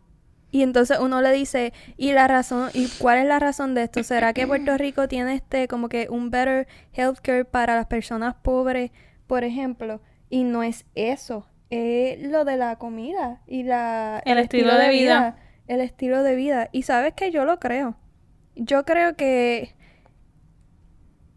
Y 0.51 0.63
entonces 0.63 0.97
uno 0.99 1.21
le 1.21 1.31
dice, 1.31 1.71
¿y 1.97 2.11
la 2.13 2.27
razón? 2.27 2.69
¿Y 2.73 2.87
cuál 2.99 3.19
es 3.19 3.25
la 3.25 3.37
razón 3.39 3.75
de 3.75 3.83
esto? 3.83 4.01
¿Será 4.03 4.33
que 4.33 4.47
Puerto 4.47 4.75
Rico 4.77 5.07
tiene 5.07 5.35
este 5.35 5.67
como 5.67 5.87
que 5.87 6.07
un 6.09 6.31
better 6.31 6.67
healthcare 6.93 7.45
para 7.45 7.75
las 7.75 7.85
personas 7.85 8.33
pobres, 8.35 8.91
por 9.27 9.43
ejemplo? 9.43 10.01
Y 10.29 10.43
no 10.43 10.63
es 10.63 10.85
eso, 10.95 11.45
es 11.69 12.21
lo 12.29 12.43
de 12.43 12.57
la 12.57 12.77
comida 12.77 13.41
y 13.47 13.63
la 13.63 14.21
El 14.25 14.37
estilo 14.39 14.75
de 14.75 14.89
vida. 14.89 15.37
El 15.67 15.81
estilo 15.81 16.23
de 16.23 16.35
vida. 16.35 16.69
Y 16.71 16.83
sabes 16.83 17.13
que 17.13 17.31
yo 17.31 17.45
lo 17.45 17.59
creo. 17.59 17.95
Yo 18.55 18.85
creo 18.85 19.15
que 19.15 19.73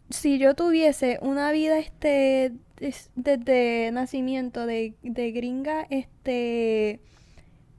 si 0.09 0.37
yo 0.39 0.55
tuviese 0.55 1.19
una 1.21 1.51
vida 1.51 1.77
este 1.79 2.53
es- 2.79 3.11
desde 3.15 3.91
nacimiento 3.91 4.65
de, 4.65 4.95
de 5.03 5.31
gringa 5.31 5.85
este 5.89 6.99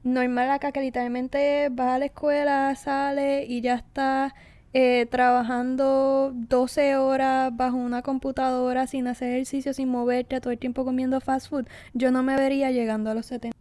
normal 0.03 0.49
acá 0.51 0.71
que 0.71 0.81
literalmente 0.81 1.69
vas 1.71 1.89
a 1.95 1.99
la 1.99 2.05
escuela, 2.05 2.75
sale 2.75 3.45
y 3.45 3.61
ya 3.61 3.75
estás 3.75 4.33
eh, 4.73 5.05
trabajando 5.11 6.31
12 6.33 6.97
horas 6.97 7.55
bajo 7.55 7.77
una 7.77 8.01
computadora 8.01 8.87
sin 8.87 9.07
hacer 9.07 9.29
ejercicio, 9.33 9.73
sin 9.73 9.89
moverte, 9.89 10.41
todo 10.41 10.51
el 10.51 10.57
tiempo 10.59 10.83
comiendo 10.83 11.21
fast 11.21 11.49
food, 11.49 11.67
yo 11.93 12.11
no 12.11 12.23
me 12.23 12.35
vería 12.35 12.71
llegando 12.71 13.11
a 13.11 13.13
los 13.13 13.27
70. 13.27 13.55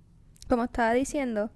Como 0.48 0.64
estaba 0.64 0.92
diciendo, 0.94 1.50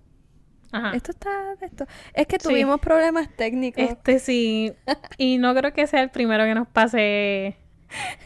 Ajá. 0.72 0.92
esto 0.96 1.11
está 1.12 1.31
esto. 1.61 1.87
Es 2.14 2.26
que 2.26 2.37
Sí. 2.40 2.48
tuvimos 2.48 2.81
problemas 2.81 3.29
técnicos. 3.37 3.83
Este 3.83 4.18
sí. 4.18 4.72
Y 5.18 5.38
no 5.38 5.55
creo 5.55 5.72
que 5.72 5.87
sea 5.87 6.02
el 6.02 6.11
primero 6.11 6.44
que 6.44 6.55
nos 6.55 6.68
pase 6.68 7.57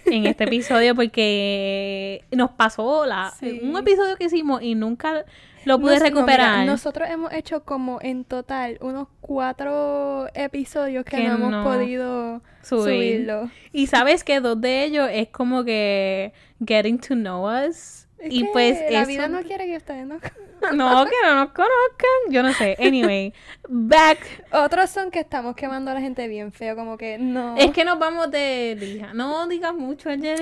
en 0.07 0.26
este 0.26 0.44
episodio 0.44 0.94
porque 0.94 2.24
nos 2.33 2.50
pasó 2.53 3.05
la, 3.07 3.33
Sí. 3.38 3.61
un 3.62 3.76
episodio 3.76 4.16
que 4.16 4.24
hicimos 4.24 4.62
y 4.62 4.74
nunca 4.74 5.24
lo 5.66 5.79
pude 5.79 5.92
Nos- 5.92 6.00
no, 6.00 6.07
recuperar. 6.07 6.61
mira, 6.61 6.64
nosotros 6.72 7.09
hemos 7.11 7.33
hecho 7.35 7.64
como 7.64 7.98
en 8.00 8.24
total 8.24 8.79
unos 8.81 9.09
cuatro 9.20 10.29
episodios 10.35 11.05
que, 11.05 11.18
Que 11.18 11.29
no 11.29 11.35
hemos 11.35 11.50
no 11.50 11.64
podido 11.64 12.42
subir. 12.62 12.85
subirlo. 13.26 13.50
Y 13.72 13.87
sabes 13.87 14.24
que 14.24 14.40
dos 14.40 14.59
de 14.61 14.85
ellos 14.85 15.09
es 15.12 15.29
como 15.29 15.62
que 15.64 16.33
getting 16.66 16.98
to 16.98 17.14
know 17.14 17.46
us. 17.46 18.07
Es 18.20 18.33
y 18.35 18.44
pues 18.44 18.78
la 18.90 19.00
eso- 19.02 19.09
vida 19.09 19.28
no 19.28 19.42
quiere 19.42 19.66
que 19.66 19.76
ustedes 19.78 20.06
no 20.06 20.18
No, 20.74 21.06
que 21.06 21.12
no 21.24 21.35
nos 21.37 21.52
conozcan. 21.52 22.11
Yo 22.28 22.42
no 22.42 22.52
sé. 22.52 22.76
Anyway, 22.78 23.33
back. 23.68 24.18
Otros 24.52 24.90
son 24.90 25.11
que 25.11 25.20
estamos 25.20 25.56
quemando 25.56 25.90
a 25.90 25.94
la 25.94 26.00
gente 26.02 26.28
bien 26.28 26.52
feo, 26.52 26.76
como 26.76 26.98
que 26.98 27.16
no. 27.16 27.56
Es 27.56 27.70
que 27.72 27.83
nos 27.85 27.98
vamos 27.98 28.30
de 28.30 28.76
lija. 28.78 29.14
No 29.14 29.48
digas 29.48 29.74
mucho, 29.74 30.11
es 30.11 30.20
¿Ves? 30.20 30.38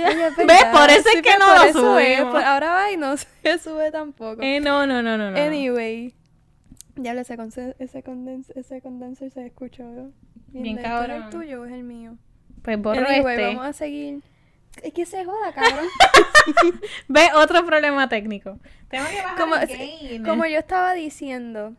Por 0.73 0.91
eso 0.91 1.09
sí, 1.09 1.19
es 1.19 1.23
que 1.23 1.31
pues, 1.31 1.39
no 1.39 1.55
lo 1.55 1.63
eso 1.63 1.99
es, 2.01 2.17
subimos. 2.17 2.33
por- 2.35 2.43
ahora 2.43 2.71
va 2.73 2.91
y 2.91 2.97
no 2.97 3.15
se 3.43 3.59
sube 3.59 3.93
tampoco. 3.93 4.43
Eh, 4.43 4.59
no, 4.59 4.87
no, 4.87 5.03
no, 5.03 5.17
no, 5.17 5.31
no. 5.31 5.39
Anyway. 5.41 6.15
Ya 6.97 7.13
ese, 7.13 7.37
conce- 7.37 7.77
ese, 7.79 8.03
condens 8.03 8.51
ese 8.57 8.81
condenser 8.83 9.31
se 9.31 9.47
escuchó. 9.47 9.85
Bien 10.49 10.75
de- 10.77 10.83
¿este 10.83 11.05
¿Es 11.05 11.11
el 11.25 11.31
tuyo 11.31 11.61
o 11.63 11.65
es 11.65 11.73
el 11.73 11.85
mío? 11.85 12.17
Pues 12.63 12.77
borro 12.83 13.07
Anyway, 13.09 13.37
este. 13.37 13.47
vamos 13.55 13.67
a 13.67 13.73
seguir. 13.73 14.21
Es 14.83 14.93
que 14.93 15.07
se 15.07 15.25
joda, 15.25 15.53
cabrón. 15.53 15.87
Ve 17.09 17.29
otro 17.35 17.65
problema 17.65 18.09
técnico. 18.09 18.59
Tengo 18.89 19.07
que 19.09 19.23
bajar 19.23 19.39
como, 19.39 19.57
el 19.57 20.23
como 20.25 20.47
yo 20.47 20.59
estaba 20.59 20.95
diciendo. 20.95 21.75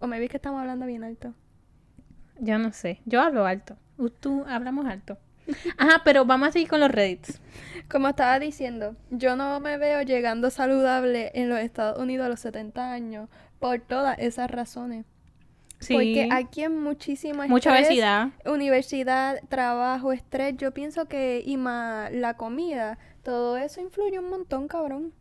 O 0.00 0.06
me 0.06 0.20
vi 0.20 0.28
que 0.28 0.36
estamos 0.36 0.60
hablando 0.60 0.86
bien 0.86 1.04
alto. 1.04 1.34
Yo 2.38 2.58
no 2.58 2.72
sé. 2.72 3.00
Yo 3.04 3.20
hablo 3.20 3.46
alto. 3.46 3.76
Tú 4.20 4.44
hablamos 4.46 4.86
alto. 4.86 5.18
Ajá, 5.78 6.02
pero 6.04 6.24
vamos 6.24 6.48
a 6.48 6.52
seguir 6.52 6.68
con 6.68 6.80
los 6.80 6.90
Reddits. 6.90 7.40
Como 7.90 8.08
estaba 8.08 8.38
diciendo, 8.38 8.96
yo 9.10 9.34
no 9.34 9.60
me 9.60 9.78
veo 9.78 10.02
llegando 10.02 10.50
saludable 10.50 11.30
en 11.34 11.48
los 11.48 11.58
Estados 11.58 11.98
Unidos 11.98 12.26
a 12.26 12.28
los 12.28 12.40
70 12.40 12.92
años 12.92 13.28
por 13.58 13.80
todas 13.80 14.18
esas 14.18 14.50
razones. 14.50 15.06
Sí. 15.80 15.94
Porque 15.94 16.28
aquí 16.32 16.62
hay 16.62 16.70
muchísimo 16.70 17.46
Mucha 17.46 17.72
obesidad. 17.72 18.30
Universidad, 18.44 19.40
trabajo, 19.48 20.12
estrés. 20.12 20.56
Yo 20.56 20.72
pienso 20.72 21.06
que, 21.06 21.42
y 21.44 21.56
más 21.56 22.12
la 22.12 22.34
comida, 22.34 22.98
todo 23.22 23.56
eso 23.56 23.80
influye 23.80 24.18
un 24.18 24.28
montón, 24.28 24.68
cabrón. 24.68 25.12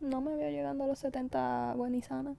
No 0.00 0.20
me 0.20 0.34
veo 0.34 0.50
llegando 0.50 0.84
a 0.84 0.86
los 0.86 0.98
70 0.98 1.74
buena 1.76 1.96
y 1.96 2.02
sana. 2.02 2.34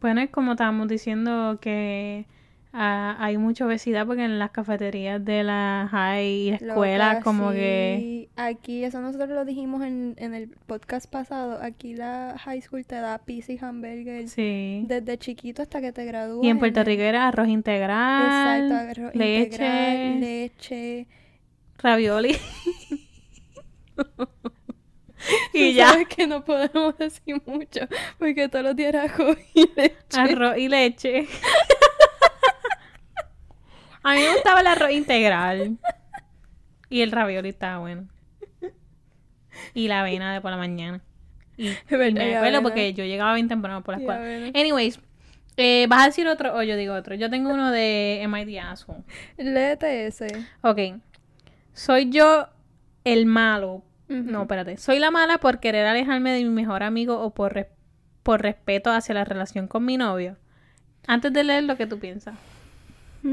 Bueno, 0.00 0.20
es 0.20 0.30
como 0.30 0.52
estábamos 0.52 0.88
diciendo 0.88 1.58
que 1.60 2.26
ah, 2.72 3.16
hay 3.18 3.36
mucha 3.38 3.66
obesidad 3.66 4.06
porque 4.06 4.24
en 4.24 4.38
las 4.38 4.50
cafeterías 4.50 5.24
de 5.24 5.42
la 5.44 5.88
high 5.90 6.26
y 6.26 6.48
escuela 6.50 7.14
Loca, 7.14 7.24
como 7.24 7.50
sí. 7.52 7.56
que... 7.58 8.28
Aquí, 8.36 8.84
eso 8.84 9.00
nosotros 9.00 9.28
lo 9.30 9.44
dijimos 9.44 9.82
en, 9.82 10.14
en 10.18 10.34
el 10.34 10.48
podcast 10.66 11.10
pasado. 11.10 11.58
Aquí 11.62 11.94
la 11.94 12.36
high 12.38 12.60
school 12.60 12.84
te 12.86 12.94
da 12.96 13.18
pizza 13.18 13.52
y 13.52 13.58
hamburger 13.60 14.28
Sí. 14.28 14.84
desde 14.86 15.18
chiquito 15.18 15.62
hasta 15.62 15.80
que 15.80 15.92
te 15.92 16.04
gradúas. 16.04 16.44
Y 16.44 16.48
en 16.50 16.58
Puerto 16.58 16.80
el- 16.80 16.86
Rico 16.86 17.02
era 17.02 17.26
arroz 17.28 17.48
integral, 17.48 18.64
Exacto, 18.66 18.74
arroz 19.02 19.14
leche, 19.14 19.42
integral, 19.44 20.20
leche. 20.20 21.06
ravioli. 21.78 22.36
Y 25.52 25.74
ya, 25.74 25.88
sabes 25.90 26.06
que 26.08 26.26
no 26.28 26.44
podemos 26.44 26.96
decir 26.96 27.42
mucho 27.44 27.80
porque 28.18 28.48
todos 28.48 28.64
los 28.64 28.76
días 28.76 28.90
era 28.90 29.02
arroz 29.02 29.36
y 29.52 29.68
leche. 29.74 29.96
arroz 30.16 30.56
y 30.56 30.68
leche. 30.68 31.26
A 34.08 34.14
mí 34.14 34.20
me 34.20 34.32
gustaba 34.32 34.60
el 34.60 34.66
arroz 34.66 34.90
integral. 34.90 35.78
Y 36.90 37.02
el 37.02 37.12
ravioli 37.12 37.48
estaba 37.50 37.78
bueno. 37.78 38.08
Y 39.74 39.88
la 39.88 40.00
avena 40.00 40.32
de 40.32 40.40
por 40.40 40.50
la 40.50 40.56
mañana. 40.56 41.00
Y, 41.56 41.68
y 41.68 41.74
me 42.14 42.36
acuerdo 42.36 42.62
porque 42.62 42.94
yo 42.94 43.04
llegaba 43.04 43.34
bien 43.34 43.48
temprano 43.48 43.82
por 43.82 43.94
la 43.96 44.00
escuela. 44.00 44.20
Anyways, 44.54 45.00
eh, 45.56 45.86
¿vas 45.88 46.02
a 46.02 46.06
decir 46.06 46.28
otro 46.28 46.54
o 46.56 46.62
yo 46.62 46.76
digo 46.76 46.94
otro? 46.94 47.14
Yo 47.16 47.28
tengo 47.30 47.50
uno 47.52 47.70
de 47.70 48.20
MIT 48.28 48.58
Asshole. 48.62 49.02
Léete 49.36 50.06
ese. 50.06 50.28
Ok. 50.62 50.78
Soy 51.72 52.10
yo 52.10 52.48
el 53.04 53.26
malo. 53.26 53.82
No, 54.08 54.42
espérate. 54.42 54.76
Soy 54.78 55.00
la 55.00 55.10
mala 55.10 55.38
por 55.38 55.60
querer 55.60 55.84
alejarme 55.86 56.32
de 56.32 56.42
mi 56.44 56.50
mejor 56.50 56.82
amigo 56.82 57.20
o 57.20 57.34
por, 57.34 57.52
res- 57.54 57.66
por 58.22 58.40
respeto 58.40 58.90
hacia 58.90 59.14
la 59.14 59.24
relación 59.24 59.66
con 59.68 59.84
mi 59.84 59.96
novio. 59.98 60.36
Antes 61.06 61.32
de 61.32 61.44
leer 61.44 61.64
lo 61.64 61.76
que 61.76 61.86
tú 61.86 61.98
piensas. 61.98 62.34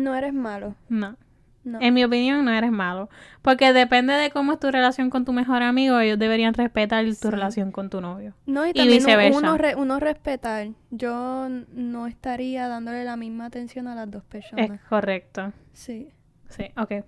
No 0.03 0.15
eres 0.15 0.34
malo. 0.34 0.75
No. 0.89 1.15
No. 1.63 1.79
En 1.81 1.95
mi 1.95 2.03
opinión, 2.03 2.45
no 2.45 2.51
eres 2.51 2.71
malo. 2.71 3.10
Porque 3.41 3.73
depende 3.73 4.13
de 4.13 4.29
cómo 4.29 4.53
es 4.53 4.60
tu 4.60 4.69
relación 4.69 5.10
con 5.10 5.25
tu 5.25 5.34
mejor 5.34 5.63
amigo, 5.63 5.97
ellos 5.99 6.19
deberían 6.19 6.53
respetar 6.53 7.03
tu 7.05 7.13
Sí. 7.13 7.29
relación 7.31 7.71
con 7.71 7.89
tu 7.89 8.01
novio. 8.01 8.36
No, 8.45 8.67
y 8.67 8.73
también 8.73 8.88
uno- 8.89 8.95
viceversa. 9.08 9.39
uno, 9.39 9.58
re- 9.58 9.75
uno 9.75 9.99
respetar. 9.99 10.67
Yo 10.91 11.47
no 11.73 12.05
estaría 12.05 12.67
dándole 12.67 13.03
la 13.03 13.15
misma 13.17 13.45
atención 13.47 13.88
a 13.88 13.95
las 13.95 14.12
dos 14.12 14.21
Es 14.25 14.29
personas. 14.29 14.79
correcto. 14.88 15.53
Sí. 15.73 16.10
Sí, 16.49 16.65
ok. 16.77 17.03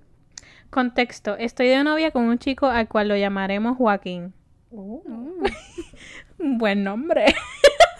Contexto. 0.71 1.37
Estoy 1.37 1.67
de 1.67 1.83
novia 1.83 2.09
con 2.09 2.23
un 2.23 2.39
chico 2.39 2.65
al 2.65 2.87
cual 2.87 3.09
lo 3.09 3.15
llamaremos 3.15 3.77
Joaquín. 3.77 4.33
Un 4.71 5.35
buen 6.39 6.83
nombre. 6.83 7.25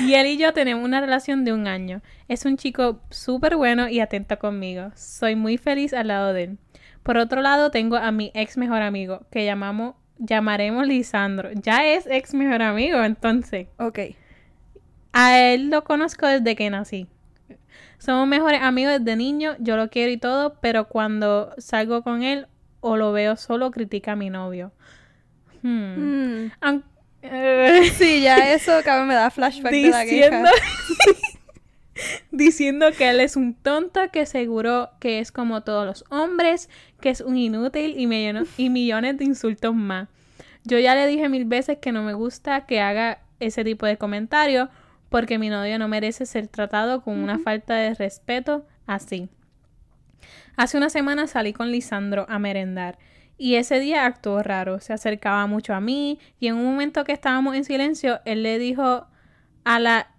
y 0.00 0.14
él 0.14 0.26
y 0.26 0.36
yo 0.36 0.52
tenemos 0.52 0.84
una 0.84 1.00
relación 1.00 1.44
de 1.44 1.52
un 1.52 1.66
año. 1.66 2.02
Es 2.28 2.44
un 2.44 2.56
chico 2.56 3.00
súper 3.10 3.56
bueno 3.56 3.88
y 3.88 4.00
atento 4.00 4.38
conmigo. 4.38 4.90
Soy 4.94 5.36
muy 5.36 5.58
feliz 5.58 5.92
al 5.92 6.08
lado 6.08 6.32
de 6.32 6.44
él. 6.44 6.58
Por 7.02 7.18
otro 7.18 7.42
lado, 7.42 7.70
tengo 7.70 7.96
a 7.96 8.10
mi 8.12 8.30
ex 8.34 8.56
mejor 8.56 8.82
amigo, 8.82 9.26
que 9.30 9.44
llamamos, 9.44 9.94
llamaremos 10.18 10.86
Lisandro. 10.86 11.50
Ya 11.52 11.86
es 11.86 12.06
ex 12.06 12.32
mejor 12.34 12.62
amigo, 12.62 13.02
entonces. 13.04 13.68
Ok. 13.78 13.98
A 15.12 15.38
él 15.38 15.70
lo 15.70 15.84
conozco 15.84 16.26
desde 16.26 16.56
que 16.56 16.70
nací. 16.70 17.06
Somos 17.98 18.26
mejores 18.26 18.60
amigos 18.62 18.98
desde 18.98 19.16
niño, 19.16 19.54
yo 19.60 19.76
lo 19.76 19.88
quiero 19.88 20.10
y 20.12 20.16
todo, 20.16 20.56
pero 20.60 20.88
cuando 20.88 21.54
salgo 21.58 22.02
con 22.02 22.22
él 22.22 22.48
o 22.80 22.96
lo 22.96 23.12
veo 23.12 23.36
solo, 23.36 23.70
critica 23.70 24.12
a 24.12 24.16
mi 24.16 24.28
novio. 24.30 24.72
Hmm. 25.62 26.44
Mm. 26.46 26.52
Aun- 26.60 26.84
eh, 26.84 26.93
Sí, 27.96 28.22
ya 28.22 28.52
eso, 28.52 28.72
cabrón, 28.84 29.08
me 29.08 29.14
da 29.14 29.30
flashback 29.30 29.72
de 29.72 29.88
la 29.88 30.00
diciendo, 30.00 30.48
queja. 30.52 31.24
diciendo 32.30 32.86
que 32.96 33.10
él 33.10 33.20
es 33.20 33.36
un 33.36 33.54
tonto, 33.54 34.00
que 34.12 34.26
seguro 34.26 34.90
que 35.00 35.20
es 35.20 35.32
como 35.32 35.62
todos 35.62 35.86
los 35.86 36.04
hombres, 36.10 36.68
que 37.00 37.10
es 37.10 37.20
un 37.20 37.36
inútil 37.36 37.94
y, 37.98 38.06
millones, 38.06 38.48
y 38.56 38.70
millones 38.70 39.18
de 39.18 39.24
insultos 39.24 39.74
más. 39.74 40.08
Yo 40.64 40.78
ya 40.78 40.94
le 40.94 41.06
dije 41.06 41.28
mil 41.28 41.44
veces 41.44 41.78
que 41.78 41.92
no 41.92 42.02
me 42.02 42.14
gusta 42.14 42.66
que 42.66 42.80
haga 42.80 43.20
ese 43.40 43.64
tipo 43.64 43.86
de 43.86 43.98
comentarios 43.98 44.68
porque 45.10 45.38
mi 45.38 45.50
novio 45.50 45.78
no 45.78 45.88
merece 45.88 46.26
ser 46.26 46.48
tratado 46.48 47.02
con 47.02 47.18
una 47.18 47.38
falta 47.38 47.74
de 47.76 47.94
respeto 47.94 48.66
así. 48.86 49.28
Hace 50.56 50.76
una 50.76 50.88
semana 50.88 51.26
salí 51.26 51.52
con 51.52 51.70
Lisandro 51.70 52.26
a 52.28 52.38
merendar 52.38 52.98
y 53.36 53.56
ese 53.56 53.80
día 53.80 54.06
actuó 54.06 54.42
raro, 54.42 54.80
se 54.80 54.92
acercaba 54.92 55.46
mucho 55.46 55.74
a 55.74 55.80
mí 55.80 56.18
y 56.38 56.48
en 56.48 56.56
un 56.56 56.64
momento 56.64 57.04
que 57.04 57.12
estábamos 57.12 57.56
en 57.56 57.64
silencio, 57.64 58.20
él 58.24 58.42
le 58.42 58.58
dijo 58.58 59.06
a 59.64 59.78
la 59.80 60.10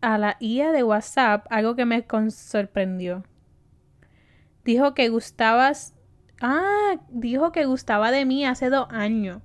a 0.00 0.16
la 0.16 0.36
IA 0.40 0.72
de 0.72 0.82
WhatsApp 0.82 1.46
algo 1.50 1.76
que 1.76 1.84
me 1.84 2.06
sorprendió. 2.30 3.22
Dijo 4.64 4.94
que 4.94 5.10
gustabas 5.10 5.94
Ah, 6.40 6.96
dijo 7.10 7.52
que 7.52 7.66
gustaba 7.66 8.10
de 8.10 8.24
mí 8.24 8.46
hace 8.46 8.70
dos 8.70 8.88
años, 8.90 9.42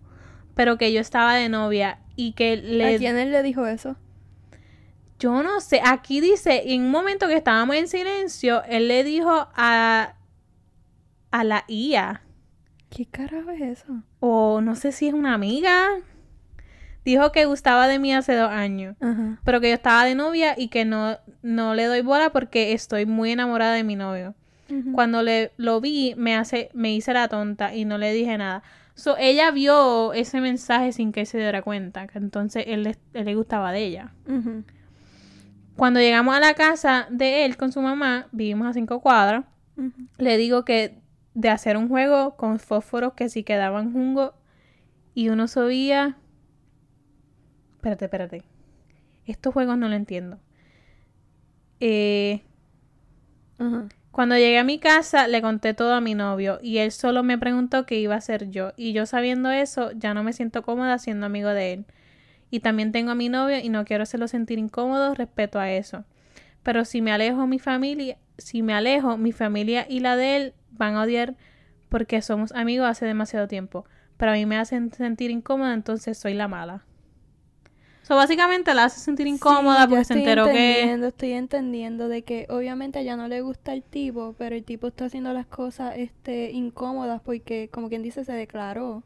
pero 0.56 0.78
que 0.78 0.94
yo 0.94 1.02
estaba 1.02 1.36
de 1.36 1.50
novia 1.50 2.00
y 2.16 2.32
que 2.32 2.56
le... 2.56 2.96
¿A 2.96 2.98
quién 2.98 3.18
él 3.18 3.32
le 3.32 3.44
dijo 3.44 3.68
eso? 3.68 3.98
Yo 5.20 5.44
no 5.44 5.60
sé, 5.60 5.82
aquí 5.84 6.22
dice, 6.22 6.74
en 6.74 6.84
un 6.84 6.92
momento 6.92 7.28
que 7.28 7.36
estábamos 7.36 7.76
en 7.76 7.88
silencio, 7.88 8.64
él 8.64 8.88
le 8.88 9.04
dijo 9.04 9.50
a, 9.56 10.16
a 11.32 11.44
la 11.44 11.66
IA, 11.68 12.22
¿Qué 12.96 13.06
carajo 13.06 13.50
es 13.52 13.62
eso? 13.80 14.02
o 14.22 14.62
no 14.62 14.76
sé 14.76 14.92
si 14.94 15.08
es 15.08 15.14
una 15.14 15.34
amiga, 15.34 15.86
dijo 17.04 17.32
que 17.32 17.46
gustaba 17.46 17.88
de 17.88 18.00
mí 18.00 18.14
hace 18.14 18.36
dos 18.36 18.50
años, 18.50 18.96
Ajá. 19.02 19.40
pero 19.44 19.60
que 19.62 19.68
yo 19.70 19.76
estaba 19.76 20.06
de 20.06 20.16
novia 20.16 20.56
y 20.58 20.70
que 20.70 20.86
no, 20.86 21.18
no 21.44 21.76
le 21.76 21.86
doy 21.86 22.02
bola 22.02 22.32
porque 22.32 22.72
estoy 22.74 23.06
muy 23.06 23.32
enamorada 23.32 23.74
de 23.74 23.84
mi 23.84 23.96
novio. 23.96 24.34
Cuando 24.94 25.22
le 25.22 25.52
lo 25.58 25.80
vi, 25.80 26.16
me 26.18 26.36
hace, 26.36 26.70
me 26.74 26.92
hice 26.94 27.14
la 27.14 27.28
tonta 27.28 27.76
y 27.76 27.86
no 27.86 27.98
le 28.00 28.12
dije 28.14 28.36
nada. 28.38 28.64
So, 28.96 29.16
ella 29.18 29.52
vio 29.52 30.14
ese 30.14 30.42
mensaje 30.42 30.92
sin 30.92 31.12
que 31.12 31.26
se 31.28 31.38
diera 31.38 31.62
cuenta, 31.62 32.08
que 32.08 32.18
entonces 32.18 32.64
él, 32.68 32.82
le- 32.84 32.98
él 33.14 33.26
le 33.26 33.36
gustaba 33.36 33.72
de 33.72 33.84
ella. 33.86 34.14
Cuando 35.76 36.00
llegamos 36.00 36.34
a 36.36 36.40
la 36.40 36.54
casa 36.54 37.08
de 37.12 37.46
él 37.46 37.58
con 37.58 37.72
su 37.72 37.82
mamá, 37.82 38.28
vivimos 38.32 38.68
a 38.68 38.74
cinco 38.74 39.02
cuadras, 39.02 39.44
le 40.18 40.38
digo 40.38 40.64
que 40.66 40.98
de 41.36 41.50
hacer 41.50 41.78
un 41.78 41.90
juego 41.90 42.36
con 42.38 42.60
fósforos 42.60 43.14
que 43.14 43.30
si 43.30 43.44
quedaban 43.44 43.94
jungo 43.94 44.34
y 45.14 45.30
uno 45.30 45.48
subía... 45.48 46.18
Espérate, 47.76 48.06
espérate. 48.06 48.44
Estos 49.28 49.54
juegos 49.54 49.78
no 49.78 49.88
lo 49.88 49.96
entiendo. 49.96 50.40
Eh. 51.80 52.42
Cuando 54.12 54.36
llegué 54.36 54.58
a 54.58 54.64
mi 54.64 54.80
casa 54.80 55.28
le 55.28 55.42
conté 55.42 55.74
todo 55.74 55.94
a 55.94 56.02
mi 56.02 56.16
novio 56.16 56.60
y 56.62 56.78
él 56.78 56.92
solo 56.92 57.22
me 57.22 57.38
preguntó 57.38 57.86
qué 57.86 58.00
iba 58.00 58.16
a 58.16 58.18
hacer 58.18 58.50
yo 58.50 58.72
y 58.76 58.94
yo 58.94 59.06
sabiendo 59.06 59.52
eso 59.52 59.92
ya 59.92 60.14
no 60.14 60.24
me 60.24 60.34
siento 60.34 60.62
cómoda 60.64 60.98
siendo 60.98 61.26
amigo 61.26 61.50
de 61.50 61.74
él. 61.74 61.86
Y 62.50 62.62
también 62.62 62.94
tengo 62.94 63.12
a 63.12 63.16
mi 63.16 63.28
novio 63.28 63.60
y 63.60 63.68
no 63.70 63.84
quiero 63.84 64.04
hacerlo 64.04 64.30
sentir 64.30 64.58
incómodo 64.58 65.14
respecto 65.16 65.60
a 65.60 65.70
eso. 65.72 66.06
Pero 66.64 66.86
si 66.86 67.02
me 67.02 67.12
alejo 67.12 67.46
mi 67.46 67.60
familia, 67.60 68.18
si 68.38 68.62
me 68.62 68.74
alejo, 68.74 69.18
mi 69.18 69.32
familia 69.32 69.86
y 69.90 70.00
la 70.00 70.16
de 70.16 70.38
él 70.38 70.54
van 70.78 70.96
a 70.96 71.04
odiar 71.04 71.36
porque 71.90 72.22
somos 72.22 72.52
amigos 72.54 72.88
hace 72.88 73.06
demasiado 73.06 73.48
tiempo. 73.48 73.86
Pero 74.18 74.32
a 74.32 74.36
mí 74.36 74.46
me 74.46 74.58
hacen 74.58 74.92
sentir 74.94 75.32
incómoda, 75.32 75.74
entonces 75.74 76.18
soy 76.18 76.34
la 76.34 76.48
mala. 76.48 76.86
So, 78.04 78.16
básicamente 78.16 78.74
la 78.76 78.84
hace 78.84 79.00
sentir 79.00 79.26
incómoda 79.26 79.84
Sí, 79.84 79.88
porque 79.90 80.06
se 80.06 80.14
enteró 80.14 80.46
que... 80.46 80.52
entendiendo, 80.52 81.08
Estoy 81.08 81.32
entendiendo 81.32 82.08
de 82.08 82.22
que 82.22 82.46
obviamente 82.50 83.04
ya 83.04 83.16
no 83.18 83.28
le 83.28 83.42
gusta 83.42 83.74
el 83.74 83.82
tipo, 83.82 84.36
pero 84.38 84.56
el 84.56 84.64
tipo 84.64 84.88
está 84.88 85.06
haciendo 85.06 85.34
las 85.34 85.48
cosas 85.48 85.96
este, 85.98 86.52
incómodas 86.52 87.20
porque, 87.22 87.68
como 87.72 87.90
quien 87.90 88.04
dice, 88.04 88.24
se 88.24 88.34
declaró. 88.34 89.04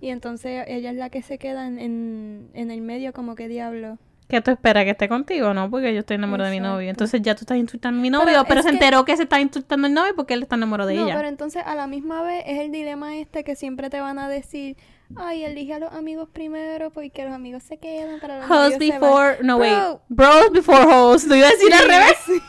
Y 0.00 0.10
entonces 0.10 0.64
ella 0.68 0.90
es 0.90 0.96
la 0.96 1.10
que 1.10 1.20
se 1.22 1.38
queda 1.38 1.66
en, 1.66 1.78
en, 1.80 2.50
en 2.54 2.70
el 2.70 2.80
medio 2.82 3.12
como 3.12 3.34
que 3.34 3.48
diablo. 3.48 3.98
¿Qué 4.28 4.40
tú 4.40 4.50
esperas? 4.50 4.84
¿Que 4.84 4.90
esté 4.90 5.08
contigo? 5.08 5.52
No, 5.52 5.70
porque 5.70 5.92
yo 5.92 6.00
estoy 6.00 6.14
enamorada 6.16 6.48
de 6.50 6.56
mi 6.56 6.60
novio. 6.60 6.88
Exacto. 6.88 7.04
Entonces 7.04 7.22
ya 7.22 7.34
tú 7.34 7.40
estás 7.42 7.58
insultando 7.58 7.98
a 7.98 8.02
mi 8.02 8.10
Pero 8.10 8.24
novio, 8.24 8.44
pero, 8.48 8.60
es 8.60 8.64
se 8.66 8.70
que- 8.70 8.76
enteró 8.76 9.04
que 9.04 9.16
se 9.16 9.24
está 9.24 9.40
insultando 9.40 9.86
el 9.86 9.94
novio 9.94 10.14
porque 10.16 10.34
él 10.34 10.42
está 10.42 10.56
enamorado 10.56 10.88
de 10.88 10.96
no, 10.96 11.04
ella. 11.06 11.16
pero 11.16 11.28
entonces 11.28 11.62
a 11.64 11.74
la 11.74 11.86
misma 11.86 12.22
vez 12.22 12.42
es 12.46 12.58
el 12.60 12.72
dilema 12.72 13.16
este 13.18 13.44
que 13.44 13.54
siempre 13.54 13.90
te 13.90 14.00
van 14.00 14.18
a 14.18 14.28
decir, 14.28 14.76
ay, 15.14 15.44
elige 15.44 15.74
a 15.74 15.78
los 15.78 15.92
amigos 15.92 16.28
primero 16.32 16.90
porque 16.90 17.24
los 17.24 17.34
amigos 17.34 17.62
se 17.64 17.76
quedan 17.76 18.18
para 18.18 18.38
los 18.40 18.48
van". 18.48 18.78
before... 18.78 19.36
No, 19.42 19.58
wait. 19.58 19.72
Bro. 19.74 20.00
Bros 20.08 20.52
before 20.52 20.84
hoes. 20.84 21.26
Lo 21.26 21.36
iba 21.36 21.46
a 21.46 21.50
decir 21.50 21.72
al 21.74 21.80
Sí, 21.80 21.86
revés. 21.88 22.16
sí. 22.24 22.32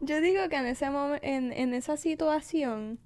Yo 0.00 0.20
digo 0.20 0.48
que 0.48 0.56
en 0.56 0.66
ese 0.66 0.86
momen- 0.86 1.20
en, 1.22 1.52
en 1.52 1.74
esa 1.74 1.96
situación, 1.96 2.98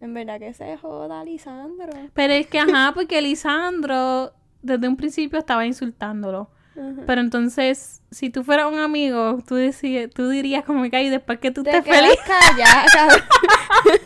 en 0.00 0.14
verdad 0.14 0.38
que 0.40 0.52
se 0.54 0.76
joda 0.78 1.22
Lisandro. 1.24 1.92
Pero 2.14 2.32
es 2.32 2.46
que, 2.46 2.58
ajá, 2.58 2.92
porque 2.94 3.20
Lisandro 3.20 4.32
desde 4.62 4.88
un 4.88 4.96
principio 4.96 5.38
estaba 5.38 5.66
insultándolo. 5.66 6.50
Ajá. 6.72 7.02
Pero 7.06 7.20
entonces, 7.20 8.00
si 8.10 8.30
tú 8.30 8.44
fueras 8.44 8.66
un 8.72 8.78
amigo, 8.78 9.38
tú, 9.46 9.56
deci- 9.56 10.10
tú 10.12 10.28
dirías 10.28 10.64
como 10.64 10.88
que, 10.88 10.96
ay, 10.96 11.08
después 11.08 11.38
que 11.38 11.50
tú 11.50 11.62
Te 11.62 11.76
estés 11.76 11.94
feliz. 11.96 12.16
callada. 12.26 13.24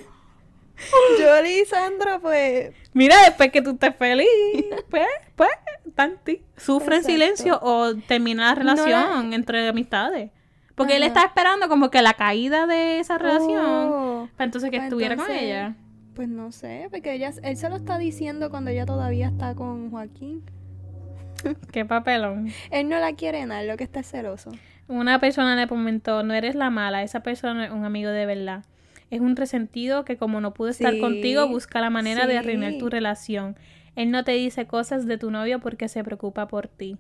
Yo, 1.19 1.43
Lisandro, 1.43 2.21
pues. 2.21 2.75
Mira, 2.93 3.17
después 3.25 3.51
que 3.51 3.63
tú 3.63 3.71
estés 3.71 3.97
feliz, 3.97 4.29
pues, 4.91 5.07
pues, 5.37 5.51
tanti. 5.95 6.43
Sufre 6.57 6.97
en 6.97 7.01
Exacto. 7.03 7.13
silencio 7.13 7.59
o 7.63 7.95
termina 7.97 8.55
la 8.55 8.63
No 8.63 8.75
la- 8.75 8.85
relación 8.85 9.33
entre 9.33 9.69
amistades. 9.69 10.31
Porque 10.75 10.97
él 10.97 11.03
Ajá. 11.05 11.09
está 11.09 11.25
esperando 11.27 11.69
como 11.69 11.91
que 11.91 12.03
la 12.03 12.15
caída 12.15 12.67
de 12.67 12.99
esa 12.99 13.17
relación. 13.17 13.65
Oh, 13.65 14.29
Para 14.37 14.47
entonces 14.47 14.71
que 14.71 14.79
pues 14.79 14.85
estuviera 14.89 15.15
con 15.17 15.25
entonces- 15.27 15.45
ella. 15.45 15.77
Pues 16.15 16.29
no 16.29 16.53
sé, 16.53 16.87
porque 16.91 17.13
ella, 17.15 17.33
él 17.43 17.57
se 17.57 17.69
lo 17.69 17.77
está 17.77 17.99
diciendo 17.99 18.49
cuando 18.51 18.71
ella 18.71 18.87
todavía 18.87 19.29
está 19.29 19.55
con 19.55 19.91
Joaquín. 19.91 20.43
Qué 21.73 21.85
papelón. 21.85 22.53
Él 22.71 22.89
no 22.89 22.99
la 22.99 23.15
quiere 23.15 23.45
nada, 23.47 23.65
lo 23.65 23.77
que 23.77 23.85
está 23.85 24.01
es 24.01 24.11
celoso. 24.11 24.51
Una 24.87 25.19
persona 25.19 25.57
le 25.57 25.67
comentó, 25.67 26.23
no 26.23 26.35
eres 26.35 26.55
la 26.55 26.71
mala, 26.71 27.03
esa 27.03 27.21
persona 27.21 27.67
es 27.67 27.73
un 27.73 27.85
amigo 27.85 28.11
de 28.11 28.27
verdad. 28.27 28.65
Es 29.11 29.21
un 29.21 29.35
resentido 29.35 30.05
que 30.05 30.17
como 30.17 30.41
no 30.41 30.55
pudo 30.55 30.69
estar 30.69 30.93
Sí, 30.93 31.01
contigo, 31.01 31.49
busca 31.49 31.81
la 31.81 31.91
manera 31.91 32.27
de 32.27 32.39
arruinar 32.39 32.75
tu 32.79 32.89
relación. 32.89 33.57
Él 33.97 34.11
no 34.11 34.25
te 34.25 34.33
dice 34.33 34.67
cosas 34.67 35.07
de 35.07 35.19
tu 35.19 35.31
novio 35.31 35.61
porque 35.61 35.89
se 35.89 36.05
preocupa 36.05 36.49
por 36.49 36.69
ti. 36.69 36.97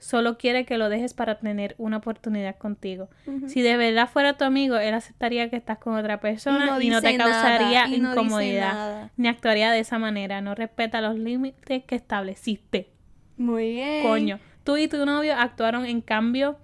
Solo 0.00 0.38
quiere 0.38 0.64
que 0.64 0.78
lo 0.78 0.88
dejes 0.88 1.12
para 1.12 1.38
tener 1.38 1.74
una 1.76 1.98
oportunidad 1.98 2.56
contigo. 2.56 3.10
Si 3.46 3.60
de 3.60 3.76
verdad 3.76 4.08
fuera 4.08 4.38
tu 4.38 4.44
amigo, 4.44 4.76
él 4.76 4.94
aceptaría 4.94 5.50
que 5.50 5.56
estás 5.56 5.76
con 5.76 5.94
otra 5.94 6.20
persona 6.20 6.78
y 6.80 6.88
no, 6.88 7.02
te 7.02 7.18
causaría 7.18 7.86
no 7.86 8.10
incomodidad, 8.12 9.10
ni 9.18 9.28
actuaría 9.28 9.70
de 9.70 9.80
esa 9.80 9.98
manera. 9.98 10.40
No 10.40 10.54
respeta 10.54 11.02
los 11.02 11.18
límites 11.18 11.84
que 11.84 11.94
estableciste. 11.94 12.88
Muy 13.36 13.72
bien. 13.72 14.02
Coño, 14.02 14.40
tú 14.64 14.78
y 14.78 14.88
tu 14.88 15.04
novio 15.04 15.36
actuaron 15.36 15.84
en 15.84 16.00
cambio 16.00 16.56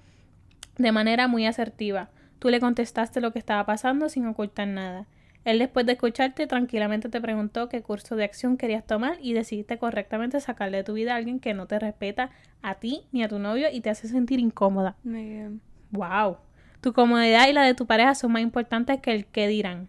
de 0.78 0.90
manera 0.90 1.28
muy 1.28 1.44
asertiva. 1.44 2.08
Tú 2.38 2.48
le 2.48 2.58
contestaste 2.58 3.20
lo 3.20 3.32
que 3.32 3.38
estaba 3.38 3.66
pasando 3.66 4.08
sin 4.08 4.26
ocultar 4.26 4.68
nada. 4.68 5.06
Él 5.46 5.60
después 5.60 5.86
de 5.86 5.92
escucharte 5.92 6.46
tranquilamente 6.48 7.08
te 7.08 7.20
preguntó 7.20 7.68
qué 7.68 7.80
curso 7.80 8.16
de 8.16 8.24
acción 8.24 8.56
querías 8.56 8.84
tomar 8.84 9.16
y 9.22 9.32
decidiste 9.32 9.78
correctamente 9.78 10.40
sacarle 10.40 10.78
de 10.78 10.84
tu 10.84 10.92
vida 10.94 11.12
a 11.14 11.16
alguien 11.16 11.38
que 11.38 11.54
no 11.54 11.66
te 11.66 11.78
respeta 11.78 12.30
a 12.62 12.74
ti 12.74 13.04
ni 13.12 13.22
a 13.22 13.28
tu 13.28 13.38
novio 13.38 13.68
y 13.72 13.80
te 13.80 13.88
hace 13.88 14.08
sentir 14.08 14.40
incómoda. 14.40 14.96
Muy 15.04 15.24
bien. 15.24 15.60
Wow. 15.92 16.38
Tu 16.80 16.92
comodidad 16.92 17.48
y 17.48 17.52
la 17.52 17.62
de 17.62 17.74
tu 17.74 17.86
pareja 17.86 18.14
son 18.16 18.32
más 18.32 18.42
importantes 18.42 19.00
que 19.00 19.12
el 19.12 19.24
que 19.24 19.46
dirán. 19.46 19.88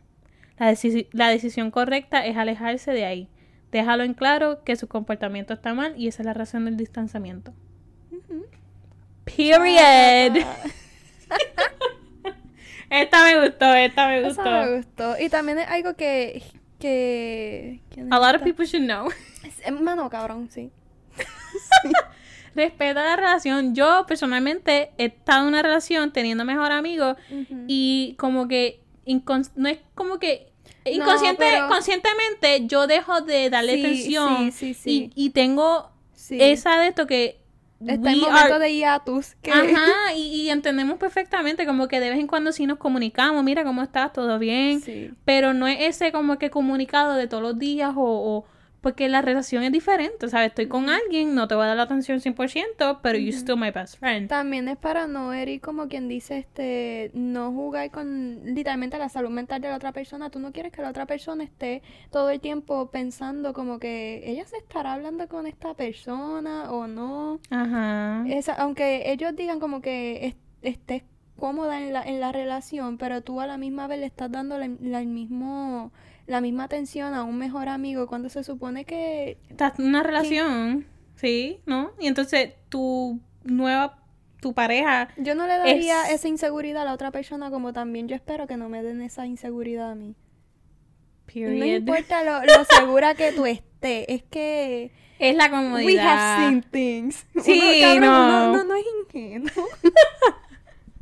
La, 0.59 0.71
deci- 0.71 1.07
la 1.11 1.27
decisión 1.29 1.71
correcta 1.71 2.23
es 2.25 2.37
alejarse 2.37 2.91
de 2.91 3.05
ahí. 3.05 3.27
Déjalo 3.71 4.03
en 4.03 4.13
claro 4.13 4.63
que 4.63 4.75
su 4.75 4.87
comportamiento 4.87 5.53
está 5.55 5.73
mal 5.73 5.95
y 5.97 6.07
esa 6.07 6.21
es 6.21 6.25
la 6.27 6.33
razón 6.35 6.65
del 6.65 6.77
distanciamiento. 6.77 7.51
Period. 9.25 10.37
esta 12.89 13.23
me 13.23 13.41
gustó, 13.47 13.73
esta 13.73 14.07
me 14.07 14.23
gustó. 14.23 14.43
me 14.43 14.75
gustó. 14.77 15.15
Y 15.19 15.29
también 15.29 15.59
es 15.59 15.67
algo 15.67 15.95
que. 15.95 16.43
que 16.79 17.81
¿quién 17.89 18.11
A 18.13 18.19
lot 18.19 18.35
of 18.35 18.43
people 18.43 18.65
should 18.65 18.85
know. 18.85 19.09
Es- 19.43 19.61
Hermano, 19.65 20.09
cabrón, 20.09 20.49
sí. 20.51 20.71
Respeta 22.55 23.03
la 23.03 23.15
relación. 23.15 23.75
Yo 23.75 24.05
personalmente 24.07 24.89
he 24.97 25.05
estado 25.05 25.43
en 25.43 25.47
una 25.49 25.61
relación 25.61 26.11
teniendo 26.11 26.43
mejor 26.43 26.71
amigo 26.71 27.15
y 27.67 28.15
como 28.17 28.47
que 28.47 28.81
no 29.55 29.69
es 29.69 29.77
como 29.93 30.17
que 30.17 30.47
No, 30.85 30.91
inconsciente 30.91 31.37
pero- 31.51 31.67
conscientemente 31.67 32.65
yo 32.67 32.87
dejo 32.87 33.21
de 33.21 33.49
darle 33.51 33.75
Sí, 33.75 33.79
atención 33.85 34.51
sí, 34.51 34.73
sí, 34.73 34.73
sí. 34.73 35.11
Y, 35.15 35.25
y 35.27 35.29
tengo 35.31 35.91
esa 36.31 36.79
de 36.79 36.87
esto 36.87 37.05
que 37.05 37.39
Está 37.85 38.11
en 38.11 38.19
momento 38.21 38.55
are- 38.55 38.59
de 38.59 38.73
hiatus. 38.75 39.35
Que... 39.41 39.51
Ajá, 39.51 40.13
y, 40.15 40.21
y 40.41 40.49
entendemos 40.49 40.97
perfectamente 40.97 41.65
como 41.65 41.87
que 41.87 41.99
de 41.99 42.09
vez 42.09 42.19
en 42.19 42.27
cuando 42.27 42.51
sí 42.51 42.65
nos 42.65 42.77
comunicamos, 42.77 43.43
mira 43.43 43.63
cómo 43.63 43.83
estás, 43.83 44.11
todo 44.13 44.39
bien, 44.39 44.81
Sí. 44.81 45.11
pero 45.25 45.53
no 45.53 45.67
es 45.67 45.77
ese 45.81 46.11
como 46.11 46.37
que 46.39 46.49
comunicado 46.49 47.13
de 47.15 47.27
todos 47.27 47.43
los 47.43 47.59
días 47.59 47.93
o, 47.95 48.01
o- 48.03 48.45
porque 48.87 49.09
la 49.09 49.21
relación 49.21 49.63
es 49.63 49.71
diferente, 49.73 50.29
¿sabes? 50.29 50.47
Estoy 50.47 50.67
con 50.69 50.89
alguien, 50.89 51.35
no 51.35 51.45
te 51.49 51.55
voy 51.55 51.65
a 51.65 51.67
dar 51.67 51.75
la 51.75 51.83
atención 51.83 52.21
100%, 52.21 52.99
pero 53.01 53.17
you 53.17 53.33
still 53.33 53.57
my 53.57 53.69
best 53.69 53.99
friend. 53.99 54.29
También 54.29 54.69
es 54.69 54.77
para 54.77 55.07
no 55.07 55.33
herir, 55.33 55.59
como 55.59 55.89
quien 55.89 56.07
dice, 56.07 56.37
este, 56.37 57.11
no 57.13 57.51
jugar 57.51 57.91
con 57.91 58.39
literalmente 58.45 58.97
la 58.97 59.09
salud 59.09 59.29
mental 59.29 59.59
de 59.59 59.67
la 59.67 59.75
otra 59.75 59.91
persona. 59.91 60.29
Tú 60.29 60.39
no 60.39 60.53
quieres 60.53 60.71
que 60.71 60.81
la 60.81 60.89
otra 60.91 61.05
persona 61.05 61.43
esté 61.43 61.81
todo 62.11 62.29
el 62.29 62.39
tiempo 62.39 62.89
pensando 62.89 63.51
como 63.51 63.77
que 63.77 64.21
ella 64.23 64.45
se 64.45 64.55
estará 64.55 64.93
hablando 64.93 65.27
con 65.27 65.47
esta 65.47 65.73
persona 65.73 66.71
o 66.71 66.87
no. 66.87 67.41
Ajá. 67.49 68.23
Esa, 68.29 68.53
aunque 68.53 69.11
ellos 69.11 69.35
digan 69.35 69.59
como 69.59 69.81
que 69.81 70.27
es- 70.27 70.35
estés 70.61 71.03
cómoda 71.35 71.81
en 71.81 71.91
la, 71.91 72.03
en 72.03 72.21
la 72.21 72.31
relación, 72.31 72.97
pero 72.97 73.21
tú 73.21 73.41
a 73.41 73.47
la 73.47 73.57
misma 73.57 73.87
vez 73.87 73.99
le 73.99 74.05
estás 74.05 74.31
dando 74.31 74.55
el 74.55 75.07
mismo, 75.07 75.91
la 76.27 76.41
misma 76.41 76.65
atención 76.65 77.13
a 77.13 77.23
un 77.23 77.37
mejor 77.37 77.67
amigo 77.69 78.05
cuando 78.07 78.29
se 78.29 78.43
supone 78.43 78.85
que 78.85 79.37
Estás 79.49 79.79
en 79.79 79.85
una 79.87 80.03
relación, 80.03 80.85
sí, 81.15 81.59
¿no? 81.65 81.91
Y 81.99 82.07
entonces 82.07 82.51
tu 82.69 83.19
nueva 83.43 83.99
tu 84.39 84.53
pareja. 84.53 85.07
Yo 85.17 85.33
no 85.33 85.47
le 85.47 85.57
daría 85.57 86.03
Es- 86.07 86.11
esa 86.11 86.27
inseguridad 86.27 86.83
a 86.83 86.85
la 86.85 86.93
otra 86.93 87.09
persona 87.11 87.49
como 87.49 87.73
también 87.73 88.07
yo 88.07 88.15
espero 88.15 88.45
que 88.45 88.55
no 88.55 88.69
me 88.69 88.83
den 88.83 89.01
esa 89.01 89.25
inseguridad 89.25 89.91
a 89.91 89.95
mí. 89.95 90.09
No 90.09 91.33
Period. 91.33 91.79
importa 91.79 92.23
lo, 92.23 92.39
lo 92.45 92.63
segura 92.65 93.15
que 93.15 93.31
tú 93.31 93.45
estés, 93.47 94.05
es 94.07 94.23
que 94.23 94.91
Es 95.19 95.35
la 95.35 95.45
we 95.45 95.49
have 95.55 95.65
comodidad. 95.65 96.37
seen 96.37 96.61
things. 96.63 97.25
Sí, 97.43 97.79
cabrón, 97.81 98.01
no. 98.01 98.49
uno 98.51 98.63
no 98.63 98.75
es 98.75 98.85
ingenuo. 99.05 99.49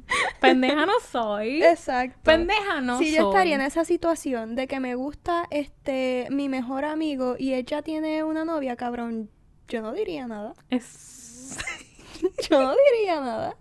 Pendeja 0.40 0.86
no 0.86 1.00
soy. 1.00 1.64
Exacto. 1.64 2.20
Pendeja 2.24 2.82
no 2.82 3.00
si 3.00 3.06
soy. 3.06 3.16
yo 3.16 3.30
estaría 3.30 3.56
en 3.56 3.62
esa 3.62 3.86
situación 3.86 4.56
de 4.56 4.68
que 4.68 4.80
me 4.80 4.96
gusta 4.96 5.48
este 5.50 6.28
mi 6.30 6.50
mejor 6.50 6.86
amigo 6.86 7.36
y 7.38 7.54
ella 7.54 7.82
tiene 7.82 8.24
una 8.24 8.46
novia, 8.46 8.76
cabrón, 8.76 9.30
yo 9.68 9.82
no 9.82 9.94
diría 9.94 10.28
nada. 10.28 10.54
Es... 10.70 11.58
Yo 12.50 12.62
no 12.62 12.74
diría 12.92 13.20
nada. 13.20 13.58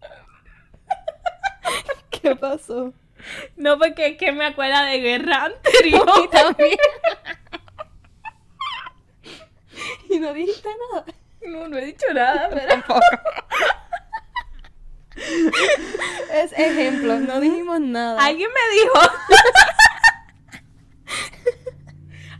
¿Qué 2.10 2.36
pasó? 2.36 2.94
No, 3.56 3.78
porque 3.78 4.06
es 4.06 4.18
que 4.18 4.32
me 4.32 4.46
acuerda 4.46 4.84
de 4.84 4.98
guerra 4.98 5.44
anterior. 5.46 6.08
Y 6.24 6.28
también. 6.28 6.78
y 10.08 10.18
no 10.18 10.32
dijiste 10.32 10.68
nada. 10.92 11.04
No, 11.46 11.68
no 11.68 11.76
he 11.76 11.86
dicho 11.86 12.06
nada, 12.14 12.48
pero... 12.50 12.82
Es 16.34 16.52
ejemplo, 16.52 17.18
no 17.20 17.40
dijimos 17.40 17.80
nada. 17.80 18.24
Alguien 18.24 18.48
me 18.48 18.76
dijo... 18.76 18.92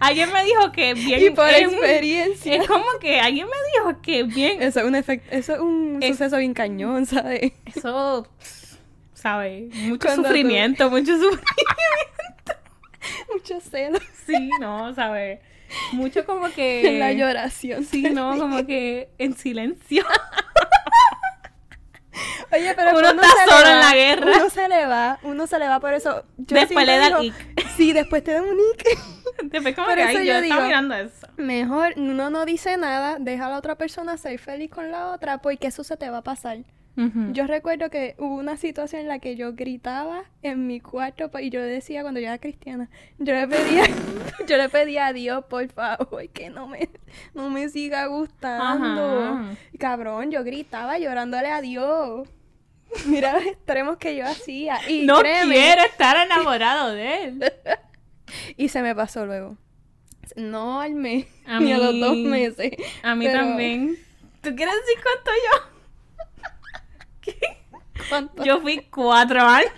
alguien 0.00 0.32
me 0.32 0.44
dijo 0.44 0.72
que 0.72 0.94
bien... 0.94 1.22
y 1.22 1.30
por 1.30 1.48
es 1.48 1.62
experiencia. 1.72 2.54
Es 2.56 2.66
como 2.66 2.84
que 3.00 3.20
alguien 3.20 3.46
me 3.46 3.52
dijo 3.78 4.00
que 4.02 4.22
bien... 4.24 4.62
Eso 4.62 4.80
es 4.80 4.86
un 4.86 4.94
efecto, 4.94 5.28
eso 5.30 5.54
es 5.54 5.60
un 5.60 5.98
Es- 6.00 6.16
suceso 6.16 6.38
bien 6.38 6.54
cañón, 6.54 7.06
¿sabes? 7.06 7.52
Eso, 7.66 8.26
¿sabes? 9.14 9.72
Mucho 9.74 10.06
Cuando 10.08 10.22
tú- 10.22 10.28
sufrimiento, 10.28 10.90
mucho 10.90 11.12
sufrimiento. 11.12 11.42
Mucho 13.32 13.60
celo. 13.60 13.98
Sí, 14.26 14.50
no, 14.60 14.94
¿sabes? 14.94 15.40
Mucho 15.92 16.24
como 16.26 16.50
que... 16.52 16.96
la 16.98 17.12
lloración. 17.12 17.84
Sí, 17.84 18.02
no, 18.02 18.36
como 18.38 18.66
que 18.66 19.08
en 19.18 19.36
silencio. 19.36 20.04
Oye, 22.52 22.74
pero 22.76 22.90
Uno 22.98 23.00
pues 23.14 23.28
está 23.28 23.56
solo 23.56 23.68
en 23.70 23.80
la 23.80 23.94
guerra. 23.94 24.32
Uno 24.36 24.50
se 24.50 24.68
le 24.68 24.86
va, 24.86 25.18
uno 25.22 25.46
se 25.46 25.58
le 25.58 25.68
va 25.68 25.80
por 25.80 25.94
eso. 25.94 26.24
Yo 26.36 26.54
Después 26.56 26.86
le 26.86 26.92
siempre 26.94 26.98
da 26.98 27.06
el 27.18 27.22
digo- 27.22 27.36
Sí, 27.76 27.92
después 27.92 28.22
te 28.22 28.32
da 28.32 28.42
un 28.42 28.58
ick. 28.58 28.98
Después 29.44 29.74
como 29.74 29.86
Por 29.88 29.96
que, 29.96 30.02
eso 30.02 30.18
ay, 30.18 30.26
yo 30.26 30.32
yo 30.34 30.38
estaba 30.40 30.64
mirando 30.66 30.94
eso. 30.94 31.26
Mejor 31.38 31.94
uno 31.96 32.28
no 32.30 32.44
dice 32.44 32.76
nada, 32.76 33.16
deja 33.18 33.46
a 33.46 33.50
la 33.50 33.56
otra 33.58 33.76
persona 33.76 34.16
ser 34.18 34.38
feliz 34.38 34.70
con 34.70 34.90
la 34.90 35.08
otra, 35.08 35.38
porque 35.38 35.68
eso 35.68 35.82
se 35.84 35.96
te 35.96 36.10
va 36.10 36.18
a 36.18 36.22
pasar. 36.22 36.58
Yo 37.32 37.46
recuerdo 37.46 37.88
que 37.88 38.16
hubo 38.18 38.34
una 38.34 38.58
situación 38.58 39.00
en 39.00 39.08
la 39.08 39.18
que 39.18 39.34
yo 39.34 39.54
gritaba 39.54 40.24
en 40.42 40.66
mi 40.66 40.78
cuarto 40.78 41.30
pa- 41.30 41.40
y 41.40 41.48
yo 41.48 41.62
decía 41.62 42.02
cuando 42.02 42.20
yo 42.20 42.26
era 42.26 42.36
cristiana, 42.36 42.90
yo 43.18 43.32
le 43.32 43.48
pedía, 43.48 43.84
yo 44.46 44.56
le 44.58 44.68
pedía 44.68 45.06
a 45.06 45.12
Dios, 45.14 45.42
por 45.46 45.66
favor, 45.72 46.28
que 46.34 46.50
no 46.50 46.66
me, 46.68 46.90
no 47.32 47.48
me 47.48 47.70
siga 47.70 48.04
gustando. 48.08 48.62
Ajá. 48.62 49.54
Cabrón, 49.78 50.30
yo 50.30 50.44
gritaba 50.44 50.98
llorándole 50.98 51.48
a 51.48 51.62
Dios. 51.62 52.28
Mira 53.06 53.32
los 53.34 53.44
extremos 53.46 53.96
que 53.98 54.16
yo 54.16 54.26
hacía. 54.26 54.78
Y 54.88 55.04
no 55.06 55.20
créeme, 55.20 55.54
quiero 55.54 55.82
estar 55.82 56.16
enamorado 56.26 56.92
de 56.92 57.24
él. 57.24 57.52
Y 58.56 58.68
se 58.68 58.82
me 58.82 58.94
pasó 58.94 59.26
luego. 59.26 59.56
No 60.36 60.80
al 60.80 60.94
mes, 60.94 61.26
A 61.46 61.60
ni 61.60 61.72
a 61.72 61.78
los 61.78 61.98
dos 61.98 62.16
meses. 62.16 62.72
A 63.02 63.14
mí 63.14 63.26
pero- 63.26 63.40
también. 63.40 63.98
¿Tú 64.40 64.54
quieres 64.56 64.74
decir 64.74 64.96
cuánto 65.02 65.30
yo? 65.46 67.32
¿Cuánto? 68.08 68.44
Yo 68.44 68.60
fui 68.60 68.78
cuatro 68.90 69.40
años. 69.42 69.70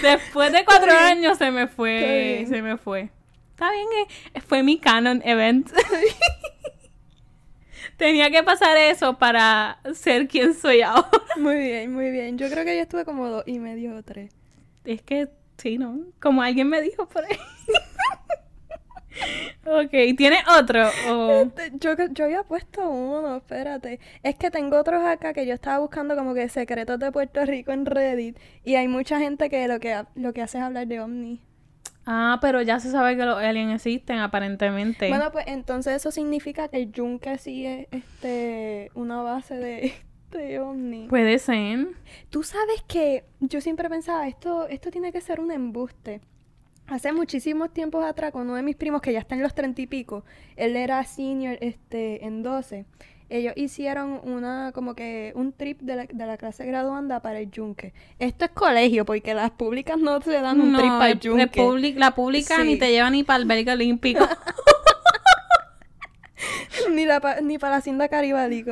Después 0.00 0.52
de 0.52 0.64
cuatro 0.64 0.92
años 0.92 1.38
se 1.38 1.50
me 1.50 1.66
fue, 1.68 2.46
se 2.48 2.62
me 2.62 2.76
fue. 2.76 3.10
Está 3.50 3.70
bien, 3.72 3.86
eh, 4.34 4.40
fue 4.40 4.62
mi 4.62 4.78
canon 4.78 5.20
event. 5.24 5.70
Tenía 7.98 8.30
que 8.30 8.42
pasar 8.42 8.76
eso 8.78 9.18
para 9.18 9.80
ser 9.94 10.28
quien 10.28 10.54
soy 10.54 10.80
ahora. 10.80 11.10
Muy 11.36 11.56
bien, 11.58 11.92
muy 11.92 12.10
bien. 12.10 12.38
Yo 12.38 12.48
creo 12.48 12.64
que 12.64 12.74
yo 12.76 12.82
estuve 12.82 13.04
como 13.04 13.28
dos 13.28 13.44
y 13.46 13.58
medio 13.58 13.94
o 13.96 14.02
tres. 14.02 14.32
Es 14.84 15.02
que 15.02 15.28
sí, 15.58 15.76
¿no? 15.78 15.98
Como 16.20 16.42
alguien 16.42 16.68
me 16.68 16.80
dijo 16.80 17.06
por 17.08 17.24
ahí. 17.24 17.36
ok, 19.66 20.16
¿tiene 20.16 20.38
otro? 20.58 20.88
O- 21.08 21.42
Este, 21.42 21.72
Yo, 21.74 21.94
yo 22.12 22.24
había 22.24 22.42
puesto 22.44 22.88
uno, 22.88 23.36
espérate. 23.36 24.00
Es 24.22 24.36
que 24.36 24.50
tengo 24.50 24.78
otros 24.78 25.04
acá 25.04 25.32
que 25.32 25.46
yo 25.46 25.54
estaba 25.54 25.78
buscando 25.78 26.16
como 26.16 26.34
que 26.34 26.48
secretos 26.48 26.98
de 26.98 27.12
Puerto 27.12 27.44
Rico 27.44 27.72
en 27.72 27.86
Reddit. 27.86 28.38
Y 28.64 28.76
hay 28.76 28.88
mucha 28.88 29.18
gente 29.18 29.50
que 29.50 29.68
lo 29.68 29.80
que, 29.80 30.02
lo 30.14 30.32
que 30.32 30.42
hace 30.42 30.58
es 30.58 30.64
hablar 30.64 30.86
de 30.86 31.00
ovni. 31.00 31.40
Ah, 32.10 32.38
pero 32.40 32.62
ya 32.62 32.80
se 32.80 32.90
sabe 32.90 33.18
que 33.18 33.24
los 33.26 33.36
aliens 33.36 33.74
existen, 33.74 34.18
aparentemente. 34.18 35.10
Bueno, 35.10 35.30
pues 35.30 35.44
entonces 35.46 35.96
eso 35.96 36.10
significa 36.10 36.68
que 36.68 36.78
el 36.78 36.90
yunque 36.90 37.36
sí 37.36 37.66
es 37.66 37.86
este, 37.90 38.90
una 38.94 39.20
base 39.20 39.56
de, 39.56 39.92
de 40.30 40.58
ovni. 40.58 41.06
Puede 41.08 41.38
ser. 41.38 41.88
Tú 42.30 42.44
sabes 42.44 42.82
que 42.88 43.24
yo 43.40 43.60
siempre 43.60 43.90
pensaba, 43.90 44.26
esto, 44.26 44.66
esto 44.68 44.90
tiene 44.90 45.12
que 45.12 45.20
ser 45.20 45.38
un 45.38 45.52
embuste. 45.52 46.22
Hace 46.86 47.12
muchísimos 47.12 47.74
tiempos 47.74 48.02
atrás, 48.02 48.32
con 48.32 48.44
uno 48.44 48.54
de 48.54 48.62
mis 48.62 48.76
primos 48.76 49.02
que 49.02 49.12
ya 49.12 49.18
está 49.18 49.34
en 49.34 49.42
los 49.42 49.54
treinta 49.54 49.82
y 49.82 49.86
pico, 49.86 50.24
él 50.56 50.76
era 50.76 51.04
senior 51.04 51.58
este, 51.60 52.24
en 52.24 52.42
12. 52.42 52.86
Ellos 53.30 53.52
hicieron 53.56 54.20
una, 54.24 54.72
como 54.72 54.94
que, 54.94 55.32
un 55.34 55.52
trip 55.52 55.80
de 55.82 55.96
la, 55.96 56.06
de 56.06 56.26
la 56.26 56.38
clase 56.38 56.64
graduanda 56.64 57.20
para 57.20 57.40
el 57.40 57.50
yunque. 57.50 57.92
Esto 58.18 58.46
es 58.46 58.50
colegio, 58.52 59.04
porque 59.04 59.34
las 59.34 59.50
públicas 59.50 59.98
no 59.98 60.20
se 60.22 60.40
dan 60.40 60.60
un 60.60 60.72
No, 60.72 60.78
trip 60.78 60.90
para 60.92 61.10
el 61.10 61.20
yunque. 61.20 61.44
la 61.98 62.14
pública 62.14 62.56
Sí. 62.56 62.62
ni 62.64 62.76
te 62.78 62.90
lleva 62.90 63.10
ni 63.10 63.24
para 63.24 63.36
el 63.36 63.42
albergue 63.42 63.72
olímpico. 63.72 64.24
ni, 66.90 67.04
la, 67.04 67.20
pa- 67.20 67.40
ni 67.40 67.58
para 67.58 67.76
la 67.76 67.80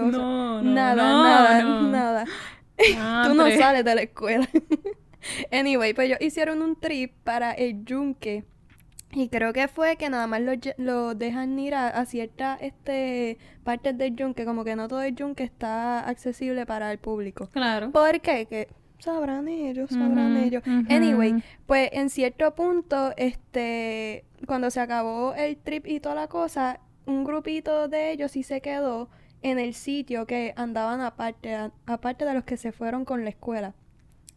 o 0.07 0.11
sea, 0.11 0.19
No, 0.21 0.62
no, 0.62 0.75
nada, 0.75 1.62
no, 1.62 1.83
nada, 1.90 1.90
nada. 1.90 2.25
Tú 3.29 3.35
no 3.35 3.51
sales 3.51 3.85
de 3.85 3.95
la 3.95 4.03
escuela. 4.03 4.49
anyway, 5.53 5.92
pues 5.95 6.07
ellos 6.09 6.19
hicieron 6.21 6.62
un 6.62 6.79
trip 6.79 7.12
para 7.25 7.53
el 7.53 7.85
yunque. 7.85 8.45
Y 9.19 9.31
creo 9.31 9.55
que 9.55 9.67
fue 9.67 9.97
que 9.97 10.11
nada 10.11 10.27
más 10.27 10.43
lo, 10.43 10.53
lle- 10.53 10.75
lo 10.77 11.15
dejan 11.15 11.59
ir 11.59 11.75
a, 11.75 11.89
a 11.89 12.05
ciertas 12.05 12.61
este, 12.61 13.39
partes 13.65 13.97
del 13.97 14.15
yunque, 14.15 14.45
como 14.45 14.63
que 14.63 14.77
no 14.77 14.89
todo 14.89 15.01
el 15.01 15.15
yunque 15.17 15.43
está 15.43 16.01
accesible 16.07 16.67
para 16.67 16.93
el 16.93 16.99
público. 16.99 17.49
Claro. 17.51 17.91
¿Por 17.93 18.21
qué? 18.21 18.45
Que 18.45 18.69
sabrán 18.99 19.49
ellos, 19.49 19.89
sabrán 19.91 20.37
ellos. 20.37 20.63
Anyway, 20.91 21.43
pues 21.67 21.89
en 21.93 22.11
cierto 22.11 22.55
punto, 22.55 23.15
este, 23.17 24.25
cuando 24.47 24.71
se 24.71 24.81
acabó 24.81 25.33
el 25.35 25.57
trip 25.57 25.87
y 25.87 25.99
toda 26.01 26.15
la 26.15 26.29
cosa, 26.29 26.81
un 27.07 27.25
grupito 27.25 27.89
de 27.89 28.11
ellos 28.13 28.33
sí 28.33 28.43
se 28.43 28.61
quedó 28.61 29.09
en 29.41 29.59
el 29.59 29.73
sitio 29.75 30.27
que 30.27 30.53
andaban 30.57 31.01
aparte, 31.01 31.55
a- 31.55 31.73
aparte 31.87 32.25
de 32.27 32.35
los 32.35 32.45
que 32.45 32.57
se 32.59 32.71
fueron 32.73 33.05
con 33.07 33.25
la 33.25 33.31
escuela. 33.31 33.75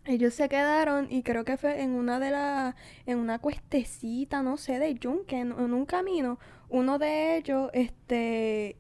Ellos 0.10 0.34
se 0.34 0.50
quedaron 0.50 1.08
y 1.12 1.24
creo 1.24 1.46
que 1.46 1.58
fue 1.58 1.82
en 1.84 1.92
una 1.92 2.20
de 2.20 2.32
las, 2.32 2.76
en 3.06 3.20
una 3.20 3.40
cuestecita, 3.40 4.42
no 4.44 4.58
sé, 4.58 4.80
de 4.80 4.96
yunque, 4.96 5.38
en, 5.40 5.52
en 5.54 5.74
un 5.74 5.86
camino. 5.86 6.40
Uno 6.70 7.00
de 7.00 7.38
ellos, 7.38 7.70
este, 7.74 8.78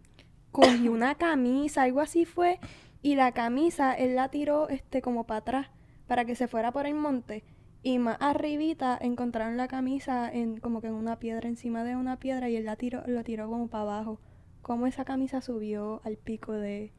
cogió 0.52 0.92
una 0.92 1.16
camisa, 1.16 1.84
algo 1.84 2.02
así 2.02 2.26
fue, 2.26 2.60
y 3.02 3.16
la 3.16 3.32
camisa 3.34 3.94
él 3.94 4.16
la 4.16 4.30
tiró, 4.30 4.70
este, 4.70 5.02
como 5.02 5.26
para 5.28 5.40
atrás, 5.40 5.68
para 6.08 6.26
que 6.26 6.36
se 6.36 6.48
fuera 6.48 6.72
por 6.72 6.88
el 6.88 6.96
monte. 6.96 7.44
Y 7.84 8.00
más 8.00 8.18
arribita 8.22 8.98
encontraron 9.02 9.58
la 9.58 9.68
camisa 9.68 10.30
en, 10.32 10.60
como 10.60 10.82
que 10.82 10.88
en 10.88 10.96
una 10.96 11.20
piedra, 11.20 11.48
encima 11.50 11.84
de 11.84 11.96
una 11.96 12.20
piedra, 12.20 12.50
y 12.50 12.56
él 12.58 12.66
la 12.66 12.76
tiró, 12.76 13.04
lo 13.08 13.24
tiró 13.24 13.50
como 13.50 13.68
para 13.70 13.84
abajo. 13.84 14.20
Como 14.64 14.88
esa 14.88 15.06
camisa 15.06 15.42
subió 15.42 16.02
al 16.06 16.18
pico 16.18 16.54
de, 16.54 16.92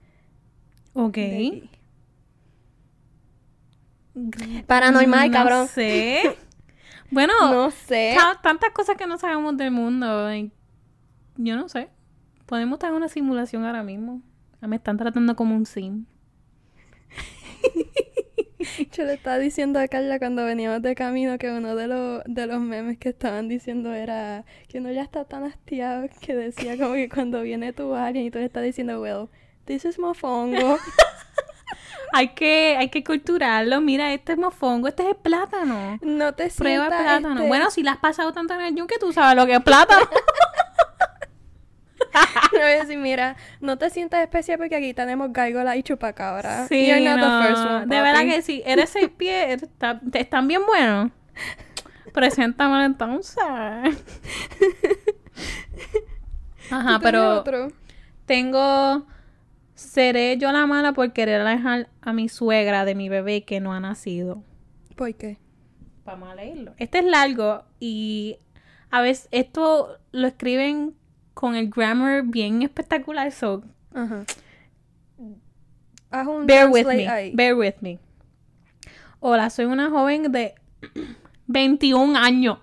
Ok. 0.95 1.19
de. 1.19 1.69
Paranormal, 4.67 5.31
no 5.31 5.33
cabrón. 5.37 5.69
sé. 5.69 6.37
Bueno, 7.13 7.33
No 7.53 7.71
sé. 7.73 8.15
ta- 8.17 8.39
tantas 8.41 8.71
cosas 8.71 8.97
que 8.97 9.05
no 9.09 9.19
sabemos 9.19 9.57
del 9.57 9.73
mundo. 9.73 10.31
Yo 11.37 11.57
no 11.57 11.69
sé. 11.69 11.89
Podemos 12.47 12.77
estar 12.77 12.91
en 12.91 12.97
una 12.97 13.09
simulación 13.09 13.65
ahora 13.65 13.83
mismo. 13.83 14.23
Ah, 14.61 14.69
Me 14.69 14.77
están 14.77 14.97
tratando 14.97 15.35
como 15.35 15.57
un 15.57 15.67
sim. 15.67 16.05
Yo 18.93 19.05
le 19.05 19.15
estaba 19.15 19.39
diciendo 19.39 19.81
a 19.81 19.89
Carla 19.89 20.19
cuando 20.19 20.45
veníamos 20.45 20.83
de 20.83 20.95
camino 20.95 21.37
que 21.39 21.51
uno 21.51 21.75
de 21.75 21.89
los, 21.89 22.23
de 22.27 22.47
los 22.47 22.61
memes 22.61 22.99
que 22.99 23.09
estaban 23.09 23.49
diciendo 23.49 23.93
era 23.93 24.45
que 24.69 24.79
uno 24.79 24.93
ya 24.93 25.03
está 25.03 25.25
tan 25.25 25.45
hastiado 25.45 26.09
que 26.21 26.35
decía 26.37 26.77
como 26.79 26.95
que 26.95 27.09
cuando 27.09 27.43
viene 27.43 27.73
tu 27.73 27.95
alien 27.95 28.27
y 28.27 28.31
tú 28.31 28.39
le 28.39 28.45
estás 28.45 28.63
diciendo, 28.63 29.01
well, 29.01 29.29
this 29.65 29.85
is 29.85 29.99
mofongo. 29.99 30.77
Hay 32.13 32.31
que, 32.35 32.75
hay 32.77 32.89
que 32.89 33.05
culturarlo. 33.05 33.81
Mira, 33.81 34.13
este 34.13 34.33
es 34.33 34.39
mofongo, 34.39 34.89
este 34.89 35.05
es 35.05 35.11
el 35.11 35.15
plátano. 35.17 35.97
No 36.03 36.33
te 36.35 36.49
Prueba 36.51 36.87
el 36.87 36.89
plátano. 36.91 37.35
este, 37.37 37.47
Bueno, 37.47 37.71
si 37.71 37.85
la 37.85 37.93
has 37.93 37.99
pasado 37.99 38.33
tanto 38.33 38.53
en 38.55 38.63
el 38.63 38.75
yunque, 38.75 38.99
tú 38.99 39.13
sabes 39.13 39.37
lo 39.37 39.47
que 39.47 39.55
es 39.55 39.63
plátano. 39.63 40.09
voy 42.53 42.61
a 42.61 42.67
decir, 42.81 42.99
mira, 42.99 43.37
no 43.61 43.79
te 43.79 43.91
sientas 43.91 44.23
especial 44.23 44.59
porque 44.59 44.75
aquí 44.75 44.93
tenemos 44.95 45.33
gárgola 45.33 45.77
y 45.77 45.83
chupacabra. 45.85 46.67
Sí, 46.67 46.87
You're 46.89 47.01
not 47.01 47.21
the 47.21 47.27
no, 47.27 47.43
first 47.43 47.65
one, 47.65 47.87
de 47.87 48.01
verdad 48.03 48.23
que 48.23 48.43
sí. 48.43 48.63
Eres 48.67 48.91
seis 48.91 49.11
pies, 49.17 49.63
está- 49.63 50.01
están 50.15 50.49
bien 50.49 50.67
buenos. 50.67 51.13
Preséntamelo 52.13 52.83
entonces. 52.85 53.37
Ajá, 56.71 56.95
¿Tú 56.95 56.99
tienes 56.99 57.01
pero 57.03 57.39
otro? 57.39 57.69
tengo... 58.27 59.07
Seré 59.81 60.37
yo 60.37 60.53
la 60.53 60.67
mala 60.67 60.93
por 60.93 61.11
querer 61.15 61.41
alejar 61.41 61.89
a 62.03 62.13
mi 62.13 62.29
suegra 62.29 62.85
de 62.85 62.95
mi 62.95 63.09
bebé 63.09 63.45
que 63.45 63.61
no 63.61 63.73
ha 63.73 63.81
nacido. 63.81 64.45
¿Por 64.95 65.15
qué? 65.15 65.39
Vamos 66.05 66.29
a 66.29 66.35
leerlo. 66.35 66.75
Este 66.77 66.99
es 66.99 67.05
largo 67.07 67.65
y 67.81 68.37
a 68.91 69.01
veces 69.01 69.29
esto 69.31 69.99
lo 70.13 70.27
escriben 70.27 70.95
con 71.33 71.57
el 71.57 71.71
grammar 71.71 72.25
bien 72.25 72.61
espectacular. 72.61 73.33
So, 73.33 73.65
Ajá. 73.95 74.25
Haz 76.11 76.27
un 76.27 76.47
bear 76.47 76.69
with 76.71 76.87
me. 76.87 77.09
ahí. 77.09 77.33
Bear 77.35 77.55
with 77.55 77.77
me. 77.81 77.99
Hola, 79.19 79.49
soy 79.49 79.65
una 79.65 79.89
joven 79.89 80.31
de 80.31 80.57
21 81.47 82.19
años. 82.19 82.59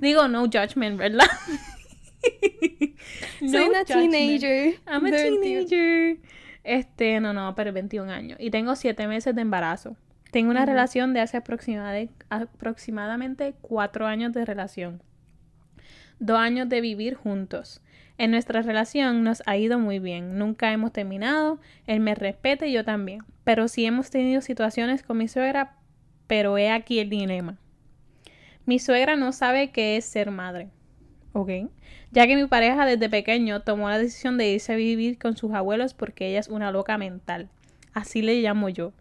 Digo, 0.00 0.26
no 0.26 0.46
judgment, 0.46 0.98
¿verdad? 0.98 1.26
Soy 3.40 3.68
una 3.68 3.80
judgment. 3.80 4.12
teenager. 4.12 4.74
I'm 4.86 5.04
a 5.06 5.10
de 5.10 5.30
21. 5.30 5.40
teenager. 5.66 6.18
Este, 6.64 7.20
no, 7.20 7.32
no, 7.32 7.54
pero 7.54 7.72
21 7.72 8.10
años. 8.10 8.38
Y 8.40 8.50
tengo 8.50 8.76
7 8.76 9.06
meses 9.06 9.34
de 9.34 9.42
embarazo. 9.42 9.96
Tengo 10.30 10.50
una 10.50 10.66
relación 10.66 11.14
de 11.14 11.20
hace 11.20 11.38
aproximade- 11.42 12.10
aproximadamente 12.28 13.54
4 13.62 14.06
años 14.06 14.32
de 14.32 14.44
relación. 14.44 15.02
Dos 16.18 16.38
años 16.38 16.68
de 16.68 16.80
vivir 16.80 17.14
juntos. 17.14 17.80
En 18.18 18.32
nuestra 18.32 18.60
relación 18.62 19.22
nos 19.22 19.42
ha 19.46 19.56
ido 19.56 19.78
muy 19.78 20.00
bien. 20.00 20.36
Nunca 20.38 20.72
hemos 20.72 20.92
terminado. 20.92 21.60
Él 21.86 22.00
me 22.00 22.14
respeta 22.14 22.66
y 22.66 22.72
yo 22.72 22.84
también. 22.84 23.22
Pero 23.44 23.68
sí 23.68 23.86
hemos 23.86 24.10
tenido 24.10 24.40
situaciones 24.42 25.02
con 25.02 25.16
mi 25.16 25.28
suegra, 25.28 25.76
pero 26.26 26.58
he 26.58 26.70
aquí 26.70 26.98
el 26.98 27.08
dilema. 27.08 27.56
Mi 28.66 28.78
suegra 28.80 29.16
no 29.16 29.32
sabe 29.32 29.70
qué 29.70 29.96
es 29.96 30.04
ser 30.04 30.30
madre. 30.30 30.68
¿Ok? 31.38 31.50
Ya 32.10 32.26
que 32.26 32.34
mi 32.34 32.48
pareja 32.48 32.84
desde 32.84 33.08
pequeño 33.08 33.60
tomó 33.60 33.88
la 33.88 33.98
decisión 33.98 34.38
de 34.38 34.48
irse 34.50 34.72
a 34.72 34.76
vivir 34.76 35.20
con 35.20 35.36
sus 35.36 35.52
abuelos 35.54 35.94
porque 35.94 36.26
ella 36.26 36.40
es 36.40 36.48
una 36.48 36.72
loca 36.72 36.98
mental. 36.98 37.48
Así 37.94 38.22
le 38.22 38.42
llamo 38.42 38.68
yo. 38.70 38.92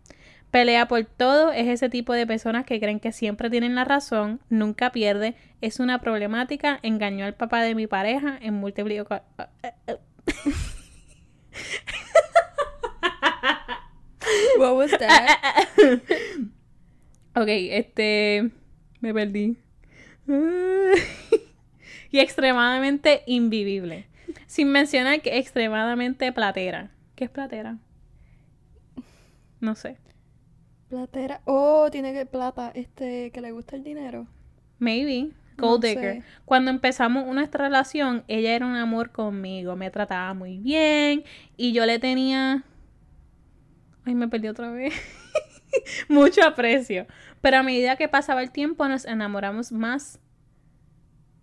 Pelea 0.51 0.87
por 0.87 1.03
todo, 1.05 1.51
es 1.51 1.67
ese 1.67 1.89
tipo 1.89 2.13
de 2.13 2.27
personas 2.27 2.63
que 2.63 2.79
creen 2.79 2.99
que 2.99 3.11
siempre 3.11 3.49
tienen 3.49 3.73
la 3.73 3.85
razón, 3.85 4.39
nunca 4.49 4.91
pierde, 4.91 5.33
es 5.61 5.79
una 5.79 5.99
problemática, 5.99 6.77
engañó 6.83 7.25
al 7.25 7.33
papá 7.33 7.63
de 7.63 7.73
mi 7.73 7.87
pareja 7.87 8.37
en 8.39 8.53
múltiples 8.53 9.03
What 14.59 14.75
was 14.75 14.91
that? 14.91 15.39
Ok, 17.35 17.47
este. 17.47 18.51
Me 18.99 19.11
perdí. 19.11 19.57
y 22.11 22.19
extremadamente 22.19 23.23
invivible. 23.25 24.07
Sin 24.45 24.69
mencionar 24.71 25.21
que 25.21 25.37
extremadamente 25.37 26.31
platera. 26.31 26.91
¿Qué 27.15 27.25
es 27.25 27.29
platera? 27.29 27.77
No 29.59 29.75
sé. 29.75 29.97
Platera. 30.89 31.41
Oh, 31.45 31.89
tiene 31.91 32.13
que 32.13 32.25
plata. 32.25 32.71
Este, 32.73 33.31
que 33.31 33.41
le 33.41 33.51
gusta 33.51 33.75
el 33.75 33.83
dinero. 33.83 34.27
Maybe. 34.79 35.31
No 35.57 35.67
Gold 35.67 35.85
digger. 35.85 36.21
sé. 36.21 36.23
Cuando 36.45 36.69
empezamos 36.71 37.25
nuestra 37.33 37.65
relación, 37.65 38.23
ella 38.27 38.53
era 38.53 38.65
un 38.65 38.75
amor 38.75 39.11
conmigo. 39.11 39.75
Me 39.75 39.89
trataba 39.89 40.33
muy 40.33 40.59
bien. 40.59 41.23
Y 41.57 41.73
yo 41.73 41.85
le 41.85 41.99
tenía. 41.99 42.63
Ay, 44.05 44.15
me 44.15 44.27
perdí 44.27 44.47
otra 44.47 44.71
vez. 44.71 44.93
Mucho 46.09 46.45
aprecio. 46.45 47.07
Pero 47.41 47.57
a 47.57 47.63
medida 47.63 47.95
que 47.97 48.07
pasaba 48.07 48.41
el 48.41 48.51
tiempo, 48.51 48.87
nos 48.87 49.05
enamoramos 49.05 49.71
más. 49.71 50.19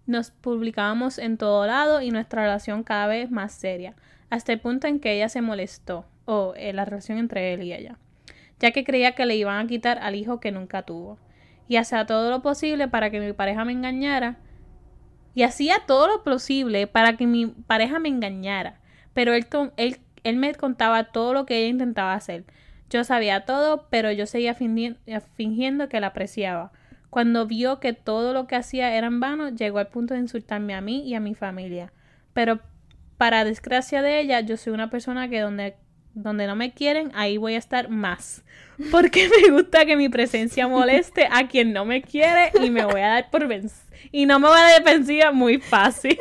Nos 0.06 0.30
publicábamos 0.30 1.18
en 1.18 1.38
todo 1.38 1.66
lado 1.66 2.02
y 2.02 2.10
nuestra 2.10 2.42
relación 2.42 2.82
cada 2.82 3.06
vez 3.06 3.30
más 3.30 3.52
seria. 3.52 3.94
Hasta 4.30 4.52
el 4.52 4.60
punto 4.60 4.86
en 4.86 5.00
que 5.00 5.12
ella 5.12 5.28
se 5.28 5.40
molestó. 5.40 6.06
O 6.26 6.54
eh, 6.56 6.72
la 6.72 6.84
relación 6.84 7.18
entre 7.18 7.52
él 7.52 7.62
y 7.62 7.72
ella. 7.74 7.98
Ya 8.58 8.70
que 8.70 8.84
creía 8.84 9.12
que 9.12 9.26
le 9.26 9.36
iban 9.36 9.64
a 9.64 9.68
quitar 9.68 9.98
al 9.98 10.14
hijo 10.14 10.40
que 10.40 10.52
nunca 10.52 10.82
tuvo 10.82 11.18
y 11.68 11.76
hacía 11.76 12.06
todo 12.06 12.30
lo 12.30 12.42
posible 12.42 12.88
para 12.88 13.10
que 13.10 13.20
mi 13.20 13.32
pareja 13.32 13.64
me 13.64 13.72
engañara. 13.72 14.36
Y 15.34 15.42
hacía 15.42 15.76
todo 15.86 16.06
lo 16.06 16.22
posible 16.22 16.86
para 16.86 17.16
que 17.16 17.26
mi 17.26 17.46
pareja 17.46 17.98
me 17.98 18.08
engañara. 18.08 18.80
Pero 19.14 19.34
él, 19.34 19.46
él, 19.76 19.98
él 20.22 20.36
me 20.36 20.54
contaba 20.54 21.04
todo 21.04 21.34
lo 21.34 21.44
que 21.46 21.58
ella 21.58 21.68
intentaba 21.68 22.14
hacer. 22.14 22.44
Yo 22.90 23.02
sabía 23.02 23.44
todo, 23.44 23.86
pero 23.90 24.12
yo 24.12 24.26
seguía 24.26 24.56
fingi- 24.56 24.96
fingiendo 25.34 25.88
que 25.88 26.00
la 26.00 26.08
apreciaba. 26.08 26.72
Cuando 27.14 27.46
vio 27.46 27.78
que 27.78 27.92
todo 27.92 28.32
lo 28.32 28.48
que 28.48 28.56
hacía 28.56 28.96
era 28.96 29.06
en 29.06 29.20
vano, 29.20 29.48
llegó 29.48 29.78
al 29.78 29.86
punto 29.86 30.14
de 30.14 30.20
insultarme 30.20 30.74
a 30.74 30.80
mí 30.80 31.08
y 31.08 31.14
a 31.14 31.20
mi 31.20 31.36
familia. 31.36 31.92
Pero 32.32 32.58
para 33.18 33.44
desgracia 33.44 34.02
de 34.02 34.18
ella, 34.18 34.40
yo 34.40 34.56
soy 34.56 34.72
una 34.72 34.90
persona 34.90 35.28
que 35.28 35.38
donde, 35.38 35.76
donde 36.14 36.48
no 36.48 36.56
me 36.56 36.72
quieren, 36.72 37.12
ahí 37.14 37.36
voy 37.36 37.54
a 37.54 37.58
estar 37.58 37.88
más. 37.88 38.42
Porque 38.90 39.28
me 39.28 39.52
gusta 39.52 39.86
que 39.86 39.94
mi 39.94 40.08
presencia 40.08 40.66
moleste 40.66 41.28
a 41.30 41.46
quien 41.46 41.72
no 41.72 41.84
me 41.84 42.02
quiere 42.02 42.50
y 42.60 42.70
me 42.70 42.84
voy 42.84 43.02
a 43.02 43.06
dar 43.06 43.30
por 43.30 43.46
vencida. 43.46 43.96
Y 44.10 44.26
no 44.26 44.40
me 44.40 44.48
voy 44.48 44.58
a 44.58 44.62
dar 44.62 44.82
defensiva 44.82 45.30
muy 45.30 45.58
fácil. 45.58 46.18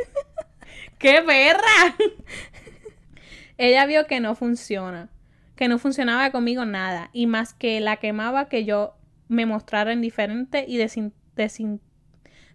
¡Qué 0.99 1.23
perra! 1.25 1.95
Ella 3.57 3.87
vio 3.87 4.05
que 4.05 4.19
no 4.19 4.35
funciona. 4.35 5.09
Que 5.55 5.67
no 5.67 5.79
funcionaba 5.79 6.29
conmigo 6.29 6.65
nada. 6.65 7.09
Y 7.13 7.25
más 7.25 7.55
que 7.55 7.79
la 7.79 7.97
quemaba 7.97 8.47
que 8.47 8.63
yo 8.63 8.93
me 9.27 9.45
mostrara 9.45 9.93
indiferente 9.93 10.65
y 10.67 10.77
desin... 10.77 11.13
desin... 11.35 11.81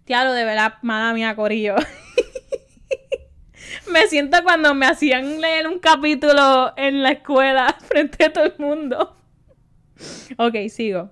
De 0.07 0.15
verdad, 0.15 0.75
mala 0.81 1.13
mía, 1.13 1.37
Corillo. 1.37 1.77
me 3.93 4.07
siento 4.07 4.39
cuando 4.43 4.75
me 4.75 4.87
hacían 4.87 5.41
leer 5.41 5.69
un 5.69 5.81
capítulo 5.81 6.73
en 6.79 7.03
la 7.03 7.11
escuela 7.11 7.77
frente 7.81 8.25
a 8.25 8.33
todo 8.33 8.45
el 8.45 8.55
mundo. 8.59 9.17
Ok, 10.39 10.55
sigo. 10.71 11.11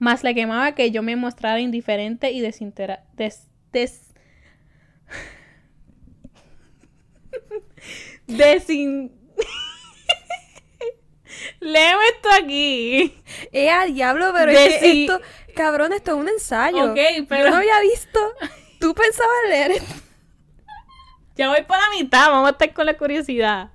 Más 0.00 0.24
le 0.24 0.34
quemaba 0.34 0.74
que 0.74 0.90
yo 0.90 1.02
me 1.02 1.14
mostrara 1.14 1.60
indiferente 1.60 2.32
y 2.32 2.40
desintera... 2.40 3.04
Des... 3.14 3.46
des... 3.72 4.14
Desin... 8.26 9.12
Leo 11.60 11.98
esto 12.14 12.28
aquí. 12.42 13.14
Eh, 13.52 13.70
a 13.70 13.84
diablo, 13.86 14.32
pero 14.32 14.52
De 14.52 14.66
es 14.66 14.74
que 14.74 14.80
si- 14.80 15.04
esto, 15.06 15.20
cabrón, 15.54 15.92
esto 15.92 16.12
es 16.12 16.16
un 16.18 16.28
ensayo. 16.28 16.90
Ok, 16.92 16.98
pero- 17.28 17.44
Yo 17.44 17.50
no 17.50 17.56
había 17.56 17.80
visto. 17.80 18.18
Tú 18.80 18.94
pensabas 18.94 19.34
leer 19.48 19.70
esto. 19.72 19.94
Ya 21.36 21.48
voy 21.48 21.62
por 21.62 21.76
la 21.76 21.90
mitad, 21.98 22.28
vamos 22.30 22.48
a 22.48 22.52
estar 22.52 22.72
con 22.72 22.86
la 22.86 22.96
curiosidad. 22.96 23.70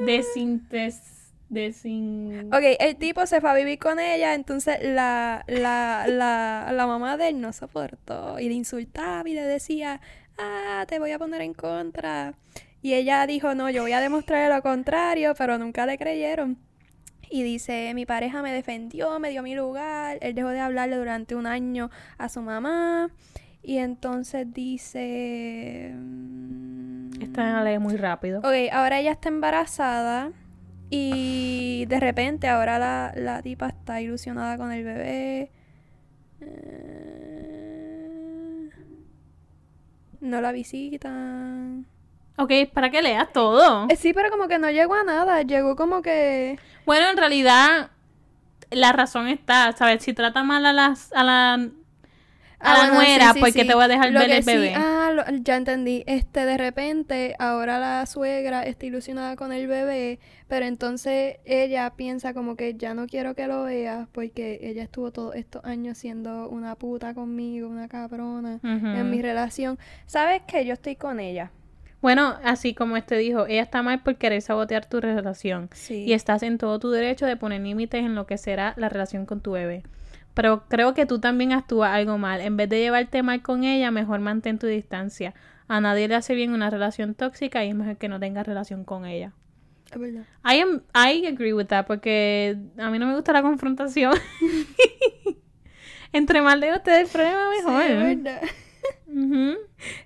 Desintes... 0.00 1.00
Desin... 1.48 2.52
Ok, 2.52 2.62
el 2.80 2.96
tipo 2.96 3.24
se 3.24 3.40
fue 3.40 3.48
a 3.50 3.54
vivir 3.54 3.78
con 3.78 4.00
ella, 4.00 4.34
entonces 4.34 4.78
la, 4.82 5.44
la, 5.46 6.04
la, 6.08 6.70
la 6.72 6.86
mamá 6.88 7.16
de 7.16 7.28
él 7.28 7.40
no 7.40 7.52
soportó 7.52 8.40
y 8.40 8.48
le 8.48 8.54
insultaba 8.54 9.28
y 9.28 9.34
le 9.34 9.42
decía, 9.42 10.00
ah, 10.38 10.84
te 10.88 10.98
voy 10.98 11.12
a 11.12 11.18
poner 11.20 11.40
en 11.42 11.54
contra. 11.54 12.34
Y 12.82 12.94
ella 12.94 13.26
dijo, 13.26 13.54
no, 13.54 13.68
yo 13.70 13.82
voy 13.82 13.92
a 13.92 14.00
demostrar 14.00 14.50
lo 14.52 14.62
contrario, 14.62 15.34
pero 15.36 15.58
nunca 15.58 15.86
le 15.86 15.98
creyeron. 15.98 16.58
Y 17.28 17.42
dice, 17.42 17.92
mi 17.94 18.06
pareja 18.06 18.42
me 18.42 18.52
defendió, 18.52 19.18
me 19.18 19.30
dio 19.30 19.42
mi 19.42 19.54
lugar, 19.54 20.18
él 20.20 20.34
dejó 20.34 20.48
de 20.50 20.60
hablarle 20.60 20.96
durante 20.96 21.34
un 21.34 21.46
año 21.46 21.90
a 22.18 22.28
su 22.28 22.40
mamá. 22.42 23.10
Y 23.62 23.78
entonces 23.78 24.52
dice... 24.52 25.92
mm, 25.96 27.22
Esta 27.22 27.62
la 27.64 27.80
muy 27.80 27.96
rápido. 27.96 28.38
Ok, 28.40 28.54
ahora 28.70 29.00
ella 29.00 29.10
está 29.12 29.28
embarazada 29.28 30.30
y 30.88 31.84
de 31.88 31.98
repente 31.98 32.46
ahora 32.46 32.78
la, 32.78 33.12
la 33.16 33.42
tipa 33.42 33.68
está 33.68 34.00
ilusionada 34.00 34.56
con 34.56 34.70
el 34.70 34.84
bebé. 34.84 35.50
Eh, 36.40 36.96
No 40.20 40.40
la 40.40 40.52
visitan. 40.52 41.86
Ok, 42.38 42.52
para 42.72 42.90
que 42.90 43.02
leas 43.02 43.32
todo. 43.32 43.86
Eh, 43.88 43.96
sí, 43.96 44.12
pero 44.12 44.30
como 44.30 44.46
que 44.48 44.58
no 44.58 44.70
llegó 44.70 44.94
a 44.94 45.04
nada. 45.04 45.42
Llegó 45.42 45.74
como 45.76 46.02
que... 46.02 46.58
Bueno, 46.84 47.08
en 47.10 47.16
realidad, 47.16 47.90
la 48.70 48.92
razón 48.92 49.28
está, 49.28 49.72
¿sabes? 49.72 50.02
Si 50.02 50.12
trata 50.12 50.42
mal 50.42 50.66
a 50.66 50.72
las, 50.72 51.12
a 51.14 51.22
la, 51.24 51.54
a 51.54 51.58
la 51.58 51.70
Ah, 52.58 52.74
bueno, 52.88 52.94
nuera, 52.94 53.32
sí, 53.32 53.40
¿por 53.40 53.52
qué 53.52 53.62
sí. 53.62 53.66
te 53.66 53.74
voy 53.74 53.84
a 53.84 53.88
dejar 53.88 54.12
Lo 54.12 54.20
ver 54.20 54.28
que 54.28 54.36
el 54.36 54.42
sí- 54.42 54.50
bebé? 54.52 54.74
ah, 54.76 55.10
lo- 55.14 55.24
ya 55.42 55.56
entendí. 55.56 56.04
Este, 56.06 56.44
de 56.44 56.58
repente, 56.58 57.34
ahora 57.38 57.78
la 57.78 58.04
suegra 58.06 58.62
está 58.64 58.84
ilusionada 58.86 59.34
con 59.36 59.52
el 59.52 59.66
bebé, 59.66 60.18
pero 60.46 60.66
entonces 60.66 61.36
ella 61.46 61.90
piensa 61.96 62.34
como 62.34 62.54
que 62.56 62.74
ya 62.74 62.92
no 62.94 63.06
quiero 63.06 63.34
que 63.34 63.46
lo 63.46 63.64
vea 63.64 64.08
porque 64.12 64.58
ella 64.62 64.82
estuvo 64.82 65.10
todos 65.10 65.34
estos 65.36 65.64
años 65.64 65.96
siendo 65.98 66.48
una 66.50 66.74
puta 66.76 67.14
conmigo, 67.14 67.68
una 67.68 67.88
cabrona 67.88 68.60
en 68.62 69.10
mi 69.10 69.22
relación. 69.22 69.78
¿Sabes 70.06 70.42
qué? 70.46 70.64
Yo 70.66 70.74
estoy 70.74 70.96
con 70.96 71.18
ella. 71.18 71.50
Bueno, 72.02 72.36
así 72.44 72.74
como 72.74 72.96
este 72.96 73.16
dijo, 73.16 73.46
ella 73.46 73.62
está 73.62 73.82
mal 73.82 74.02
por 74.02 74.16
querer 74.16 74.42
sabotear 74.42 74.86
tu 74.86 75.00
relación. 75.00 75.70
Sí. 75.72 76.04
Y 76.04 76.12
estás 76.12 76.42
en 76.42 76.58
todo 76.58 76.78
tu 76.78 76.90
derecho 76.90 77.26
de 77.26 77.36
poner 77.36 77.62
límites 77.62 78.04
en 78.04 78.14
lo 78.14 78.26
que 78.26 78.38
será 78.38 78.74
la 78.76 78.88
relación 78.88 79.26
con 79.26 79.40
tu 79.40 79.52
bebé. 79.52 79.82
Pero 80.34 80.68
creo 80.68 80.92
que 80.92 81.06
tú 81.06 81.18
también 81.18 81.52
actúas 81.52 81.92
algo 81.92 82.18
mal. 82.18 82.42
En 82.42 82.58
vez 82.58 82.68
de 82.68 82.78
llevarte 82.78 83.22
mal 83.22 83.42
con 83.42 83.64
ella, 83.64 83.90
mejor 83.90 84.20
mantén 84.20 84.58
tu 84.58 84.66
distancia. 84.66 85.34
A 85.66 85.80
nadie 85.80 86.08
le 86.08 86.14
hace 86.14 86.34
bien 86.34 86.52
una 86.52 86.68
relación 86.68 87.14
tóxica 87.14 87.64
y 87.64 87.70
es 87.70 87.74
mejor 87.74 87.96
que 87.96 88.08
no 88.08 88.20
tengas 88.20 88.46
relación 88.46 88.84
con 88.84 89.06
ella. 89.06 89.32
Es 89.90 89.98
verdad. 89.98 90.24
I 90.44 90.60
am 90.60 90.82
I 90.94 91.26
agree 91.26 91.54
with 91.54 91.66
that 91.68 91.86
porque 91.86 92.58
a 92.76 92.90
mí 92.90 92.98
no 92.98 93.06
me 93.06 93.14
gusta 93.14 93.32
la 93.32 93.42
confrontación. 93.42 94.12
Entre 96.12 96.42
más 96.42 96.58
lejos 96.58 96.82
te 96.82 96.90
dé 96.90 97.00
el 97.00 97.08
problema 97.08 97.50
mejor. 97.50 97.82
Sí, 97.82 97.92
es 97.92 97.98
verdad. 97.98 98.42
Ujú. 99.16 99.56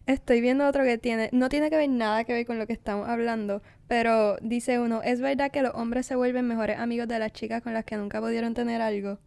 Estoy 0.07 0.41
viendo 0.41 0.67
otro 0.69 0.85
que 0.85 0.97
tiene, 0.97 1.31
no 1.33 1.49
tiene 1.49 1.69
que 1.69 1.77
ver 1.77 1.89
nada 1.91 2.23
que 2.25 2.33
ver 2.33 2.47
con 2.47 2.59
lo 2.61 2.67
que 2.69 2.73
estamos 2.73 3.09
hablando, 3.09 3.61
pero 3.89 4.37
dice 4.41 4.79
uno, 4.79 5.03
¿es 5.03 5.21
verdad 5.21 5.51
que 5.51 5.63
los 5.63 5.75
hombres 5.75 6.07
se 6.07 6.15
vuelven 6.15 6.47
mejores 6.47 6.79
amigos 6.79 7.09
de 7.09 7.19
las 7.19 7.33
chicas 7.33 7.61
con 7.63 7.75
las 7.75 7.85
que 7.85 7.97
nunca 7.97 8.21
pudieron 8.21 8.55
tener 8.55 8.81
algo? 8.81 9.19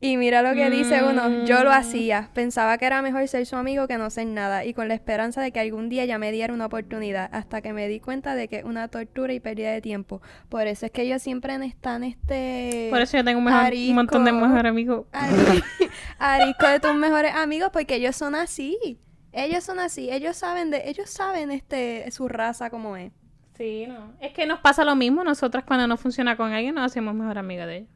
Y 0.00 0.16
mira 0.16 0.42
lo 0.42 0.54
que 0.54 0.70
dice 0.70 1.02
uno, 1.02 1.44
yo 1.44 1.64
lo 1.64 1.70
Mm. 1.70 1.72
hacía, 1.72 2.30
pensaba 2.32 2.78
que 2.78 2.86
era 2.86 3.02
mejor 3.02 3.26
ser 3.26 3.44
su 3.46 3.56
amigo 3.56 3.88
que 3.88 3.98
no 3.98 4.10
ser 4.10 4.28
nada, 4.28 4.64
y 4.64 4.72
con 4.72 4.86
la 4.86 4.94
esperanza 4.94 5.40
de 5.42 5.50
que 5.50 5.58
algún 5.58 5.88
día 5.88 6.04
ya 6.04 6.18
me 6.18 6.30
diera 6.30 6.54
una 6.54 6.66
oportunidad, 6.66 7.28
hasta 7.32 7.62
que 7.62 7.72
me 7.72 7.88
di 7.88 7.98
cuenta 7.98 8.36
de 8.36 8.46
que 8.46 8.58
es 8.58 8.64
una 8.64 8.86
tortura 8.88 9.32
y 9.32 9.40
pérdida 9.40 9.72
de 9.72 9.80
tiempo. 9.80 10.22
Por 10.48 10.68
eso 10.68 10.86
es 10.86 10.92
que 10.92 11.02
ellos 11.02 11.20
siempre 11.20 11.52
están 11.66 12.04
este... 12.04 12.86
Por 12.90 13.00
eso 13.00 13.16
yo 13.16 13.24
tengo 13.24 13.38
un, 13.40 13.44
mejor- 13.46 13.72
un 13.72 13.94
montón 13.96 14.24
de 14.24 14.30
arisco. 14.30 14.46
mejores 14.48 14.70
amigos. 14.70 15.06
Ari- 15.12 15.64
arisco 16.18 16.66
de 16.68 16.78
tus 16.80 16.94
mejores 16.94 17.34
amigos 17.34 17.70
porque 17.72 17.96
ellos 17.96 18.14
son 18.14 18.34
así. 18.36 19.00
Ellos 19.32 19.64
son 19.64 19.78
así, 19.80 20.10
ellos 20.10 20.36
saben 20.36 20.70
de, 20.70 20.88
ellos 20.88 21.10
saben 21.10 21.50
este 21.50 22.08
su 22.12 22.28
raza 22.28 22.70
como 22.70 22.96
es. 22.96 23.12
Sí, 23.56 23.86
no. 23.88 24.14
Es 24.20 24.32
que 24.32 24.46
nos 24.46 24.60
pasa 24.60 24.84
lo 24.84 24.94
mismo. 24.96 25.22
Nosotras 25.24 25.64
cuando 25.64 25.86
no 25.88 25.96
funciona 25.96 26.36
con 26.36 26.52
alguien 26.52 26.76
nos 26.76 26.86
hacemos 26.86 27.14
mejor 27.14 27.36
amiga 27.38 27.66
de 27.66 27.78
ella. 27.78 27.86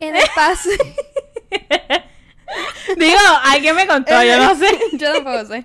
En 0.00 0.16
el 0.16 0.24
paso. 0.34 0.70
Digo, 2.96 3.18
alguien 3.44 3.76
me 3.76 3.86
contó, 3.86 4.22
yo 4.22 4.38
no 4.38 4.54
sé. 4.54 4.66
Yo 4.92 5.12
tampoco 5.12 5.44
sé. 5.46 5.64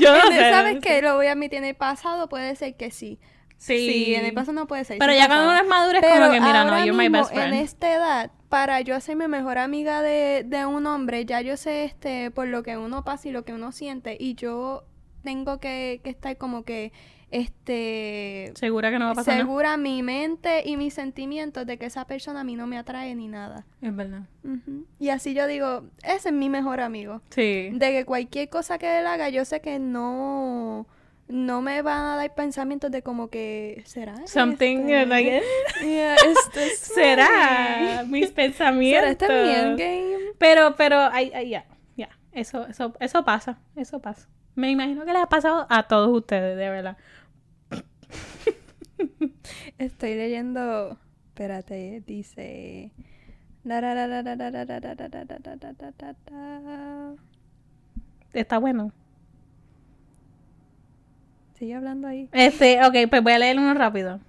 Yo 0.00 0.16
no 0.16 0.30
sé. 0.30 0.50
¿Sabes 0.50 0.78
qué? 0.82 1.02
Lo 1.02 1.14
voy 1.14 1.26
a 1.26 1.32
admitir, 1.32 1.58
en 1.58 1.64
el 1.64 1.74
pasado 1.74 2.28
puede 2.28 2.54
ser 2.56 2.76
que 2.76 2.90
sí. 2.90 3.18
Sí. 3.58 4.14
en 4.14 4.24
el 4.24 4.34
pasado 4.34 4.54
no 4.54 4.66
puede 4.66 4.84
ser. 4.84 4.98
Pero 4.98 5.12
sí 5.12 5.18
ya 5.18 5.28
cuando 5.28 5.44
pasaba. 5.44 5.60
uno 5.60 5.62
es 5.62 5.68
maduro 5.68 5.98
es 5.98 6.04
como 6.04 6.32
que, 6.32 6.40
mira, 6.40 6.64
no, 6.64 6.84
you're 6.84 6.92
my 6.92 7.08
mismo, 7.08 7.18
best 7.18 7.32
friend. 7.32 7.54
En 7.54 7.60
esta 7.60 7.94
edad, 7.94 8.30
para 8.48 8.80
yo 8.80 8.96
hacerme 8.96 9.28
mejor 9.28 9.58
amiga 9.58 10.02
de, 10.02 10.42
de 10.44 10.66
un 10.66 10.84
hombre, 10.86 11.24
ya 11.24 11.40
yo 11.42 11.56
sé 11.56 11.84
este 11.84 12.32
por 12.32 12.48
lo 12.48 12.64
que 12.64 12.76
uno 12.76 13.04
pasa 13.04 13.28
y 13.28 13.32
lo 13.32 13.44
que 13.44 13.52
uno 13.52 13.70
siente. 13.70 14.16
Y 14.18 14.34
yo 14.34 14.84
tengo 15.22 15.60
que, 15.60 16.00
que 16.02 16.10
estar 16.10 16.36
como 16.36 16.64
que 16.64 16.92
este 17.32 18.52
Segura 18.54 18.90
que 18.90 18.98
no 18.98 19.06
va 19.06 19.12
a 19.12 19.14
pasar 19.14 19.34
nada. 19.34 19.44
segura 19.46 19.76
mi 19.76 20.02
mente 20.02 20.62
y 20.64 20.76
mis 20.76 20.94
sentimientos 20.94 21.66
de 21.66 21.78
que 21.78 21.86
esa 21.86 22.06
persona 22.06 22.40
a 22.40 22.44
mí 22.44 22.54
no 22.56 22.66
me 22.66 22.78
atrae 22.78 23.14
ni 23.14 23.28
nada. 23.28 23.66
Es 23.80 23.94
verdad. 23.94 24.22
Ujú. 24.44 24.86
Y 24.98 25.08
así 25.08 25.34
yo 25.34 25.46
digo, 25.46 25.84
ese 26.02 26.28
es 26.28 26.34
mi 26.34 26.48
mejor 26.48 26.80
amigo. 26.80 27.22
Sí. 27.30 27.70
De 27.72 27.90
que 27.90 28.04
cualquier 28.04 28.48
cosa 28.48 28.78
que 28.78 28.98
él 29.00 29.06
haga, 29.06 29.28
yo 29.30 29.44
sé 29.44 29.60
que 29.60 29.78
no, 29.78 30.86
no 31.28 31.62
me 31.62 31.82
van 31.82 32.04
a 32.04 32.16
dar 32.16 32.34
pensamientos 32.34 32.90
de 32.90 33.02
como 33.02 33.28
que, 33.28 33.82
¿será? 33.86 34.14
Something 34.26 34.88
este? 34.90 35.06
like 35.06 35.42
Yeah, 35.82 36.16
este 36.26 36.66
es 36.66 36.78
será 36.94 38.04
mis 38.06 38.26
¿Será 38.28 38.34
pensamientos. 38.34 39.10
este 39.10 39.28
mi 39.28 39.50
endgame? 39.50 40.16
Pero, 40.38 40.74
pero, 40.76 41.10
ya, 41.18 41.64
ya. 41.96 42.08
Eso, 42.32 42.66
eso, 42.66 42.94
eso 42.98 43.24
pasa, 43.24 43.58
eso 43.76 44.00
pasa. 44.00 44.28
Me 44.54 44.70
imagino 44.70 45.04
que 45.04 45.12
les 45.12 45.22
ha 45.22 45.28
pasado 45.28 45.66
a 45.68 45.82
todos 45.84 46.08
ustedes, 46.16 46.56
de 46.56 46.68
verdad. 46.70 46.96
Estoy 49.78 50.14
leyendo. 50.14 50.98
Espérate, 51.28 52.02
dice. 52.06 52.90
Está 58.32 58.58
bueno. 58.58 58.92
Sigue 61.54 61.74
hablando 61.74 62.08
ahí. 62.08 62.28
Este, 62.32 62.84
ok, 62.84 63.08
pues 63.08 63.22
voy 63.22 63.32
a 63.32 63.38
leer 63.38 63.58
uno 63.58 63.74
rápido. 63.74 64.20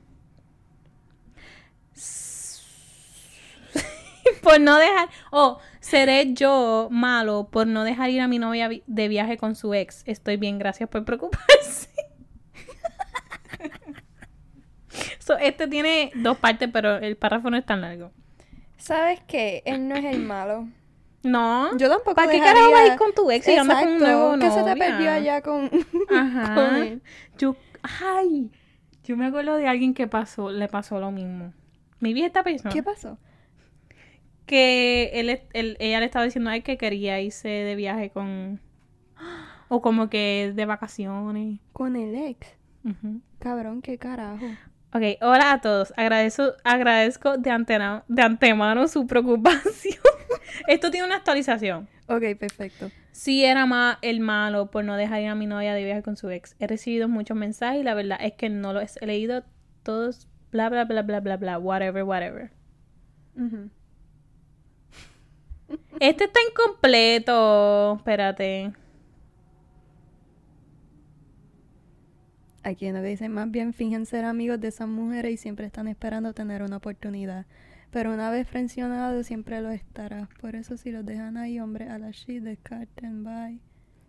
por 4.43 4.59
no 4.59 4.77
dejar. 4.77 5.09
Oh, 5.31 5.59
seré 5.79 6.33
yo 6.33 6.89
malo 6.91 7.47
por 7.49 7.65
no 7.65 7.83
dejar 7.83 8.09
ir 8.09 8.21
a 8.21 8.27
mi 8.27 8.37
novia 8.39 8.69
de 8.85 9.07
viaje 9.07 9.37
con 9.37 9.55
su 9.55 9.73
ex. 9.73 10.03
Estoy 10.05 10.37
bien, 10.37 10.59
gracias 10.59 10.89
por 10.89 11.03
preocuparse. 11.05 11.89
So, 15.23 15.37
este 15.37 15.67
tiene 15.67 16.11
dos 16.15 16.37
partes, 16.37 16.69
pero 16.73 16.97
el 16.97 17.15
párrafo 17.15 17.49
no 17.49 17.55
es 17.55 17.65
tan 17.65 17.79
largo. 17.81 18.11
¿Sabsabes 18.77 19.21
qué? 19.25 19.63
Él 19.65 19.87
no 19.87 19.95
es 19.95 20.03
el 20.03 20.19
malo. 20.19 20.67
No. 21.23 21.77
Yo 21.77 21.87
tampoco 21.87 22.15
¿Para 22.15 22.29
qué 22.29 22.39
carajo 22.39 22.71
vas 22.71 22.81
a 22.81 22.93
ir 22.93 22.99
con 22.99 23.13
tu 23.13 23.31
ex 23.31 23.47
y 23.47 23.55
andas 23.55 23.79
con 23.79 23.87
un 23.87 23.93
Exacto, 23.93 24.17
nuevo 24.17 24.39
¿Qué 24.39 24.51
se 24.51 24.63
te 24.63 24.75
perdió 24.75 25.11
allá 25.11 25.41
con... 25.41 25.69
Ajá. 26.13 26.55
con 26.55 26.75
él? 26.75 27.01
Yo, 27.37 27.55
ay, 27.81 28.51
yo 29.05 29.15
me 29.15 29.27
acuerdo 29.27 29.55
de 29.55 29.65
alguien 29.67 29.93
que 29.93 30.07
pasó, 30.07 30.51
le 30.51 30.67
pasó 30.67 30.99
lo 30.99 31.11
mismo. 31.11 31.53
Mi 32.01 32.13
vi 32.13 32.23
esta 32.23 32.43
persona. 32.43 32.73
¿Qué 32.73 32.83
pasó? 32.83 33.17
que 34.45 35.11
él, 35.13 35.41
él- 35.53 35.77
ella 35.79 35.99
le 36.01 36.05
estaba 36.05 36.25
diciendo 36.25 36.49
a 36.49 36.55
él 36.57 36.63
que 36.63 36.77
quería 36.77 37.21
irse 37.21 37.47
de 37.47 37.75
viaje 37.75 38.09
con 38.09 38.59
o 39.69 39.81
como 39.81 40.09
que 40.09 40.51
de 40.53 40.65
vacaciones. 40.65 41.59
Con 41.71 41.95
el 41.95 42.13
ex. 42.15 42.45
Cabrón, 43.39 43.81
qué 43.81 43.97
carajo. 43.97 44.45
Ok, 44.95 45.01
hola 45.21 45.53
a 45.53 45.61
todos. 45.61 45.91
Agradezco, 45.97 46.53
agradezco 46.63 47.37
de, 47.37 47.49
antena, 47.49 48.03
de 48.07 48.21
antemano 48.21 48.87
su 48.87 49.07
preocupación. 49.07 49.97
Esto 50.67 50.91
tiene 50.91 51.07
una 51.07 51.15
actualización. 51.15 51.89
Ok, 52.07 52.37
perfecto. 52.39 52.91
Sí 53.11 53.43
era 53.43 53.65
más 53.65 53.97
el 54.03 54.19
malo 54.19 54.69
por 54.69 54.85
no 54.85 54.95
dejar 54.95 55.21
ir 55.21 55.29
a 55.29 55.35
mi 55.35 55.47
novia 55.47 55.73
de 55.73 55.83
viaje 55.83 56.03
con 56.03 56.15
su 56.15 56.29
ex. 56.29 56.55
He 56.59 56.67
recibido 56.67 57.07
muchos 57.07 57.35
mensajes 57.35 57.81
y 57.81 57.83
la 57.83 57.95
verdad 57.95 58.19
es 58.21 58.33
que 58.33 58.49
no 58.49 58.71
los 58.71 58.97
he 59.01 59.07
leído 59.07 59.43
todos. 59.81 60.27
Bla, 60.51 60.69
bla, 60.69 60.85
bla, 60.85 61.01
bla, 61.01 61.21
bla, 61.21 61.37
bla. 61.37 61.57
Whatever, 61.57 62.03
whatever. 62.03 62.51
Este 65.99 66.25
está 66.25 66.39
incompleto. 66.47 67.95
Espérate. 67.97 68.73
Aquí 72.63 72.85
en 72.85 72.95
lo 72.95 73.01
que 73.01 73.09
dicen, 73.09 73.31
más 73.33 73.51
bien 73.51 73.73
fingen 73.73 74.05
ser 74.05 74.25
amigos 74.25 74.59
de 74.59 74.69
esas 74.69 74.87
mujeres 74.87 75.33
y 75.33 75.37
siempre 75.37 75.65
están 75.65 75.87
esperando 75.87 76.33
tener 76.33 76.63
una 76.63 76.77
oportunidad. 76.77 77.45
Pero 77.91 78.13
una 78.13 78.31
vez 78.31 78.47
frencionado, 78.47 79.23
siempre 79.23 79.61
lo 79.61 79.69
estará. 79.69 80.29
Por 80.41 80.55
eso 80.55 80.77
si 80.77 80.91
los 80.91 81.05
dejan 81.05 81.37
ahí, 81.37 81.59
hombre, 81.59 81.89
a 81.89 81.99
la 81.99 82.11
shit, 82.11 82.41
descarten, 82.41 83.23
bye. 83.23 83.59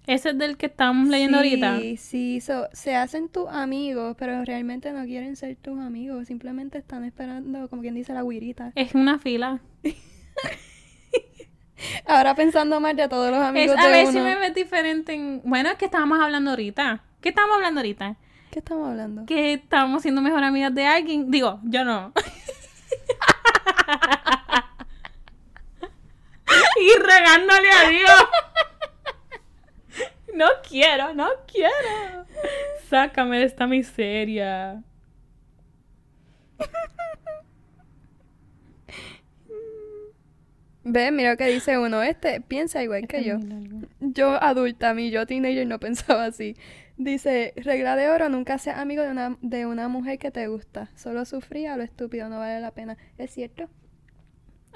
Ese 0.06 0.30
es 0.30 0.38
del 0.38 0.56
que 0.56 0.66
estamos 0.66 1.08
leyendo 1.08 1.38
ahorita. 1.38 1.80
Sí, 1.80 1.96
sí, 1.96 2.40
so, 2.40 2.68
se 2.72 2.94
hacen 2.94 3.28
tus 3.28 3.48
amigos, 3.48 4.14
pero 4.18 4.44
realmente 4.44 4.92
no 4.92 5.04
quieren 5.04 5.34
ser 5.34 5.56
tus 5.56 5.78
amigos. 5.78 6.28
Simplemente 6.28 6.78
están 6.78 7.04
esperando, 7.04 7.68
como 7.68 7.82
quien 7.82 7.94
dice, 7.94 8.12
la 8.12 8.22
guirita. 8.22 8.72
Es 8.74 8.94
una 8.94 9.18
fila. 9.18 9.60
Ahora 12.06 12.34
pensando 12.34 12.80
más 12.80 12.96
de 12.96 13.08
todos 13.08 13.30
los 13.30 13.40
Es, 13.40 13.46
amigos 13.46 13.76
a 13.78 13.86
de 13.86 13.92
ver 13.92 14.04
uno. 14.04 14.12
si 14.12 14.18
me 14.20 14.36
ves 14.36 14.54
diferente 14.54 15.12
en... 15.12 15.42
Bueno, 15.44 15.70
es 15.70 15.76
que 15.76 15.86
estábamos 15.86 16.18
hablando 16.20 16.50
ahorita. 16.50 17.02
¿Qué 17.20 17.30
estábamos 17.30 17.56
hablando 17.56 17.80
ahorita? 17.80 18.16
¿Qué 18.54 18.60
estamos 18.60 18.88
hablando? 18.88 19.26
Que 19.26 19.54
estábamos 19.54 20.02
siendo 20.02 20.22
mejor 20.22 20.44
amigas 20.44 20.72
de 20.72 20.86
alguien. 20.86 21.28
Digo, 21.28 21.58
yo 21.64 21.84
no. 21.84 22.12
y 26.80 26.98
regándole 27.00 27.68
a 27.72 27.88
Dios. 27.88 28.28
No 30.34 30.46
quiero, 30.68 31.14
no 31.14 31.28
quiero. 31.48 32.26
Sácame 32.88 33.40
de 33.40 33.44
esta 33.46 33.66
miseria. 33.66 34.84
Ve, 40.84 41.10
mira 41.10 41.32
lo 41.32 41.36
que 41.36 41.46
dice 41.46 41.76
uno. 41.76 42.04
Este 42.04 42.40
piensa 42.40 42.84
igual 42.84 43.08
que 43.08 43.24
yo. 43.24 43.38
Yo 43.98 44.40
adulta, 44.40 44.94
mi 44.94 45.10
yo 45.10 45.26
teenager 45.26 45.66
no 45.66 45.80
pensaba 45.80 46.26
así. 46.26 46.54
Dice, 46.96 47.52
regla 47.56 47.96
de 47.96 48.08
oro, 48.08 48.28
nunca 48.28 48.56
seas 48.58 48.78
amigo 48.78 49.02
de 49.02 49.10
una, 49.10 49.36
de 49.42 49.66
una 49.66 49.88
mujer 49.88 50.18
que 50.18 50.30
te 50.30 50.46
gusta. 50.46 50.90
Solo 50.94 51.24
sufrir 51.24 51.68
a 51.68 51.76
lo 51.76 51.82
estúpido, 51.82 52.28
no 52.28 52.38
vale 52.38 52.60
la 52.60 52.70
pena. 52.70 52.96
¿Es 53.18 53.32
cierto? 53.32 53.68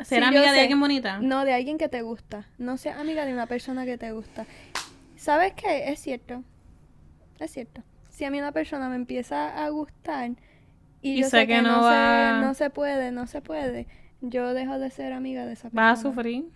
¿Ser 0.03 0.23
Sí, 0.23 0.25
amiga 0.25 0.51
de 0.51 0.57
sé. 0.57 0.61
alguien 0.63 0.81
bonita? 0.81 1.19
No, 1.21 1.45
de 1.45 1.53
alguien 1.55 1.79
que 1.79 1.89
te 1.89 2.03
gusta. 2.03 2.47
No 2.59 2.77
seas 2.77 2.99
amiga 2.99 3.25
de 3.25 3.33
una 3.33 3.47
persona 3.47 3.85
que 3.85 3.99
te 3.99 4.13
gusta. 4.13 4.47
¿Sabes 5.17 5.53
qué? 5.55 5.91
Es 5.93 6.01
cierto. 6.01 6.43
Es 7.39 7.53
cierto. 7.53 7.83
Si 8.11 8.25
a 8.25 8.31
mí 8.31 8.39
una 8.39 8.53
persona 8.53 8.89
me 8.89 8.97
empieza 8.97 9.65
a 9.65 9.69
gustar 9.71 10.31
y, 11.03 11.13
Y 11.13 11.21
yo 11.23 11.29
sé 11.31 11.47
que 11.47 11.55
que, 11.55 11.63
no 11.63 11.77
no, 11.79 11.83
va- 11.83 12.41
se, 12.41 12.47
no 12.47 12.55
se 12.55 12.71
puede, 12.71 13.13
no 13.13 13.27
se 13.29 13.41
puede, 13.41 13.87
yo 14.21 14.55
dejo 14.55 14.79
de 14.81 14.91
ser 14.91 15.13
amiga 15.13 15.47
de 15.47 15.53
esa 15.53 15.71
persona. 15.71 15.83
¿Vas 15.91 16.01
a 16.01 16.03
sufrir? 16.03 16.47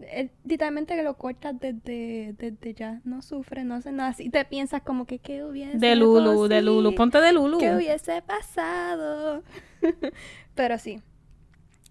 Eh, 0.00 0.30
literalmente 0.44 0.94
que 0.94 1.02
lo 1.02 1.16
cortas 1.16 1.58
desde, 1.58 2.34
desde 2.38 2.74
ya. 2.74 3.00
No 3.04 3.22
sufre, 3.22 3.64
no 3.64 3.74
hace 3.74 3.92
nada. 3.92 4.12
Si 4.12 4.30
te 4.30 4.44
piensas 4.44 4.82
como 4.82 5.06
que 5.06 5.18
qué 5.18 5.44
hubiese 5.44 5.78
De 5.78 5.96
Lulu, 5.96 6.46
de 6.46 6.62
Lulu. 6.62 6.94
Ponte 6.94 7.20
de 7.20 7.32
Lulu. 7.32 7.58
¿Qué 7.58 7.74
hubiese 7.74 8.22
pasado? 8.22 9.42
Pero 10.54 10.78
sí, 10.78 11.02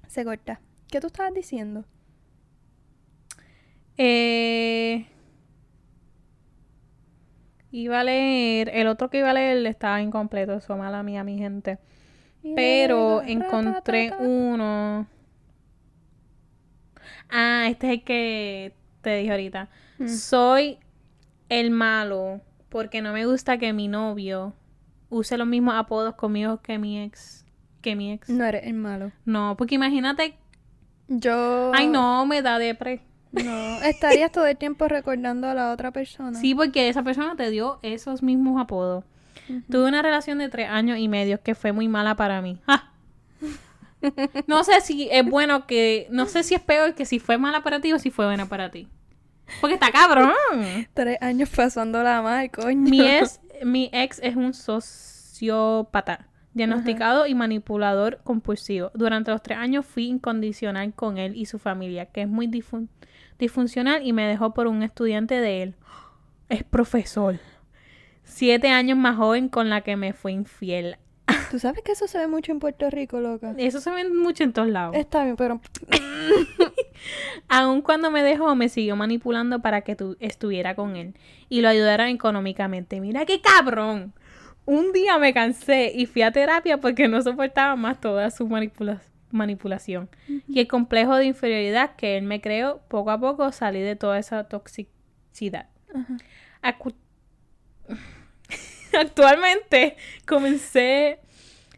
se 0.07 0.23
corta. 0.23 0.61
¿Qué 0.89 1.01
tú 1.01 1.07
estabas 1.07 1.33
diciendo? 1.33 1.83
Eh, 3.97 5.07
iba 7.71 7.99
a 7.99 8.03
leer, 8.03 8.69
el 8.73 8.87
otro 8.87 9.09
que 9.09 9.19
iba 9.19 9.31
a 9.31 9.33
leer 9.33 9.65
estaba 9.65 10.01
incompleto, 10.01 10.53
eso 10.53 10.77
mala 10.77 11.03
mía, 11.03 11.23
mi 11.23 11.37
gente. 11.37 11.79
Pero 12.55 13.21
encontré 13.21 14.13
uno. 14.17 15.07
Ah, 17.29 17.67
este 17.69 17.87
es 17.87 17.93
el 17.93 18.03
que 18.03 18.73
te 19.01 19.17
dije 19.17 19.31
ahorita. 19.31 19.69
Mm. 19.99 20.07
Soy 20.07 20.77
el 21.49 21.71
malo 21.71 22.41
porque 22.69 23.01
no 23.01 23.13
me 23.13 23.25
gusta 23.25 23.57
que 23.57 23.73
mi 23.73 23.87
novio 23.87 24.53
use 25.09 25.37
los 25.37 25.47
mismos 25.47 25.75
apodos 25.75 26.15
conmigo 26.15 26.61
que 26.61 26.77
mi 26.77 27.01
ex. 27.01 27.45
Que 27.81 27.95
mi 27.95 28.11
ex. 28.11 28.29
No 28.29 28.45
eres 28.45 28.65
el 28.65 28.73
malo. 28.73 29.11
No, 29.25 29.55
porque 29.57 29.75
imagínate. 29.75 30.37
Yo... 31.07 31.71
Ay, 31.73 31.87
no, 31.87 32.25
me 32.25 32.41
da 32.41 32.59
depre. 32.59 33.01
No, 33.31 33.81
estarías 33.83 34.31
todo 34.31 34.47
el 34.47 34.57
tiempo 34.57 34.87
recordando 34.87 35.47
a 35.47 35.53
la 35.53 35.71
otra 35.71 35.91
persona. 35.91 36.39
Sí, 36.39 36.55
porque 36.55 36.89
esa 36.89 37.03
persona 37.03 37.35
te 37.35 37.49
dio 37.49 37.79
esos 37.81 38.23
mismos 38.23 38.59
apodos. 38.59 39.03
Tuve 39.69 39.87
una 39.87 40.01
relación 40.01 40.39
de 40.39 40.49
tres 40.49 40.69
años 40.69 40.97
y 40.97 41.07
medio 41.07 41.41
que 41.41 41.55
fue 41.55 41.71
muy 41.71 41.87
mala 41.87 42.15
para 42.15 42.41
mí. 42.41 42.59
¡Ah! 42.67 42.91
No 44.47 44.63
sé 44.63 44.81
si 44.81 45.09
es 45.11 45.25
bueno 45.25 45.65
que... 45.65 46.07
No 46.11 46.25
sé 46.27 46.43
si 46.43 46.55
es 46.55 46.61
peor 46.61 46.93
que 46.95 47.05
si 47.05 47.19
fue 47.19 47.37
mala 47.37 47.63
para 47.63 47.79
ti 47.79 47.93
o 47.93 47.99
si 47.99 48.11
fue 48.11 48.25
buena 48.25 48.47
para 48.47 48.69
ti. 48.69 48.87
Porque 49.61 49.75
está 49.75 49.91
cabrón. 49.91 50.31
Tres 50.93 51.17
años 51.21 51.49
pasándola 51.49 52.21
mal, 52.21 52.51
coño. 52.51 52.89
Mi 52.89 53.01
ex, 53.01 53.39
mi 53.63 53.89
ex 53.93 54.19
es 54.21 54.35
un 54.35 54.53
sociópata, 54.53 56.27
diagnosticado 56.53 57.27
y 57.27 57.33
manipulador 57.33 58.19
compulsivo. 58.23 58.91
Durante 58.93 59.31
los 59.31 59.41
tres 59.41 59.57
años 59.57 59.85
fui 59.85 60.07
incondicional 60.07 60.93
con 60.93 61.17
él 61.17 61.35
y 61.35 61.45
su 61.45 61.59
familia, 61.59 62.07
que 62.07 62.23
es 62.23 62.27
muy 62.27 62.47
disfun- 62.47 62.89
disfuncional 63.39 64.05
y 64.05 64.13
me 64.13 64.27
dejó 64.27 64.53
por 64.53 64.67
un 64.67 64.83
estudiante 64.83 65.39
de 65.39 65.63
él. 65.63 65.75
Es 66.49 66.63
profesor. 66.63 67.39
Siete 68.23 68.67
años 68.69 68.97
más 68.97 69.15
joven 69.15 69.47
con 69.47 69.69
la 69.69 69.81
que 69.81 69.95
me 69.95 70.11
fue 70.13 70.33
infiel. 70.33 70.97
Tú 71.51 71.59
sabes 71.59 71.81
que 71.83 71.93
eso 71.93 72.07
se 72.07 72.17
ve 72.17 72.27
mucho 72.27 72.51
en 72.51 72.59
Puerto 72.59 72.89
Rico, 72.89 73.19
loca. 73.19 73.53
Eso 73.57 73.79
se 73.79 73.89
ve 73.91 74.09
mucho 74.09 74.43
en 74.43 74.53
todos 74.53 74.67
lados. 74.67 74.95
Está 74.95 75.23
bien, 75.23 75.35
pero... 75.35 75.61
Aun 77.47 77.81
cuando 77.81 78.11
me 78.11 78.23
dejó, 78.23 78.55
me 78.55 78.69
siguió 78.69 78.95
manipulando 78.95 79.61
para 79.61 79.81
que 79.81 79.95
tu 79.95 80.17
estuviera 80.19 80.75
con 80.75 80.95
él 80.95 81.15
y 81.49 81.61
lo 81.61 81.69
ayudara 81.69 82.09
económicamente. 82.09 82.99
Mira 82.99 83.25
qué 83.25 83.39
cabrón. 83.41 84.13
Un 84.65 84.91
día 84.91 85.17
me 85.17 85.33
cansé 85.33 85.91
y 85.95 86.05
fui 86.07 86.23
a 86.23 86.31
terapia 86.31 86.79
porque 86.79 87.07
no 87.07 87.21
soportaba 87.21 87.75
más 87.77 88.01
toda 88.01 88.29
su 88.31 88.47
manipula- 88.49 89.01
manipulación. 89.31 90.09
Y 90.47 90.59
el 90.59 90.67
complejo 90.67 91.15
de 91.15 91.25
inferioridad 91.25 91.95
que 91.95 92.17
él 92.17 92.23
me 92.25 92.41
creó, 92.41 92.81
poco 92.89 93.11
a 93.11 93.19
poco 93.19 93.51
salí 93.53 93.79
de 93.81 93.95
toda 93.95 94.19
esa 94.19 94.43
toxicidad. 94.49 95.69
Acu- 96.61 96.95
Actualmente 98.99 99.95
comencé 100.25 101.19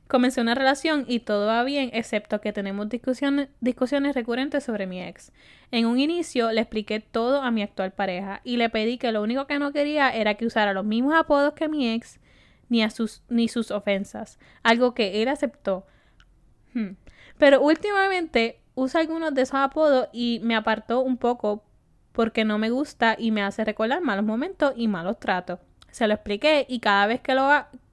comencé 0.09 0.41
una 0.41 0.55
relación 0.55 1.05
y 1.07 1.19
todo 1.19 1.45
va 1.45 1.63
bien, 1.63 1.91
excepto 1.93 2.41
que 2.41 2.51
tenemos 2.51 2.89
discusiones, 2.89 3.49
recurrentes 4.15 4.63
sobre 4.63 4.87
mi 4.87 5.01
ex. 5.03 5.31
En 5.69 5.85
un 5.85 5.99
inicio 5.99 6.51
le 6.51 6.61
expliqué 6.61 6.99
todo 6.99 7.43
a 7.43 7.51
mi 7.51 7.61
actual 7.61 7.91
pareja 7.91 8.41
y 8.43 8.57
le 8.57 8.69
pedí 8.69 8.97
que 8.97 9.11
lo 9.11 9.21
único 9.21 9.45
que 9.45 9.59
no 9.59 9.71
quería 9.71 10.09
era 10.09 10.33
que 10.33 10.47
usara 10.47 10.73
los 10.73 10.83
mismos 10.83 11.13
apodos 11.13 11.53
que 11.53 11.69
mi 11.69 11.93
ex 11.93 12.19
ni 12.69 12.81
a 12.81 12.89
sus 12.89 13.21
ni 13.29 13.47
sus 13.47 13.69
ofensas, 13.69 14.39
algo 14.63 14.95
que 14.95 15.21
él 15.21 15.27
aceptó. 15.27 15.85
Hmm. 16.73 16.93
Pero 17.37 17.61
últimamente 17.61 18.61
usa 18.73 19.01
algunos 19.01 19.35
de 19.35 19.43
esos 19.43 19.59
apodos 19.59 20.09
y 20.11 20.41
me 20.43 20.55
apartó 20.55 21.01
un 21.01 21.17
poco 21.17 21.63
porque 22.13 22.45
no 22.45 22.57
me 22.57 22.71
gusta 22.71 23.15
y 23.17 23.29
me 23.29 23.43
hace 23.43 23.63
recordar 23.63 24.01
malos 24.01 24.25
momentos 24.25 24.73
y 24.75 24.87
malos 24.87 25.19
tratos. 25.19 25.59
Se 25.91 26.07
lo 26.07 26.15
expliqué 26.15 26.65
y 26.67 26.79
cada 26.79 27.05
vez 27.05 27.21
que 27.21 27.35
lo, 27.35 27.47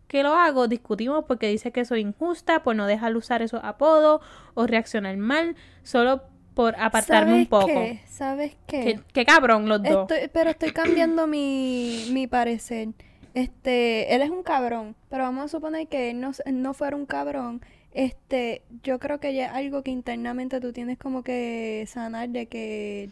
que 0.09 0.23
lo 0.23 0.35
hago 0.35 0.69
discutimos 0.69 1.25
porque 1.27 1.49
dice 1.49 1.73
que 1.73 1.85
soy 1.85 2.01
injusta 2.01 2.63
por 2.63 2.77
no 2.77 2.87
dejarle 2.87 3.19
usar 3.19 3.43
esos 3.43 3.61
apodos 3.65 4.21
o 4.55 4.67
reaccionar 4.67 5.17
mal 5.17 5.57
solo 5.83 6.23
por 6.55 6.75
apartarme 6.79 7.33
un 7.35 7.39
¿Sabes 7.45 7.49
poco. 7.49 7.67
qué? 7.67 8.01
¿Sabes 8.09 8.57
qué? 8.67 9.01
Qué, 9.13 9.25
cabrón 9.27 9.69
los 9.69 9.83
dos. 9.83 10.11
Estoy- 10.11 10.31
pero 10.33 10.51
estoy 10.51 10.71
cambiando 10.73 11.27
mi, 11.27 12.07
mi 12.13 12.27
parecer. 12.27 12.89
Este, 13.35 14.15
él 14.15 14.23
es 14.23 14.31
un 14.31 14.43
cabrón, 14.43 14.97
pero 15.11 15.25
vamos 15.25 15.45
a 15.45 15.49
suponer 15.49 15.87
que 15.89 16.11
él 16.11 16.21
no, 16.21 16.33
no 16.51 16.73
fuera 16.73 16.97
un 16.97 17.05
cabrón. 17.05 17.61
Este, 17.93 18.63
yo 18.83 18.99
creo 18.99 19.21
que 19.21 19.35
ya 19.35 19.47
es 19.47 19.53
algo 19.53 19.83
que 19.83 19.91
internamente 19.91 20.61
tú 20.61 20.73
tienes 20.73 20.97
como 20.99 21.23
que 21.23 21.85
sanar 21.89 22.31
de 22.31 22.47
que... 22.47 23.11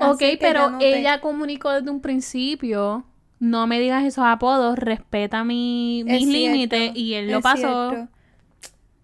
Ok, 0.00 0.18
que 0.18 0.38
pero 0.40 0.70
no 0.70 0.78
te- 0.78 0.98
ella 1.00 1.20
comunicó 1.20 1.70
desde 1.70 1.90
un 1.90 2.00
principio. 2.00 3.04
No 3.44 3.66
me 3.66 3.78
digas 3.78 4.04
esos 4.04 4.24
apodos, 4.24 4.78
respeta 4.78 5.44
mi, 5.44 6.02
mis 6.06 6.26
límites 6.26 6.92
y 6.94 7.12
él 7.12 7.30
lo 7.30 7.42
pasó. 7.42 7.90
cierto. 7.90 8.08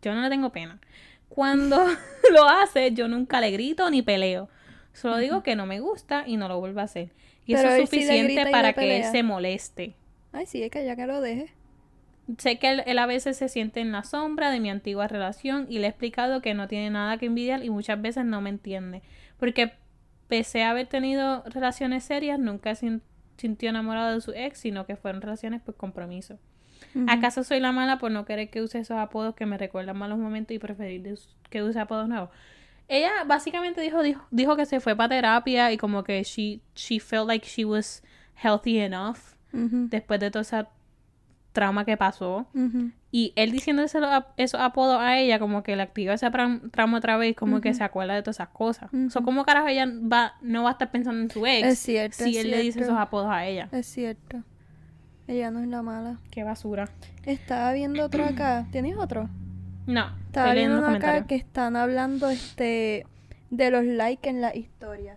Yo 0.01 0.15
no 0.15 0.23
le 0.23 0.31
tengo 0.31 0.49
pena. 0.49 0.81
Cuando 1.29 1.77
lo 2.33 2.49
hace, 2.49 2.93
yo 2.93 3.07
nunca 3.07 3.43
le 3.43 3.51
grito 3.51 3.91
ni 3.91 4.01
peleo. 4.01 4.49
Solo 4.95 5.19
digo 5.19 5.43
que 5.43 5.57
no 5.57 5.67
me 5.67 5.81
gusta 5.81 6.25
y 6.27 6.39
no 6.39 6.49
lo 6.49 6.59
vuelvo 6.59 6.81
a 6.81 6.85
hacer. 6.85 7.11
Y 7.45 7.53
Pero 7.55 7.69
eso 7.69 7.83
es 7.83 7.91
suficiente 7.91 8.47
para 8.51 8.73
que 8.73 8.97
él 8.97 9.05
se 9.05 9.23
moleste. 9.23 9.95
Ay, 10.33 10.47
sí, 10.47 10.63
es 10.63 10.71
que 10.71 10.87
ya 10.87 10.97
que 10.97 11.07
lo 11.07 11.21
deje. 11.21 11.53
Sé 12.39 12.59
que 12.59 12.71
él, 12.71 12.83
él 12.87 12.99
a 12.99 13.05
veces 13.05 13.37
se 13.37 13.51
siente 13.51 13.81
en 13.81 13.93
la 13.93 14.05
sombra 14.05 14.51
de 14.51 14.61
mi 14.61 14.71
antigua 14.71 15.07
relación 15.07 15.67
y 15.69 15.81
le 15.81 15.87
he 15.87 15.91
explicado 15.91 16.41
que 16.41 16.55
no 16.55 16.67
tiene 16.67 16.89
nada 16.89 17.19
que 17.19 17.27
envidiar 17.27 17.63
y 17.63 17.69
muchas 17.69 18.01
veces 18.01 18.25
no 18.25 18.41
me 18.41 18.49
entiende. 18.49 19.03
Porque 19.39 19.73
pese 20.29 20.63
a 20.63 20.71
haber 20.71 20.87
tenido 20.87 21.43
relaciones 21.45 22.05
serias, 22.05 22.39
nunca 22.39 22.75
sin- 22.75 23.03
sintió 23.41 23.71
enamorado 23.71 24.15
de 24.15 24.21
su 24.21 24.33
ex, 24.33 24.59
sino 24.59 24.87
que 24.87 24.97
fueron 24.97 25.21
relaciones 25.23 25.61
por 25.63 25.75
compromiso. 25.77 26.39
¿Acaso 27.09 27.45
soy 27.45 27.61
la 27.61 27.73
mala 27.73 27.99
por 27.99 28.11
no 28.11 28.25
querer 28.25 28.51
que 28.51 28.63
use 28.63 28.79
esos 28.79 28.97
apodos 28.99 29.35
que 29.35 29.47
me 29.47 29.59
recuerdan 29.59 29.97
malos 29.99 30.19
momentos 30.19 30.55
y 30.55 30.59
preferir 30.59 31.15
que 31.51 31.63
use 31.63 31.79
apodos 31.79 32.09
nuevos? 32.09 32.31
Ella 32.89 33.11
básicamente 33.27 33.81
dijo, 33.81 34.03
dijo, 34.03 34.27
dijo 34.31 34.57
que 34.57 34.67
se 34.67 34.81
fue 34.81 34.97
para 34.97 35.11
terapia 35.11 35.71
y 35.73 35.77
como 35.77 36.03
que 36.03 36.23
she, 36.25 36.61
she 36.75 36.99
felt 36.99 37.29
like 37.29 37.47
she 37.47 37.65
was 37.65 38.03
healthy 38.35 38.79
enough 38.79 39.19
Ujú, 39.53 39.89
después 39.91 40.19
de 40.21 40.31
todo 40.31 40.43
ese 40.43 40.65
trauma 41.53 41.85
que 41.85 41.97
pasó. 41.97 42.49
ujú. 42.55 42.91
Y 43.13 43.33
él 43.35 43.51
diciéndose 43.51 43.99
ap- 43.99 44.33
esos 44.37 44.61
apodos 44.61 45.01
a 45.01 45.19
ella, 45.19 45.39
como 45.41 45.63
que 45.65 45.75
le 45.75 45.83
activa 45.83 46.15
ese 46.15 46.31
trauma 46.71 46.99
otra 46.99 47.17
vez, 47.17 47.35
como 47.35 47.61
que 47.61 47.75
se 47.75 47.83
acuerda 47.83 48.15
de 48.15 48.23
todas 48.23 48.37
esas 48.37 48.51
cosas. 48.51 48.85
O 48.95 49.11
sea, 49.11 49.21
Ujú. 49.21 49.25
¿cómo 49.25 49.45
carajo 49.45 49.67
ella 49.67 49.87
va, 49.87 50.35
no 50.43 50.63
va 50.63 50.69
a 50.71 50.73
estar 50.73 50.91
pensando 50.93 51.21
en 51.21 51.29
su 51.31 51.45
ex 51.45 51.67
Es 51.67 51.79
cierto, 51.81 52.23
si 52.25 52.37
es 52.39 52.45
él 52.45 52.51
le 52.53 52.61
dice 52.63 52.81
esos 52.81 52.97
apodos 52.97 53.29
a 53.31 53.47
ella? 53.47 53.69
Es 53.73 53.87
cierto. 53.87 54.43
Ella 55.27 55.51
no 55.51 55.61
es 55.61 55.67
la 55.69 55.83
mala. 55.83 56.19
Qué 56.31 56.45
basura. 56.45 56.89
Estaba 57.25 57.73
viendo 57.73 58.05
otro 58.05 58.25
acá. 58.25 58.67
¿Tienes 58.71 58.97
otro? 58.97 59.29
No, 59.87 60.13
Estaba 60.27 60.55
viendo 60.55 60.79
uno 60.79 60.89
acá 60.89 61.27
que 61.27 61.35
están 61.35 61.75
hablando 61.77 62.29
este 62.31 63.07
de 63.51 63.71
los 63.73 63.85
likes 63.85 64.29
en 64.29 64.41
la 64.41 64.55
historia. 64.57 65.17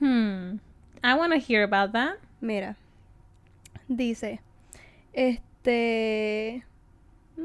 Hmm. 0.00 0.56
I 1.04 1.12
want 1.14 1.32
to 1.34 1.38
hear 1.38 1.62
about 1.62 1.92
that. 1.92 2.14
Mira. 2.40 2.76
Dice. 3.88 4.40
Este. 5.12 6.64
Mm, 7.36 7.42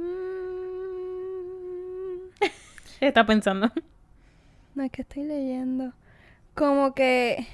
Está 3.02 3.26
pensando. 3.26 3.72
No 4.76 4.84
es 4.84 4.92
que 4.92 5.02
estoy 5.02 5.24
leyendo. 5.24 5.94
Como 6.56 6.94
que. 6.94 7.48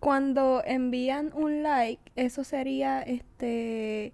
Cuando 0.00 0.62
envían 0.64 1.32
un 1.34 1.62
like, 1.62 2.00
eso 2.16 2.44
sería 2.44 3.02
este. 3.02 4.12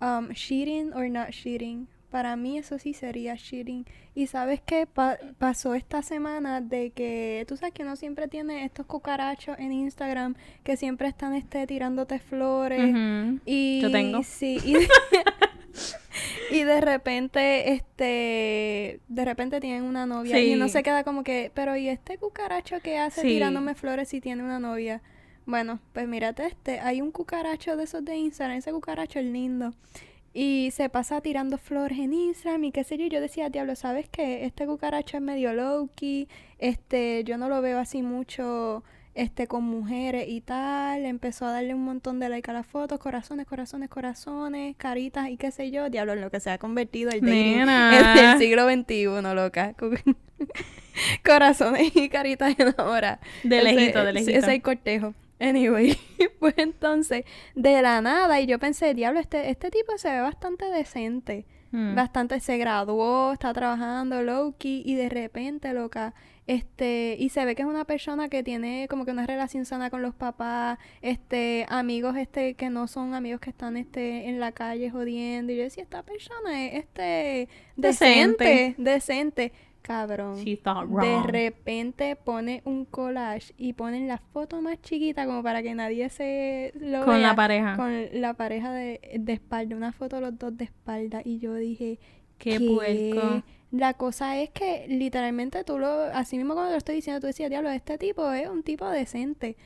Um, 0.00 0.28
cheating 0.32 0.92
or 0.94 1.08
not 1.10 1.30
cheating. 1.30 1.88
Para 2.10 2.36
mí 2.36 2.56
eso 2.58 2.78
sí 2.78 2.94
sería 2.94 3.36
cheating. 3.36 3.84
Y 4.14 4.26
sabes 4.28 4.60
qué 4.64 4.86
Pa- 4.86 5.18
pasó 5.38 5.74
esta 5.74 6.02
semana 6.02 6.60
de 6.60 6.90
que 6.90 7.44
tú 7.46 7.56
sabes 7.56 7.74
que 7.74 7.82
uno 7.82 7.96
siempre 7.96 8.28
tiene 8.28 8.64
estos 8.64 8.86
cucarachos 8.86 9.58
en 9.58 9.72
Instagram 9.72 10.34
que 10.64 10.76
siempre 10.76 11.08
están 11.08 11.34
este 11.34 11.66
tirándote 11.66 12.18
flores. 12.18 12.94
Y 13.44 13.80
Yo 13.82 13.90
tengo. 13.92 14.22
sí, 14.22 14.58
y, 14.64 14.74
y 16.50 16.62
de 16.62 16.80
repente, 16.80 17.72
este, 17.72 19.00
de 19.08 19.24
repente 19.24 19.60
tienen 19.60 19.84
una 19.84 20.06
novia 20.06 20.40
y 20.40 20.54
uno 20.54 20.66
Sí. 20.66 20.72
se 20.72 20.82
queda 20.82 21.04
como 21.04 21.22
que, 21.24 21.50
pero 21.54 21.76
¿y 21.76 21.88
este 21.88 22.18
cucaracho 22.18 22.80
que 22.80 22.98
hace 22.98 23.22
Sí. 23.22 23.28
tirándome 23.28 23.74
flores 23.74 24.08
si 24.08 24.20
tiene 24.20 24.42
una 24.42 24.58
novia? 24.58 25.02
Bueno, 25.46 25.80
pues 25.92 26.06
mírate 26.06 26.46
este. 26.46 26.80
Hay 26.80 27.00
un 27.00 27.10
cucaracho 27.10 27.76
de 27.76 27.84
esos 27.84 28.04
de 28.04 28.16
Instagram. 28.16 28.58
Ese 28.58 28.70
cucaracho 28.72 29.18
es 29.18 29.24
lindo. 29.24 29.72
Y 30.34 30.70
se 30.72 30.90
pasa 30.90 31.22
tirando 31.22 31.56
flores 31.56 31.98
en 31.98 32.12
Instagram 32.12 32.64
y 32.64 32.70
qué 32.72 32.84
sé 32.84 32.98
yo. 32.98 33.04
Y 33.06 33.08
Yo 33.08 33.20
decía, 33.20 33.48
diablo, 33.48 33.74
¿sabes 33.74 34.08
qué? 34.10 34.44
Este 34.44 34.66
cucaracho 34.66 35.16
es 35.16 35.22
medio 35.22 35.54
low-key. 35.54 36.28
Este, 36.58 37.24
yo 37.24 37.38
no 37.38 37.48
lo 37.48 37.62
veo 37.62 37.78
así 37.78 38.02
mucho 38.02 38.84
este 39.18 39.46
con 39.46 39.64
mujeres 39.64 40.26
y 40.28 40.40
tal. 40.40 41.04
Empezó 41.04 41.46
a 41.46 41.52
darle 41.52 41.74
un 41.74 41.84
montón 41.84 42.18
de 42.20 42.28
like 42.28 42.50
a 42.50 42.54
las 42.54 42.66
fotos, 42.66 42.98
corazones, 42.98 43.46
corazones, 43.46 43.88
corazones, 43.88 44.76
caritas 44.76 45.28
y 45.28 45.36
qué 45.36 45.50
sé 45.50 45.70
yo. 45.70 45.90
Diablo, 45.90 46.14
en 46.14 46.20
lo 46.20 46.30
que 46.30 46.40
se 46.40 46.50
ha 46.50 46.58
convertido 46.58 47.10
el 47.10 47.20
dating 47.20 47.58
Nena. 47.58 48.18
en 48.18 48.24
el 48.30 48.38
siglo 48.38 48.68
XXI, 48.70 49.34
loca. 49.34 49.74
corazones 51.24 51.94
y 51.94 52.08
caritas 52.08 52.54
enamoradas. 52.58 53.20
De 53.42 53.58
Ese- 53.58 53.72
lejito, 53.74 54.04
de 54.04 54.12
lejito. 54.12 54.30
Ese 54.30 54.38
es 54.38 54.48
el 54.48 54.62
cortejo. 54.62 55.14
Anyway, 55.40 55.96
pues 56.40 56.54
entonces, 56.56 57.24
de 57.54 57.80
la 57.82 58.00
nada, 58.00 58.40
y 58.40 58.46
yo 58.46 58.58
pensé, 58.58 58.94
diablo, 58.94 59.20
este, 59.20 59.50
este 59.50 59.70
tipo 59.70 59.96
se 59.96 60.10
ve 60.10 60.20
bastante 60.20 60.64
decente. 60.66 61.46
Mm. 61.70 61.94
Bastante 61.94 62.40
se 62.40 62.56
graduó, 62.56 63.32
está 63.32 63.52
trabajando 63.52 64.22
low-key, 64.22 64.82
y 64.84 64.94
de 64.94 65.08
repente, 65.08 65.72
loca, 65.74 66.14
este, 66.48 67.14
y 67.18 67.28
se 67.28 67.44
ve 67.44 67.54
que 67.54 67.62
es 67.62 67.68
una 67.68 67.84
persona 67.84 68.28
que 68.28 68.42
tiene 68.42 68.88
como 68.88 69.04
que 69.04 69.12
una 69.12 69.26
relación 69.26 69.64
sana 69.66 69.90
con 69.90 70.02
los 70.02 70.14
papás, 70.14 70.78
este, 71.02 71.66
amigos, 71.68 72.16
este, 72.16 72.54
que 72.54 72.70
no 72.70 72.88
son 72.88 73.14
amigos 73.14 73.40
que 73.40 73.50
están, 73.50 73.76
este, 73.76 74.28
en 74.28 74.40
la 74.40 74.50
calle 74.52 74.90
jodiendo, 74.90 75.52
y 75.52 75.56
yo 75.58 75.62
decía, 75.62 75.84
esta 75.84 76.02
persona 76.02 76.66
es, 76.66 76.74
este, 76.80 77.48
Decente. 77.76 78.44
decente, 78.44 78.74
decente, 78.78 79.52
cabrón. 79.82 80.42
De 80.44 81.22
repente 81.26 82.16
pone 82.16 82.62
un 82.64 82.84
collage 82.84 83.52
y 83.56 83.74
ponen 83.74 84.08
la 84.08 84.18
foto 84.18 84.60
más 84.60 84.80
chiquita 84.82 85.26
como 85.26 85.42
para 85.42 85.62
que 85.62 85.74
nadie 85.74 86.08
se 86.10 86.72
lo 86.80 87.04
Con 87.04 87.22
la 87.22 87.34
pareja. 87.36 87.76
Con 87.76 87.92
la 88.20 88.34
pareja 88.34 88.72
de, 88.72 89.00
de 89.18 89.32
espalda, 89.32 89.76
una 89.76 89.92
foto 89.92 90.20
los 90.20 90.38
dos 90.38 90.56
de 90.56 90.64
espalda. 90.64 91.22
Y 91.24 91.38
yo 91.38 91.54
dije, 91.54 91.98
Qué 92.38 92.58
¿qué? 92.58 92.60
puerco. 92.60 93.42
La 93.70 93.94
cosa 93.94 94.38
es 94.38 94.50
que 94.50 94.86
literalmente 94.88 95.62
tú 95.62 95.78
lo, 95.78 96.04
así 96.14 96.38
mismo 96.38 96.54
cuando 96.54 96.72
lo 96.72 96.78
estoy 96.78 96.96
diciendo, 96.96 97.20
tú 97.20 97.26
decías, 97.26 97.50
diablo, 97.50 97.70
este 97.70 97.98
tipo 97.98 98.32
es 98.32 98.48
un 98.48 98.62
tipo 98.62 98.88
decente. 98.88 99.56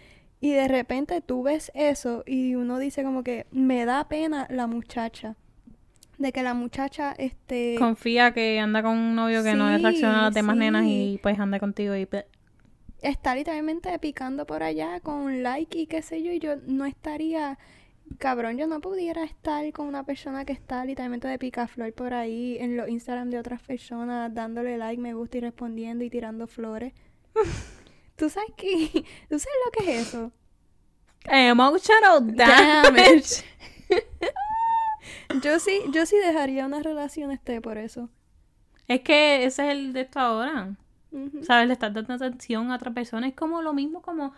Y 0.41 0.53
de 0.53 0.67
repente 0.67 1.21
tú 1.21 1.45
ves 1.45 1.71
eso 1.75 2.25
y 2.27 2.57
uno 2.57 2.79
dice 2.79 3.05
como 3.05 3.23
que 3.23 3.47
me 3.53 3.85
da 3.85 4.09
pena 4.09 4.49
la 4.51 4.67
muchacha. 4.67 5.37
De 6.19 6.33
que 6.33 6.43
la 6.43 6.53
muchacha, 6.53 7.15
este... 7.17 7.77
Confía 7.79 8.33
que 8.33 8.59
anda 8.59 8.83
con 8.83 8.99
un 8.99 9.15
novio 9.15 9.45
que 9.45 9.55
no 9.55 9.71
le 9.71 9.77
Sí, 9.77 9.83
reacciona 9.83 10.21
a 10.21 10.23
las 10.25 10.35
demás 10.35 10.57
nenas 10.57 10.85
y 10.85 11.21
pues 11.23 11.39
anda 11.39 11.61
contigo 11.61 11.97
y... 11.97 12.09
está 13.03 13.35
literalmente 13.35 13.97
picando 14.01 14.47
por 14.47 14.65
allá 14.65 15.01
con 15.01 15.43
like 15.45 15.79
y 15.79 15.87
qué 15.87 16.03
sé 16.03 16.23
yo, 16.23 16.33
y 16.33 16.41
yo 16.41 16.57
no 16.67 16.87
estaría, 16.87 17.59
cabrón, 18.19 18.59
yo 18.59 18.67
no 18.67 18.81
pudiera 18.81 19.25
estar 19.25 19.71
con 19.73 19.87
una 19.87 20.05
persona 20.05 20.45
que 20.45 20.53
está 20.53 20.85
literalmente 20.85 21.29
de 21.29 21.39
picaflor 21.39 21.93
por 21.93 22.15
ahí 22.15 22.57
en 22.59 22.77
los 22.77 22.89
Instagram 22.89 23.31
de 23.31 23.39
otras 23.39 23.63
personas, 23.63 24.33
dándole 24.35 24.79
like, 24.79 25.01
me 25.01 25.15
gusta 25.15 25.39
y 25.39 25.41
respondiendo 25.41 26.05
y 26.05 26.11
tirando 26.11 26.47
flores. 26.47 26.93
¿Tú 28.17 28.29
sabes 28.29 28.53
qué? 28.57 28.89
¿Tú 29.29 29.39
sabes 29.39 29.59
lo 29.65 29.71
que 29.73 29.93
es 29.93 30.09
eso? 30.09 30.33
Emotional 31.25 32.35
damage. 32.37 33.45
Yo 35.43 35.59
sí, 35.59 35.81
yo 35.93 36.05
sí 36.05 36.17
dejaría 36.17 36.67
una 36.67 36.83
relación 36.83 37.31
este 37.31 37.61
por 37.61 37.79
eso. 37.79 38.11
es 38.87 39.01
que 39.01 39.45
ese 39.45 39.67
es 39.67 39.73
el 39.73 39.93
de 39.93 40.03
esto 40.03 40.21
ahora. 40.21 40.77
¿Sabes? 41.43 41.67
Le 41.67 41.73
estás 41.75 41.93
dando 41.93 42.15
atención 42.15 42.71
a 42.71 42.77
otra 42.77 42.91
persona. 42.93 43.27
Es 43.27 43.35
como 43.35 43.63
lo 43.63 43.73
mismo 43.73 44.03
como... 44.03 44.33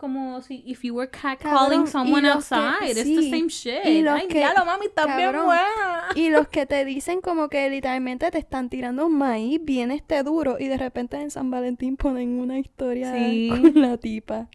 Como 0.00 0.40
si 0.40 0.62
if 0.64 0.82
you 0.82 0.94
were 0.94 1.10
catcalling 1.10 1.86
someone 1.86 2.22
los 2.26 2.48
que- 2.48 2.54
outside. 2.54 2.90
It's 2.92 2.94
the 3.04 3.04
sí, 3.04 3.30
same 3.30 3.48
shit. 3.48 3.84
y 3.84 4.00
los 4.00 4.18
Ay, 4.18 4.28
que- 4.28 4.38
diablo, 4.38 4.64
mami, 4.64 4.86
cabrón, 4.96 5.44
buena. 5.44 6.04
Y 6.14 6.30
los 6.30 6.48
que 6.48 6.64
te 6.72 6.86
dicen 6.86 7.20
como 7.20 7.50
que 7.50 7.68
literalmente 7.68 8.30
te 8.30 8.38
están 8.38 8.70
tirando 8.70 9.04
un 9.06 9.18
maíz 9.18 9.60
bien 9.62 9.90
este 9.90 10.22
duro 10.22 10.56
y 10.58 10.68
de 10.68 10.78
repente 10.78 11.20
en 11.20 11.30
San 11.30 11.50
Valentín 11.50 11.98
ponen 11.98 12.40
una 12.40 12.58
historia 12.58 13.12
Sí. 13.14 13.50
con 13.50 13.82
la 13.82 13.98
tipa. 13.98 14.48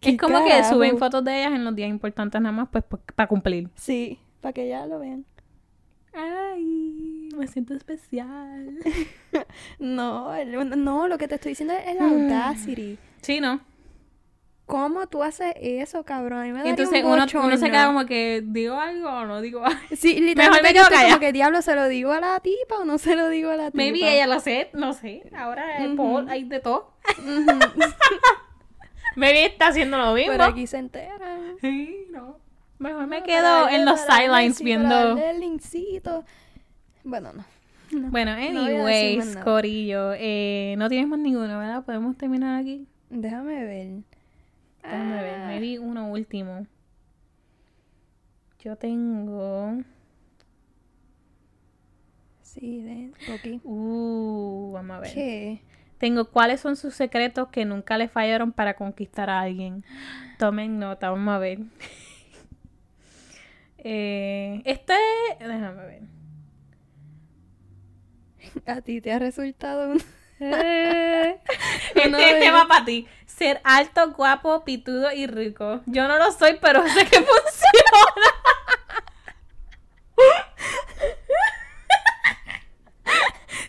¿Qué 0.00 0.10
Es 0.10 0.18
como 0.18 0.44
que 0.44 0.64
suben 0.64 0.98
fotos 0.98 1.22
de 1.24 1.38
ellas 1.42 1.52
en 1.52 1.64
los 1.64 1.76
días 1.76 1.88
importantes 1.88 2.40
nada 2.40 2.50
más 2.52 2.68
pues 2.72 2.82
para 3.14 3.28
cumplir. 3.28 3.68
Sí, 3.76 4.18
para 4.40 4.52
que 4.52 4.66
ya 4.68 4.84
lo 4.86 4.98
vean. 4.98 5.24
Ay, 6.12 7.28
me 7.36 7.46
siento 7.46 7.74
especial. 7.74 8.78
No, 9.78 10.32
no, 10.44 11.08
lo 11.08 11.18
que 11.18 11.26
te 11.28 11.36
estoy 11.36 11.52
diciendo 11.52 11.72
es 11.74 11.86
el 11.86 11.98
Mm. 12.00 12.02
audacity. 12.32 12.98
Sí, 13.22 13.40
¿no? 13.40 13.60
¿Cómo 14.72 15.06
tú 15.06 15.22
haces 15.22 15.52
eso, 15.60 16.02
cabrón? 16.02 16.38
A 16.38 16.42
mí 16.44 16.48
me 16.52 16.56
daría 16.60 16.70
entonces 16.70 17.04
un 17.04 17.10
uno, 17.10 17.26
uno 17.44 17.56
se 17.58 17.70
queda 17.70 17.84
como 17.88 18.06
que, 18.06 18.42
¿digo 18.42 18.80
algo 18.80 19.06
o 19.10 19.26
no 19.26 19.42
digo 19.42 19.62
algo? 19.66 19.78
Sí, 19.94 20.14
literalmente 20.20 20.72
me 20.72 20.74
yo 20.78 20.88
quedo 20.88 21.02
como 21.08 21.20
que 21.20 21.30
diablo, 21.30 21.60
¿se 21.60 21.74
lo 21.74 21.88
digo 21.88 22.10
a 22.10 22.20
la 22.20 22.40
tipa 22.40 22.76
o 22.80 22.86
no 22.86 22.96
se 22.96 23.14
lo 23.14 23.28
digo 23.28 23.50
a 23.50 23.56
la 23.56 23.70
tipa? 23.70 23.76
Maybe 23.76 23.98
ella 24.14 24.26
lo 24.26 24.40
sé, 24.40 24.70
no 24.72 24.94
sé. 24.94 25.24
Ahora 25.36 25.76
el 25.76 25.88
Ujú. 25.88 25.96
Paul 25.98 26.28
hay 26.30 26.44
de 26.44 26.60
todo. 26.60 26.94
Maybe 29.16 29.44
está 29.44 29.66
haciendo 29.66 29.98
lo 29.98 30.14
mismo. 30.14 30.32
Por 30.32 30.40
aquí 30.40 30.66
se 30.66 30.78
enteran. 30.78 31.56
Sí, 31.60 32.06
no. 32.10 32.38
Mejor 32.78 33.06
me 33.08 33.18
No, 33.20 33.26
quedo 33.26 33.68
en 33.68 33.84
los 33.84 34.00
sidelines 34.00 34.62
viendo... 34.62 35.18
el 35.18 35.38
linkcito. 35.40 36.24
Bueno, 37.04 37.34
no. 37.34 37.44
No. 37.90 38.08
Bueno, 38.10 38.30
anyways. 38.30 39.36
Corillo, 39.36 40.14
eh, 40.16 40.76
no 40.78 40.88
tienes 40.88 41.08
más 41.08 41.18
ninguno, 41.18 41.58
¿verdad? 41.58 41.84
Podemos 41.84 42.16
terminar 42.16 42.58
aquí. 42.58 42.86
Déjame 43.10 43.64
ver. 43.66 43.88
Déjame 44.82 45.22
ver, 45.22 45.34
Ah, 45.40 45.46
maybe 45.46 45.78
uno 45.78 46.08
último. 46.08 46.66
Yo 48.58 48.76
tengo... 48.76 49.82
Sí, 52.42 52.82
de... 52.82 53.12
Ok. 53.32 53.64
Uh, 53.64 54.72
vamos 54.72 54.96
a 54.96 55.00
ver. 55.00 55.14
¿Qué? 55.14 55.62
Tengo 55.98 56.24
cuáles 56.30 56.60
son 56.60 56.76
sus 56.76 56.94
secretos 56.94 57.48
que 57.48 57.64
nunca 57.64 57.96
le 57.96 58.08
fallaron 58.08 58.52
para 58.52 58.74
conquistar 58.74 59.30
a 59.30 59.40
alguien. 59.40 59.84
Tomen 60.38 60.78
nota, 60.78 61.10
vamos 61.10 61.32
a 61.32 61.38
ver. 61.38 61.60
eh, 63.78 64.62
este, 64.64 64.94
déjame 65.38 65.86
ver. 65.86 66.02
¿A 68.66 68.80
ti 68.80 69.00
te 69.00 69.12
ha 69.12 69.18
resultado 69.18 69.92
un... 69.92 69.98
Eh, 70.44 71.38
este, 71.94 72.50
va 72.50 72.66
para 72.66 72.84
ti. 72.84 73.06
Ser 73.26 73.60
alto, 73.64 74.10
guapo, 74.12 74.64
pitudo 74.64 75.12
y 75.12 75.26
rico. 75.26 75.80
Yo 75.86 76.06
no 76.08 76.18
lo 76.18 76.32
soy, 76.32 76.58
pero 76.60 76.82
sé 76.88 77.04
que 77.06 77.16
funciona. 77.22 78.32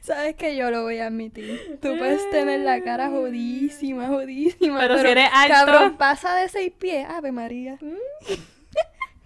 Sabes 0.02 0.36
que 0.36 0.56
yo 0.58 0.70
lo 0.70 0.84
voy 0.84 1.00
a 1.00 1.08
admitir. 1.08 1.80
Tú 1.82 1.98
puedes 1.98 2.30
tener 2.30 2.60
la 2.62 2.82
cara 2.82 3.10
jodísima, 3.10 4.08
jodísima. 4.08 4.80
Pero 4.80 5.00
si 5.00 5.08
eres 5.08 5.30
alto- 5.34 5.54
Cabrón, 5.72 5.98
pasa 5.98 6.36
de 6.36 6.50
seis 6.50 6.72
pies. 6.78 7.08
Ave 7.10 7.32
María. 7.32 7.78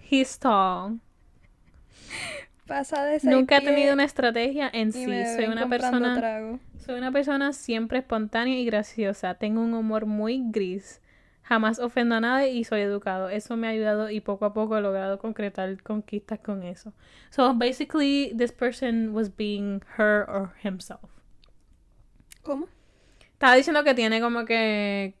He's 0.08 0.38
tall. 0.38 1.00
Pasa 2.66 3.04
de 3.04 3.18
seis 3.18 3.32
Nunca 3.34 3.56
he 3.56 3.60
pies 3.60 3.72
tenido 3.74 3.94
una 3.94 4.04
estrategia 4.04 4.70
en 4.72 4.92
sí. 4.92 5.04
Soy 5.04 5.46
una 5.46 5.68
persona 5.68 6.16
trago. 6.16 6.60
Soy 6.88 6.96
una 6.96 7.12
persona 7.12 7.52
siempre 7.52 7.98
espontánea 7.98 8.58
y 8.58 8.64
graciosa. 8.64 9.34
Tengo 9.34 9.60
un 9.60 9.74
humor 9.74 10.06
muy 10.06 10.42
gris. 10.46 11.02
Jamás 11.42 11.80
ofendo 11.80 12.14
a 12.14 12.20
nadie 12.20 12.52
y 12.52 12.64
soy 12.64 12.80
educado. 12.80 13.28
Eso 13.28 13.58
me 13.58 13.66
ha 13.66 13.70
ayudado 13.72 14.08
y 14.08 14.22
poco 14.22 14.46
a 14.46 14.54
poco 14.54 14.74
he 14.74 14.80
logrado 14.80 15.18
concretar 15.18 15.82
conquistas 15.82 16.38
con 16.38 16.62
eso. 16.62 16.94
So 17.28 17.52
basically, 17.52 18.32
this 18.34 18.52
person 18.52 19.12
was 19.14 19.28
being 19.36 19.82
her 19.98 20.24
or 20.30 20.54
himself. 20.64 21.10
¿Cómo? 22.42 22.68
Estaba 23.34 23.54
diciendo 23.54 23.84
que 23.84 23.92
tiene 23.92 24.22
como 24.22 24.46
que 24.46 25.14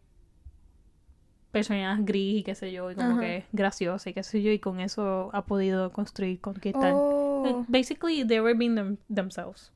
personalidad 1.52 1.98
gris 2.00 2.40
y 2.40 2.42
qué 2.44 2.54
sé 2.54 2.72
yo, 2.72 2.90
y 2.90 2.94
como 2.94 3.10
Ajá. 3.10 3.20
que 3.20 3.44
graciosa 3.52 4.08
y 4.08 4.14
qué 4.14 4.22
sé 4.22 4.42
yo, 4.42 4.50
y 4.52 4.58
con 4.58 4.80
eso 4.80 5.28
ha 5.34 5.44
podido 5.44 5.92
construir, 5.92 6.40
conquistar. 6.40 6.92
Oh. 6.94 7.66
Basically, 7.68 8.26
they 8.26 8.40
were 8.40 8.54
being 8.54 8.74
them- 8.74 8.96
themselves. 9.14 9.70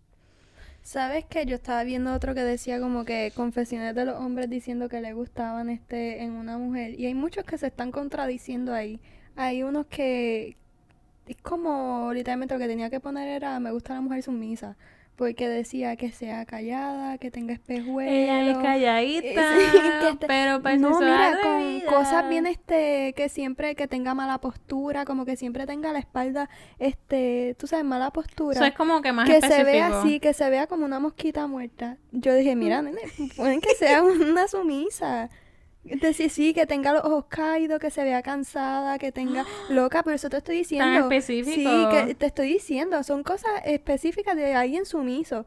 ¿Sabes 0.83 1.24
qué? 1.26 1.47
Yo 1.47 1.55
estaba 1.57 1.85
viendo 1.85 2.12
otro 2.12 2.35
que 2.35 2.43
decía 2.43 2.80
como 2.80 3.05
que 3.05 3.33
confesiones 3.37 3.95
de 3.95 4.05
los 4.05 4.16
hombres 4.16 4.51
diciendo 4.51 4.89
que 4.89 5.01
le 5.01 5.12
gustaban 5.12 5.70
este 5.70 6.22
en 6.22 6.33
una 6.33 6.59
mujer. 6.59 6.99
Y 6.99 7.07
hay 7.07 7.14
muchos 7.14 7.45
que 7.45 7.57
se 7.57 7.68
están 7.68 7.93
contradiciendo 7.93 8.74
ahí. 8.74 9.01
Hay 9.37 9.62
unos 9.62 9.87
que 9.87 10.57
es 11.26 11.37
como 11.43 12.12
literalmente 12.12 12.55
lo 12.55 12.61
que 12.61 12.66
tenía 12.68 12.91
que 12.91 13.01
poner 13.01 13.28
era 13.28 13.61
me 13.61 13.70
gusta 13.70 13.95
la 13.95 14.01
mujer 14.01 14.22
sumisa. 14.22 14.76
Porque 15.17 15.49
decía 15.49 15.95
que 15.97 16.11
sea 16.11 16.47
callada, 16.47 17.19
que 17.19 17.31
tenga 17.31 17.53
espejuelos. 17.53 18.13
Ella 18.13 18.51
es 18.51 18.57
calladita, 18.59 19.43
Sí, 19.59 19.79
que 20.01 20.09
este- 20.09 20.27
pero 20.27 20.63
para 20.63 20.77
no, 20.79 20.99
mira, 20.99 21.39
con 21.43 21.81
cosas 21.83 22.29
bien 22.29 22.47
este, 22.47 23.13
que 23.15 23.29
siempre 23.29 23.75
que 23.75 23.87
tenga 23.87 24.15
mala 24.15 24.39
postura, 24.39 25.05
como 25.05 25.25
que 25.27 25.37
siempre 25.37 25.67
tenga 25.67 25.93
la 25.93 25.99
espalda, 25.99 26.49
este, 26.79 27.55
tú 27.59 27.67
sabes, 27.67 27.85
mala 27.85 28.11
postura. 28.11 28.55
Eso 28.57 28.65
es 28.65 28.75
como 28.75 29.03
que 29.03 29.13
más 29.13 29.27
que 29.29 29.37
específico. 29.37 29.67
se 29.67 29.73
vea 29.73 30.01
así, 30.01 30.19
que 30.19 30.33
se 30.33 30.49
vea 30.51 30.67
como 30.67 30.85
una 30.87 30.99
mosquita 30.99 31.47
muerta. 31.47 31.99
Yo 32.11 32.35
dije, 32.35 32.57
mira, 32.57 32.81
nene, 32.83 33.01
pueden 33.37 33.61
que 33.61 33.75
sea 33.75 34.03
una 34.03 34.49
sumisa. 34.49 35.29
Decir 35.85 36.30
sí, 36.30 36.55
que 36.55 36.64
tenga 36.64 36.93
los 36.93 37.05
ojos 37.05 37.24
caídos, 37.28 37.80
que 37.80 37.91
se 37.91 38.05
vea 38.05 38.22
cansada, 38.22 38.99
que 38.99 39.11
tenga 39.11 39.45
loca, 39.68 40.03
pero 40.03 40.14
eso 40.14 40.30
te 40.30 40.37
estoy 40.37 40.59
diciendo. 40.59 40.87
Tan 40.87 41.03
específico. 41.03 41.70
Sí, 41.70 41.87
que 41.91 42.14
te 42.14 42.26
estoy 42.26 42.49
diciendo, 42.49 43.03
son 43.03 43.22
cosas 43.24 43.51
específicas 43.64 44.37
de 44.37 44.55
alguien 44.55 44.87
sumiso. 44.87 45.45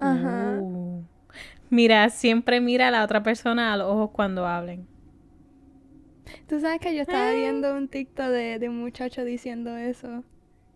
Ajá. 0.00 0.58
Uh. 0.60 1.02
Mira, 1.70 2.08
siempre 2.10 2.60
mira 2.60 2.88
a 2.88 2.90
la 2.90 3.04
otra 3.04 3.22
persona 3.22 3.72
a 3.72 3.76
los 3.76 3.88
ojos 3.88 4.10
cuando 4.12 4.46
hablen. 4.46 4.86
Tú 6.46 6.60
sabes 6.60 6.80
que 6.80 6.94
yo 6.94 7.02
estaba 7.02 7.32
viendo 7.32 7.74
un 7.74 7.88
TikTok 7.88 8.26
de, 8.26 8.58
de 8.58 8.68
un 8.68 8.80
muchacho 8.80 9.24
diciendo 9.24 9.76
eso. 9.76 10.24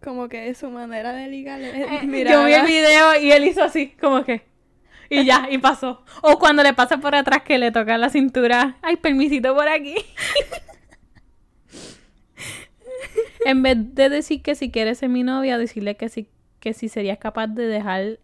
Como 0.03 0.29
que 0.29 0.49
es 0.49 0.59
su 0.59 0.70
manera 0.70 1.12
de 1.12 1.29
ligar. 1.29 1.61
Eh, 1.61 2.01
mirar 2.07 2.35
Yo 2.35 2.45
vi 2.45 2.53
el 2.55 2.66
video 2.66 3.20
y 3.20 3.33
él 3.33 3.45
hizo 3.45 3.62
así, 3.62 3.95
como 4.01 4.25
que. 4.25 4.52
Y 5.11 5.25
ya, 5.25 5.49
y 5.51 5.59
pasó. 5.59 6.05
O 6.23 6.39
cuando 6.39 6.63
le 6.63 6.75
pasa 6.75 6.99
por 6.99 7.15
atrás 7.15 7.43
que 7.43 7.59
le 7.59 7.71
toca 7.71 7.99
la 7.99 8.11
cintura. 8.11 8.77
Ay, 8.83 8.97
permisito 8.97 9.55
por 9.55 9.69
aquí. 9.69 9.95
en 13.45 13.63
vez 13.63 13.95
de 13.95 14.09
decir 14.09 14.43
que 14.43 14.55
si 14.55 14.71
quieres 14.71 14.99
ser 14.99 15.09
mi 15.09 15.23
novia, 15.23 15.59
decirle 15.59 15.97
que 15.97 16.09
si, 16.09 16.29
que 16.61 16.73
si 16.73 16.89
serías 16.89 17.19
capaz 17.19 17.49
de 17.49 17.67
dejar 17.67 18.19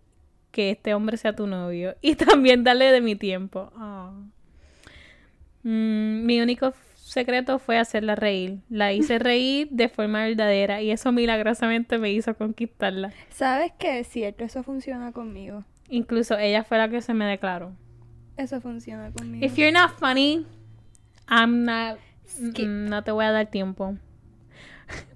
que 0.51 0.71
este 0.71 0.95
hombre 0.95 1.17
sea 1.17 1.35
tu 1.35 1.47
novio. 1.47 1.97
Y 2.03 2.15
también 2.15 2.65
darle 2.65 2.93
de 2.93 3.01
mi 3.01 3.17
tiempo. 3.17 3.73
Ah. 3.77 4.13
Mm, 5.63 6.25
mi 6.25 6.41
único 6.41 6.73
secreto 6.95 7.59
fue 7.59 7.79
hacerla 7.79 8.15
reír. 8.15 8.59
La 8.69 8.93
hice 8.93 9.19
reír 9.19 9.69
de 9.71 9.89
forma 9.89 10.25
verdadera 10.25 10.83
y 10.83 10.91
eso 10.91 11.13
milagrosamente 11.13 11.99
me 11.99 12.13
hizo 12.13 12.35
conquistarla. 12.35 13.13
¿Sabes 13.31 13.73
qué? 13.79 14.01
Es 14.01 14.09
cierto, 14.09 14.45
eso 14.45 14.63
funciona 14.63 15.13
conmigo. 15.13 15.65
Incluso 15.89 16.37
ella 16.39 16.65
fue 16.65 16.79
la 16.79 16.89
que 16.89 17.01
se 17.03 17.15
me 17.15 17.25
declaró. 17.27 17.73
Eso 18.37 18.61
funciona 18.61 19.11
conmigo. 19.11 19.45
If 19.45 19.57
you're 19.57 19.73
not 19.73 19.99
funny, 19.99 20.47
I'm 21.29 21.65
not. 21.65 21.99
Skip. 22.27 22.67
mm, 22.69 22.89
No 22.89 23.03
te 23.03 23.11
voy 23.11 23.25
a 23.25 23.33
dar 23.33 23.47
tiempo. 23.51 23.97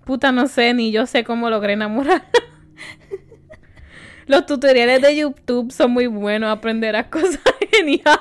Puta, 0.05 0.33
no 0.33 0.49
sé, 0.49 0.75
ni 0.75 0.91
yo 0.91 1.07
sé 1.07 1.23
cómo 1.25 1.49
logré 1.51 1.75
enamorar. 1.75 2.25
Los 4.27 4.47
tutoriales 4.47 5.03
de 5.03 5.17
YouTube 5.17 5.71
son 5.73 5.93
muy 5.93 6.07
buenos, 6.07 6.51
aprenderás 6.51 7.07
cosas 7.07 7.41
geniales. 7.71 8.17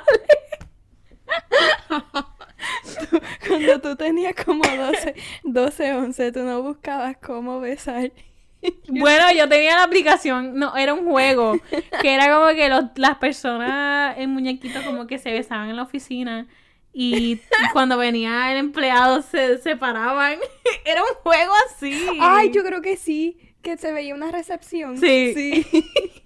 Cuando 3.48 3.80
tú 3.82 3.96
tenías 3.96 4.34
como 4.36 4.64
12, 4.64 5.16
12, 5.44 5.94
11, 5.94 6.32
tú 6.32 6.40
no 6.44 6.62
buscabas 6.62 7.18
cómo 7.18 7.60
besar. 7.60 8.12
Bueno, 8.88 9.24
yo 9.36 9.48
tenía 9.50 9.76
la 9.76 9.84
aplicación, 9.84 10.56
no, 10.56 10.76
era 10.76 10.94
un 10.94 11.06
juego, 11.06 11.58
que 12.02 12.14
era 12.14 12.34
como 12.34 12.48
que 12.54 12.70
los- 12.70 12.86
las 12.96 13.18
personas 13.18 14.18
en 14.18 14.30
muñequitos 14.32 14.84
como 14.84 15.08
que 15.08 15.18
se 15.18 15.32
besaban 15.32 15.70
en 15.70 15.78
la 15.78 15.84
oficina 15.84 16.48
y 16.94 17.40
cuando 17.74 17.98
venía 17.98 18.52
el 18.52 18.58
empleado 18.58 19.22
se 19.22 19.58
separaban. 19.60 20.38
Era 20.86 21.02
un 21.02 21.16
juego 21.24 21.54
así. 21.68 21.94
Ay, 22.20 22.52
yo 22.52 22.64
creo 22.66 22.82
que 22.82 22.98
sí, 22.98 23.38
que 23.62 23.78
se 23.78 23.94
veía 23.94 24.14
una 24.14 24.30
recepción. 24.32 24.98
Sí. 24.98 25.32
Sí. 25.34 25.66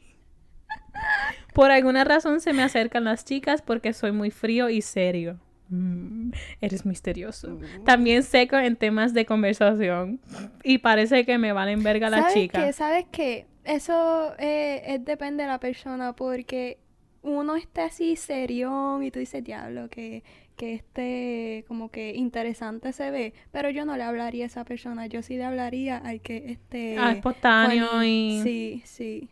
Por 1.54 1.72
alguna 1.72 2.04
razón 2.04 2.42
se 2.42 2.52
me 2.54 2.64
acercan 2.64 3.04
las 3.06 3.24
chicas 3.26 3.62
porque 3.62 3.94
soy 3.94 4.12
muy 4.12 4.32
frío 4.32 4.70
y 4.70 4.82
serio. 4.82 5.40
Mm, 5.70 6.32
eres 6.62 6.86
misterioso. 6.86 7.60
También 7.86 8.24
seco 8.24 8.58
en 8.58 8.76
temas 8.76 9.14
de 9.14 9.26
conversación. 9.26 10.20
Y 10.64 10.78
parece 10.80 11.26
que 11.26 11.38
me 11.38 11.54
valen 11.54 11.82
verga 11.84 12.10
las 12.10 12.22
¿Sabes 12.22 12.34
chicas. 12.36 12.66
qué? 12.66 12.74
¿Sabes 12.74 13.06
qué? 13.12 13.46
Eso 13.64 14.34
eh, 14.38 14.84
es- 14.86 15.06
depende 15.06 15.44
de 15.44 15.50
la 15.50 15.60
persona 15.60 16.14
porque 16.16 16.78
uno 17.24 17.56
está 17.56 17.86
así 17.86 18.16
serión 18.16 19.04
y 19.04 19.10
tú 19.10 19.18
dices, 19.18 19.44
diablo, 19.44 19.90
que, 19.90 20.24
que 20.56 20.76
este 20.76 21.66
como 21.68 21.90
que 21.90 22.14
interesante 22.14 22.94
se 22.94 23.10
ve, 23.10 23.34
pero 23.52 23.72
yo 23.72 23.84
no 23.86 23.98
le 23.98 24.04
hablaría 24.04 24.44
a 24.44 24.48
esa 24.48 24.64
persona, 24.66 25.08
yo 25.08 25.24
sí 25.24 25.36
le 25.36 25.46
hablaría 25.46 25.98
al 25.98 26.22
que 26.22 26.52
este 26.52 26.96
Ah, 27.00 27.14
espontáneo 27.14 28.04
y- 28.04 28.42
Sí, 28.44 28.82
sí. 28.86 29.30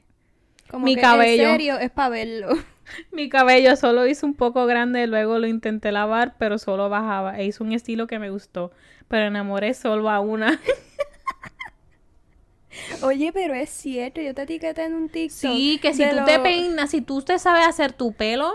Como 0.68 0.86
Mi 0.86 0.96
que 0.96 1.02
cabello. 1.02 1.44
en 1.44 1.50
serio 1.52 1.78
es 1.78 1.92
para 1.92 2.10
verlo. 2.10 2.50
Mi 3.12 3.30
cabello 3.30 3.76
solo 3.76 4.08
hizo 4.08 4.26
un 4.26 4.34
poco 4.34 4.66
grande, 4.66 5.08
luego 5.08 5.40
lo 5.40 5.48
intenté 5.48 5.92
lavar, 5.92 6.36
pero 6.38 6.58
solo 6.58 6.90
bajaba. 6.90 7.40
E 7.40 7.46
hizo 7.46 7.64
un 7.64 7.72
estilo 7.74 8.08
que 8.08 8.20
me 8.20 8.30
gustó. 8.30 8.72
Pero 9.08 9.28
enamoré 9.28 9.74
solo 9.74 10.10
a 10.10 10.20
una. 10.20 10.60
Oye, 13.04 13.32
pero 13.32 13.54
es 13.54 13.70
cierto, 13.70 14.20
yo 14.22 14.34
te 14.34 14.42
etiqueté 14.44 14.86
en 14.86 14.96
un 14.96 15.10
TikTok. 15.10 15.38
Sí, 15.38 15.80
que 15.82 15.94
si 15.94 16.10
tú 16.10 16.16
te 16.26 16.40
peinas, 16.40 16.90
si 16.90 17.02
tú 17.02 17.22
te 17.22 17.38
sabes 17.38 17.68
hacer 17.68 17.94
tu 17.94 18.14
pelo, 18.14 18.52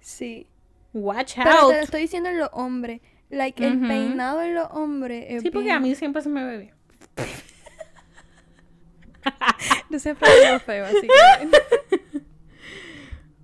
Sí. 0.00 0.46
watch 0.92 1.34
Pero 1.36 1.50
out. 1.50 1.70
te 1.70 1.76
lo 1.78 1.82
estoy 1.84 2.00
diciendo 2.02 2.28
en 2.28 2.38
los 2.38 2.50
hombres. 2.52 3.00
Like, 3.30 3.66
el 3.66 3.80
peinado 3.80 4.42
en 4.42 4.54
los 4.54 4.68
hombres 4.72 5.24
es 5.28 5.42
Sí, 5.42 5.50
porque 5.50 5.70
a 5.72 5.80
mí 5.80 5.94
siempre 5.94 6.20
se 6.20 6.28
me 6.28 6.44
ve 6.44 6.58
bien. 6.58 6.74
Yo 9.88 9.98
siempre 9.98 10.28
digo 10.44 10.58
feo, 10.60 10.84
así 10.84 11.00
que... 11.00 11.88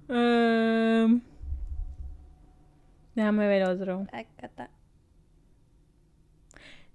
Um, 0.09 1.21
déjame 3.15 3.47
ver 3.47 3.65
otro. 3.65 4.07
Acá 4.13 4.47
está. 4.47 4.71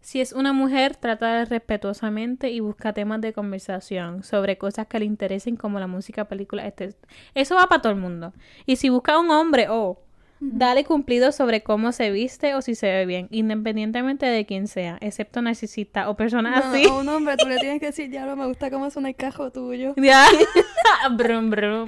Si 0.03 0.19
es 0.19 0.33
una 0.33 0.51
mujer, 0.51 0.97
trata 0.97 1.45
respetuosamente 1.45 2.49
y 2.49 2.59
busca 2.59 2.91
temas 2.91 3.21
de 3.21 3.31
conversación 3.31 4.23
sobre 4.23 4.57
cosas 4.57 4.85
que 4.87 4.99
le 4.99 5.05
interesen 5.05 5.55
como 5.55 5.79
la 5.79 5.87
música, 5.87 6.25
películas, 6.25 6.65
etc. 6.65 6.93
Eso 7.33 7.55
va 7.55 7.67
para 7.67 7.81
todo 7.81 7.93
el 7.93 7.99
mundo. 7.99 8.33
Y 8.65 8.75
si 8.75 8.89
busca 8.89 9.17
un 9.17 9.31
hombre, 9.31 9.67
oh, 9.69 10.01
dale 10.41 10.83
cumplido 10.83 11.31
sobre 11.31 11.63
cómo 11.63 11.93
se 11.93 12.11
viste 12.11 12.53
o 12.53 12.61
si 12.61 12.75
se 12.75 12.87
ve 12.87 13.05
bien, 13.05 13.29
independientemente 13.31 14.25
de 14.25 14.45
quién 14.45 14.67
sea, 14.67 14.97
excepto 14.99 15.41
narcisista 15.41 16.09
o 16.09 16.17
personas 16.17 16.65
No, 16.65 16.71
así. 16.71 16.85
A 16.85 16.93
un 16.95 17.07
hombre 17.07 17.37
tú 17.37 17.47
le 17.47 17.57
tienes 17.59 17.79
que 17.79 17.87
decir, 17.87 18.09
diablo, 18.09 18.35
me 18.35 18.45
gusta 18.45 18.69
cómo 18.69 18.89
suena 18.89 19.09
el 19.09 19.15
cajo 19.15 19.51
tuyo. 19.51 19.93
Ya. 20.03 20.25
brum, 21.17 21.49
brum. 21.49 21.87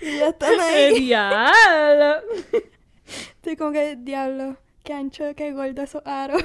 Y 0.00 0.18
ya 0.18 0.28
están 0.28 0.60
ahí. 0.60 1.00
Diablo. 1.00 2.22
Estoy 3.06 3.56
como 3.56 3.72
que, 3.72 3.96
diablo, 3.96 4.56
qué 4.82 4.92
ancho, 4.94 5.34
qué 5.36 5.52
gordo 5.52 5.82
esos 5.82 6.02
aros. 6.06 6.42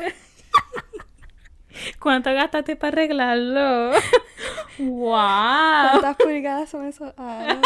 ¿Cuánto 2.00 2.34
gastaste 2.34 2.76
para 2.76 2.94
arreglarlo? 2.94 3.92
wow. 4.80 5.92
¿Cuántas 5.92 6.16
pulgadas 6.18 6.70
son 6.70 6.86
esos 6.86 7.14
aros? 7.18 7.58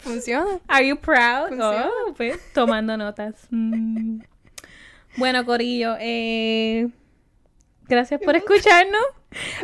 Funciona. 0.00 0.60
Are 0.66 0.86
you 0.86 0.96
proud? 0.96 1.48
Funciona. 1.48 1.88
Oh, 1.88 2.14
pues, 2.14 2.52
tomando 2.52 2.96
notas. 2.96 3.46
Mm. 3.50 4.20
Bueno, 5.16 5.44
Corillo, 5.44 5.96
eh, 6.00 6.88
gracias 7.86 8.20
por 8.20 8.36
escucharnos. 8.36 9.02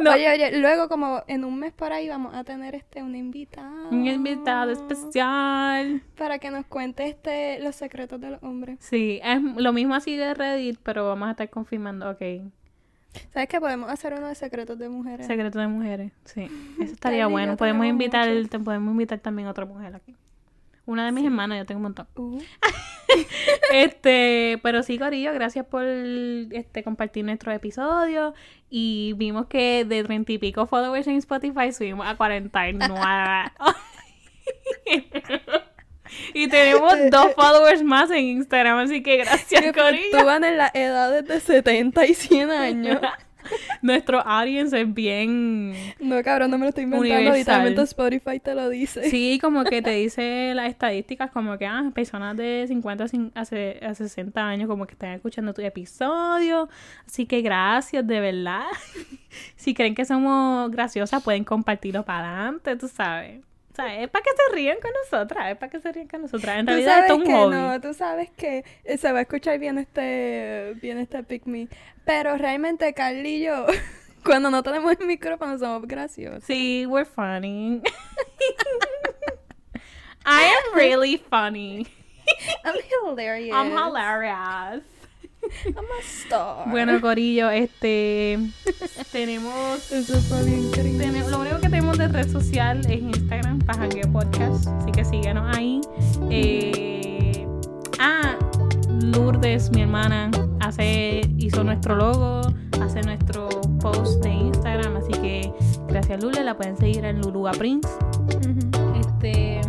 No, 0.03 0.13
Oye, 0.13 0.31
oye, 0.31 0.59
luego 0.61 0.89
como 0.89 1.23
en 1.27 1.45
un 1.45 1.59
mes 1.59 1.73
por 1.73 1.93
ahí 1.93 2.09
vamos 2.09 2.35
a 2.35 2.45
tener 2.45 2.75
este 2.75 3.03
un 3.03 3.17
invitado. 3.17 3.89
un 3.91 4.07
invitado 4.07 4.71
especial. 4.71 6.03
Para 6.17 6.39
que 6.39 6.51
nos 6.51 6.67
cuente 6.67 7.07
este 7.09 7.61
los 7.61 7.75
secretos 7.75 8.21
de 8.21 8.31
los 8.31 8.43
hombres. 8.43 8.77
Sí, 8.81 9.21
es 9.25 9.41
lo 9.43 9.73
mismo 9.73 9.95
así 9.95 10.17
de 10.17 10.35
Reddit, 10.35 10.79
pero 10.83 11.07
vamos 11.09 11.29
a 11.29 11.31
estar 11.33 11.49
confirmando, 11.49 12.11
ok. 12.11 12.23
¿Sabes 13.33 13.49
qué? 13.49 13.61
Podemos 13.61 13.89
hacer 13.91 14.13
uno 14.15 14.27
de 14.27 14.35
secretos 14.35 14.79
de 14.79 14.89
mujeres. 14.89 15.27
Secreto 15.27 15.59
de 15.59 15.67
mujeres, 15.69 16.13
sí. 16.25 16.49
Eso 16.81 16.93
estaría 16.93 17.27
bueno. 17.27 17.57
Podemos 17.57 17.87
invitar, 17.87 18.29
muchos. 18.29 18.51
te 18.51 18.59
podemos 18.59 18.91
invitar 18.91 19.19
también 19.21 19.49
a 19.49 19.53
otra 19.53 19.65
mujer 19.65 19.95
aquí. 19.95 20.15
Una 20.87 21.07
de 21.07 21.13
mis 21.13 21.25
hermanas, 21.25 21.59
yo 21.59 21.67
tengo 21.67 21.79
un 21.79 21.83
montón. 21.85 22.07
Uh, 22.15 22.41
Este, 23.73 24.59
pero 24.63 24.83
sí, 24.83 24.99
Corillo, 24.99 25.33
gracias 25.33 25.67
por 25.67 25.85
este 25.85 26.83
compartir 26.83 27.25
nuestro 27.25 27.53
episodio. 27.53 28.35
Y 28.71 29.15
vimos 29.17 29.47
que 29.47 29.85
de 29.85 30.05
treinta 30.05 30.33
y 30.33 30.39
pico 30.39 30.67
followers 30.67 31.07
en 31.07 31.17
Spotify 31.17 31.73
subimos 31.73 32.07
a 32.07 32.17
49. 32.17 33.53
y 36.35 36.49
tenemos 36.49 36.93
dos 37.11 37.35
followers 37.35 37.83
más 37.83 38.11
en 38.11 38.25
Instagram, 38.25 38.79
así 38.79 39.03
que 39.03 39.19
gracias, 39.19 39.63
Corillo. 39.73 40.11
fluctúan 40.11 40.45
en 40.45 40.59
las 40.59 40.75
edades 40.75 41.27
de 41.27 41.41
70 41.41 42.07
y 42.07 42.15
100 42.15 42.51
años. 42.51 43.01
Nuestro 43.83 44.21
audience 44.21 44.81
es 44.81 44.93
bien. 44.93 45.75
No, 46.01 46.23
cabrón, 46.23 46.51
no 46.51 46.59
me 46.59 46.65
lo 46.65 46.69
estoy 46.71 46.85
inventando. 46.85 47.33
Literalmente 47.33 47.83
Spotify 47.83 48.41
te 48.41 48.55
lo 48.55 48.69
dice. 48.69 49.09
Sí, 49.11 49.39
como 49.41 49.65
que 49.65 49.83
te 49.83 49.91
dice 49.97 50.53
las 50.55 50.69
estadísticas, 50.69 51.31
como 51.31 51.59
que 51.59 51.67
ah, 51.67 51.91
personas 51.95 52.37
de 52.37 52.65
50 52.69 53.05
a 53.35 53.41
a 53.41 53.95
60 53.95 54.47
años, 54.47 54.69
como 54.69 54.87
que 54.87 54.93
están 54.93 55.11
escuchando 55.11 55.55
tu 55.55 55.63
episodio. 55.63 56.69
Así 57.07 57.27
que 57.27 57.43
gracias, 57.43 58.07
de 58.07 58.21
verdad. 58.21 58.65
si 59.57 59.75
creen 59.75 59.95
que 59.95 60.05
somos 60.05 60.71
graciosas, 60.71 61.23
pueden 61.23 61.45
compartirlo 61.45 62.05
para 62.05 62.41
adelante, 62.41 62.77
tú 62.77 62.89
sabes. 62.89 63.41
O 63.75 63.77
sea, 63.77 64.01
es 64.01 64.09
para 64.09 64.23
que 64.23 64.31
se 64.31 64.55
rían 64.55 64.79
con 64.81 64.93
nosotras, 65.03 65.51
es 65.51 65.57
para 65.59 65.69
que 65.69 65.81
se 65.81 65.91
rían 65.91 66.07
con 66.07 66.23
nosotras. 66.23 66.59
En 66.59 66.67
realidad 66.69 67.01
esto 67.01 67.15
es 67.15 67.19
un 67.19 67.25
que 67.27 67.33
hobby. 67.33 67.57
no, 67.57 67.81
tú 67.81 67.93
sabes 67.93 68.31
que 68.31 68.65
eh, 68.85 68.99
se 68.99 69.11
va 69.11 69.19
a 69.19 69.23
escuchar 69.23 69.59
bien 69.59 69.79
este, 69.79 70.75
bien 70.81 70.97
este 70.99 71.25
pick 71.25 71.45
me. 71.47 71.67
Pero 72.05 72.39
realmente 72.39 72.95
Carly 72.95 73.35
y 73.35 73.43
yo, 73.47 73.67
cuando 74.25 74.49
no 74.53 74.63
tenemos 74.63 74.93
el 75.01 75.09
micrófono, 75.09 75.59
somos 75.59 75.89
graciosos. 75.89 76.45
Sí, 76.45 76.87
we're 76.87 77.05
funny. 77.05 77.83
I 80.25 80.45
am 80.45 80.77
really 80.77 81.17
funny. 81.19 81.85
I'm 82.65 82.77
hilarious. 83.03 83.57
I'm 83.57 83.73
hilarious. 83.73 84.85
I'm 85.67 85.77
a 85.77 86.03
star. 86.03 86.69
Bueno, 86.71 87.01
Corillo, 87.01 87.51
este. 87.51 88.39
tenemos. 89.13 89.93
Eso 89.93 90.17
está 90.17 90.43
bien. 90.43 90.71
Tenemos- 90.73 91.31
lo 91.31 91.41
único 91.41 91.57
que 91.57 91.69
tenemos 91.69 91.99
de 91.99 92.09
red 92.09 92.31
social 92.31 92.81
es 92.91 93.01
Instagram, 93.01 93.59
Pajangueo 93.61 94.11
Podcast. 94.13 94.67
Así 94.69 94.93
que 94.93 95.05
síguenos 95.05 95.57
ahí. 95.57 95.81
Eh, 96.31 97.47
ah, 97.99 98.37
Lourdes, 99.01 99.71
mi 99.71 99.83
hermana, 99.83 100.31
hace, 100.61 101.21
hizo 101.39 101.63
nuestro 101.65 101.95
logo, 101.97 102.43
hace 102.81 103.03
nuestro 103.03 103.49
post 103.81 104.23
de 104.23 104.31
Instagram. 104.31 104.97
Así 104.97 105.13
que 105.13 105.53
gracias, 105.89 106.23
Lule. 106.23 106.43
La 106.45 106.57
pueden 106.57 106.77
seguir 106.77 107.05
en 107.05 107.21
Luluga 107.21 107.53
Prince. 107.53 107.89
Este. 109.01 109.61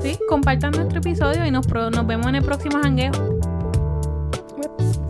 Sí, 0.00 0.18
compartan 0.28 0.72
nuestro 0.72 0.98
episodio 0.98 1.46
y 1.46 1.50
nos, 1.50 1.66
nos 1.68 2.06
vemos 2.06 2.26
en 2.26 2.34
el 2.34 2.44
próximo 2.44 2.78
jangueo. 2.82 3.12
Whoops. 4.56 5.03